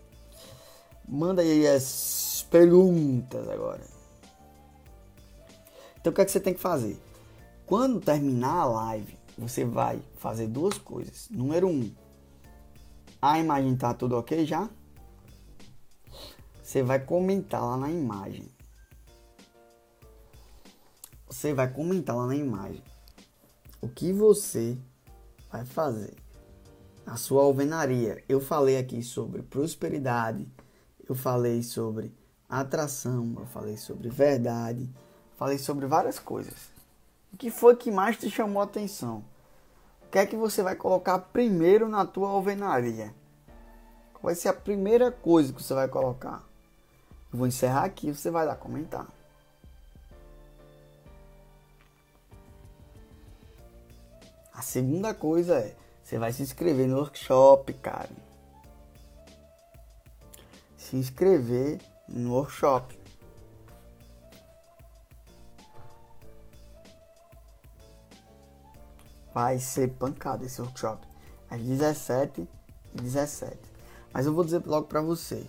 Manda 1.07 1.41
aí 1.41 1.65
as 1.65 2.45
perguntas 2.49 3.47
agora. 3.47 3.84
Então 5.99 6.11
o 6.11 6.15
que 6.15 6.22
é 6.22 6.26
que 6.26 6.32
você 6.32 6.39
tem 6.39 6.53
que 6.53 6.59
fazer? 6.59 7.01
Quando 7.65 7.99
terminar 7.99 8.61
a 8.61 8.65
live, 8.65 9.18
você 9.38 9.65
vai 9.65 10.01
fazer 10.18 10.47
duas 10.47 10.78
coisas. 10.78 11.28
Número 11.30 11.68
um, 11.68 11.93
a 13.22 13.39
imagem 13.39 13.76
tá 13.76 13.93
tudo 13.93 14.15
ok 14.15 14.45
já? 14.45 14.70
Você 16.61 16.84
vai 16.84 16.99
comentar 16.99 17.63
lá 17.63 17.78
na 17.78 17.89
imagem. 17.89 18.47
Você 21.28 21.53
vai 21.53 21.72
comentar 21.72 22.15
lá 22.15 22.28
na 22.28 22.36
imagem 22.36 22.84
o 23.82 23.88
que 23.88 24.11
você 24.11 24.78
vai 25.51 25.65
fazer. 25.65 26.15
A 27.05 27.15
sua 27.15 27.43
alvenaria. 27.43 28.24
Eu 28.28 28.41
falei 28.41 28.78
aqui 28.78 29.01
sobre 29.01 29.41
prosperidade, 29.41 30.45
eu 31.07 31.15
falei 31.15 31.63
sobre 31.63 32.13
atração, 32.49 33.34
eu 33.38 33.45
falei 33.45 33.78
sobre 33.78 34.09
verdade, 34.09 34.89
falei 35.38 35.57
sobre 35.57 35.86
várias 35.86 36.20
coisas. 36.20 36.70
O 37.32 37.38
que 37.38 37.49
foi 37.49 37.76
que 37.76 37.91
mais 37.91 38.18
te 38.18 38.30
chamou 38.30 38.61
a 38.61 38.65
atenção? 38.65 39.24
Que 40.18 40.22
é 40.22 40.26
que 40.26 40.36
você 40.36 40.63
vai 40.63 40.76
colocar 40.76 41.20
primeiro 41.20 41.88
na 41.88 42.03
tua 42.03 42.30
alvenaria? 42.30 43.13
vai 44.20 44.34
ser 44.34 44.49
a 44.49 44.53
primeira 44.53 45.11
coisa 45.11 45.53
que 45.53 45.61
você 45.61 45.76
vai 45.76 45.88
colocar. 45.88 46.43
Eu 47.32 47.38
vou 47.38 47.45
encerrar 47.45 47.84
aqui, 47.84 48.11
você 48.11 48.32
vai 48.32 48.43
lá 48.43 48.55
comentar. 48.55 49.05
A 54.51 54.63
segunda 54.63 55.13
coisa 55.13 55.59
é, 55.59 55.76
você 56.01 56.18
vai 56.18 56.34
se 56.34 56.41
inscrever 56.41 56.88
no 56.88 56.97
workshop, 56.97 57.72
cara. 57.74 58.09
Se 60.76 60.95
inscrever 60.95 61.80
no 62.09 62.34
workshop. 62.34 62.99
Vai 69.38 69.60
ser 69.60 69.90
pancada 69.90 70.44
esse 70.44 70.60
workshop. 70.60 71.08
Às 71.48 71.62
17 71.62 72.50
e 72.96 73.02
17. 73.04 73.56
Mas 74.12 74.26
eu 74.26 74.34
vou 74.34 74.44
dizer 74.44 74.66
logo 74.66 74.88
pra 74.88 75.00
você. 75.00 75.46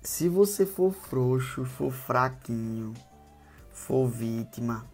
Se 0.00 0.28
você 0.28 0.64
for 0.64 0.92
frouxo, 0.92 1.64
for 1.64 1.90
fraquinho, 1.90 2.94
for 3.72 4.06
vítima, 4.06 4.86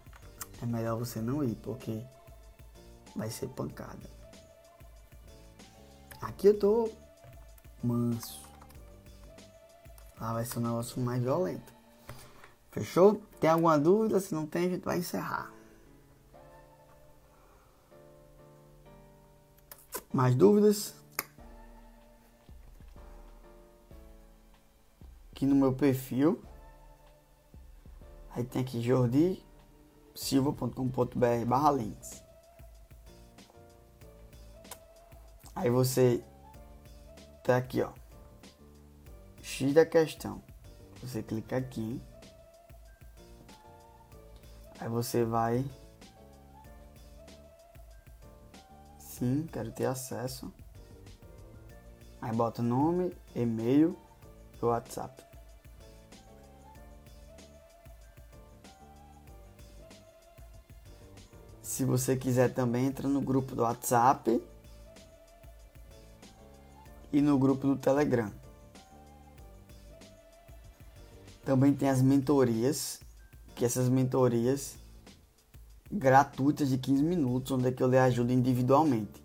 é 0.62 0.64
melhor 0.64 0.98
você 0.98 1.20
não 1.20 1.44
ir, 1.44 1.54
porque 1.56 2.02
vai 3.14 3.28
ser 3.28 3.48
pancada. 3.48 4.08
Aqui 6.22 6.46
eu 6.46 6.58
tô 6.58 6.90
manso. 7.82 8.40
Lá 10.18 10.32
vai 10.32 10.46
ser 10.46 10.60
um 10.60 10.62
negócio 10.62 10.98
mais 10.98 11.22
violento. 11.22 11.74
Fechou? 12.70 13.20
Tem 13.38 13.50
alguma 13.50 13.78
dúvida? 13.78 14.18
Se 14.18 14.34
não 14.34 14.46
tem, 14.46 14.64
a 14.64 14.70
gente 14.70 14.84
vai 14.86 14.96
encerrar. 14.96 15.53
Mais 20.14 20.32
dúvidas? 20.36 20.94
Aqui 25.32 25.44
no 25.44 25.56
meu 25.56 25.72
perfil. 25.72 26.40
Aí 28.30 28.44
tem 28.44 28.62
aqui 28.62 28.80
Jordi 28.80 29.44
silva.com.br 30.14 31.44
barra 31.48 31.72
links. 31.72 32.22
Aí 35.52 35.68
você 35.68 36.22
tá 37.42 37.56
aqui, 37.56 37.82
ó. 37.82 37.90
X 39.42 39.74
da 39.74 39.84
questão. 39.84 40.40
Você 41.02 41.24
clica 41.24 41.56
aqui. 41.56 42.00
Aí 44.78 44.88
você 44.88 45.24
vai. 45.24 45.64
Sim, 49.24 49.48
quero 49.50 49.72
ter 49.72 49.86
acesso. 49.86 50.52
Aí 52.20 52.30
bota 52.36 52.62
nome, 52.62 53.10
e-mail 53.34 53.96
e 54.60 54.64
WhatsApp. 54.66 55.24
Se 61.62 61.86
você 61.86 62.14
quiser 62.16 62.52
também, 62.52 62.84
entra 62.84 63.08
no 63.08 63.22
grupo 63.22 63.54
do 63.54 63.62
WhatsApp 63.62 64.46
e 67.10 67.22
no 67.22 67.38
grupo 67.38 67.66
do 67.66 67.76
Telegram. 67.76 68.30
Também 71.46 71.72
tem 71.72 71.88
as 71.88 72.02
mentorias, 72.02 73.00
que 73.54 73.64
essas 73.64 73.88
mentorias 73.88 74.76
gratuitas 75.94 76.68
de 76.68 76.78
15 76.78 77.02
minutos, 77.02 77.52
onde 77.52 77.68
é 77.68 77.72
que 77.72 77.82
eu 77.82 77.88
lhe 77.88 77.98
ajudo 77.98 78.32
individualmente. 78.32 79.22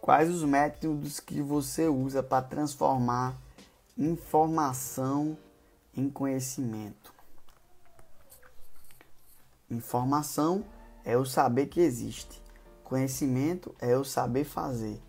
Quais 0.00 0.28
os 0.28 0.42
métodos 0.42 1.20
que 1.20 1.40
você 1.40 1.86
usa 1.86 2.22
para 2.22 2.42
transformar 2.42 3.38
informação 3.96 5.36
em 5.94 6.08
conhecimento. 6.08 7.12
Informação 9.70 10.64
é 11.04 11.16
o 11.16 11.24
saber 11.24 11.66
que 11.66 11.80
existe. 11.80 12.42
Conhecimento 12.82 13.74
é 13.78 13.96
o 13.96 14.04
saber 14.04 14.44
fazer. 14.44 15.00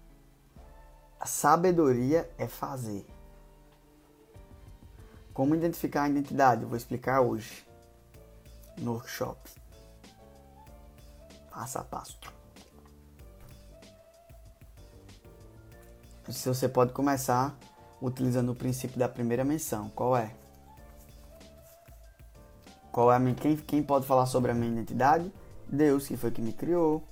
A 1.20 1.26
sabedoria 1.26 2.30
é 2.38 2.48
fazer. 2.48 3.06
Como 5.34 5.56
identificar 5.56 6.04
a 6.04 6.10
identidade? 6.10 6.66
Vou 6.66 6.76
explicar 6.76 7.22
hoje 7.22 7.66
no 8.78 8.94
workshop. 8.94 9.40
Passo 11.50 11.78
a 11.78 11.84
passo. 11.84 12.20
Se 16.30 16.48
você 16.48 16.70
pode 16.70 16.94
começar 16.94 17.58
utilizando 18.02 18.52
o 18.52 18.56
princípio 18.56 18.98
da 18.98 19.08
primeira 19.08 19.44
menção. 19.44 19.90
Qual 19.90 20.18
é? 20.18 20.34
Qual 22.92 23.12
é 23.12 23.20
minha, 23.20 23.36
quem, 23.36 23.56
quem 23.56 23.84
pode 23.84 24.06
falar 24.06 24.26
sobre 24.26 24.52
a 24.52 24.54
minha 24.54 24.72
identidade? 24.72 25.32
Deus, 25.68 26.08
que 26.08 26.18
foi 26.18 26.32
que 26.32 26.42
me 26.42 26.52
criou. 26.52 27.04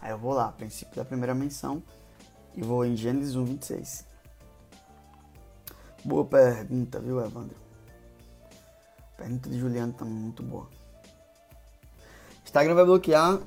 Aí 0.00 0.10
eu 0.10 0.18
vou 0.18 0.32
lá, 0.32 0.52
princípio 0.52 0.94
da 0.94 1.04
primeira 1.04 1.34
menção, 1.34 1.82
e 2.54 2.62
vou 2.62 2.84
em 2.84 2.94
Gênesis 2.94 3.34
1, 3.34 3.44
26. 3.44 4.06
Boa 6.06 6.24
pergunta, 6.24 7.00
viu, 7.00 7.18
Evandro? 7.18 7.56
pergunta 9.16 9.50
de 9.50 9.58
Juliano 9.58 9.92
também 9.92 10.14
muito 10.14 10.40
boa. 10.40 10.70
Instagram 12.44 12.76
vai 12.76 12.84
bloquear. 12.84 13.40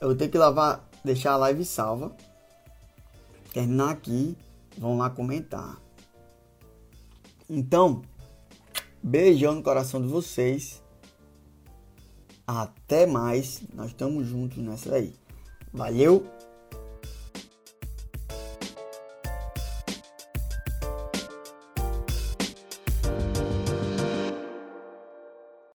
Eu 0.00 0.08
vou 0.08 0.16
ter 0.16 0.28
que 0.28 0.38
lavar, 0.38 0.88
deixar 1.04 1.32
a 1.32 1.36
live 1.36 1.62
salva. 1.62 2.16
Terminar 3.52 3.90
aqui. 3.90 4.34
Vão 4.78 4.96
lá 4.96 5.10
comentar. 5.10 5.76
Então, 7.50 8.00
beijão 9.02 9.56
no 9.56 9.62
coração 9.62 10.00
de 10.00 10.08
vocês. 10.08 10.82
Até 12.46 13.04
mais. 13.04 13.60
Nós 13.74 13.88
estamos 13.88 14.26
juntos 14.26 14.56
nessa 14.56 14.94
aí. 14.94 15.14
Valeu! 15.70 16.35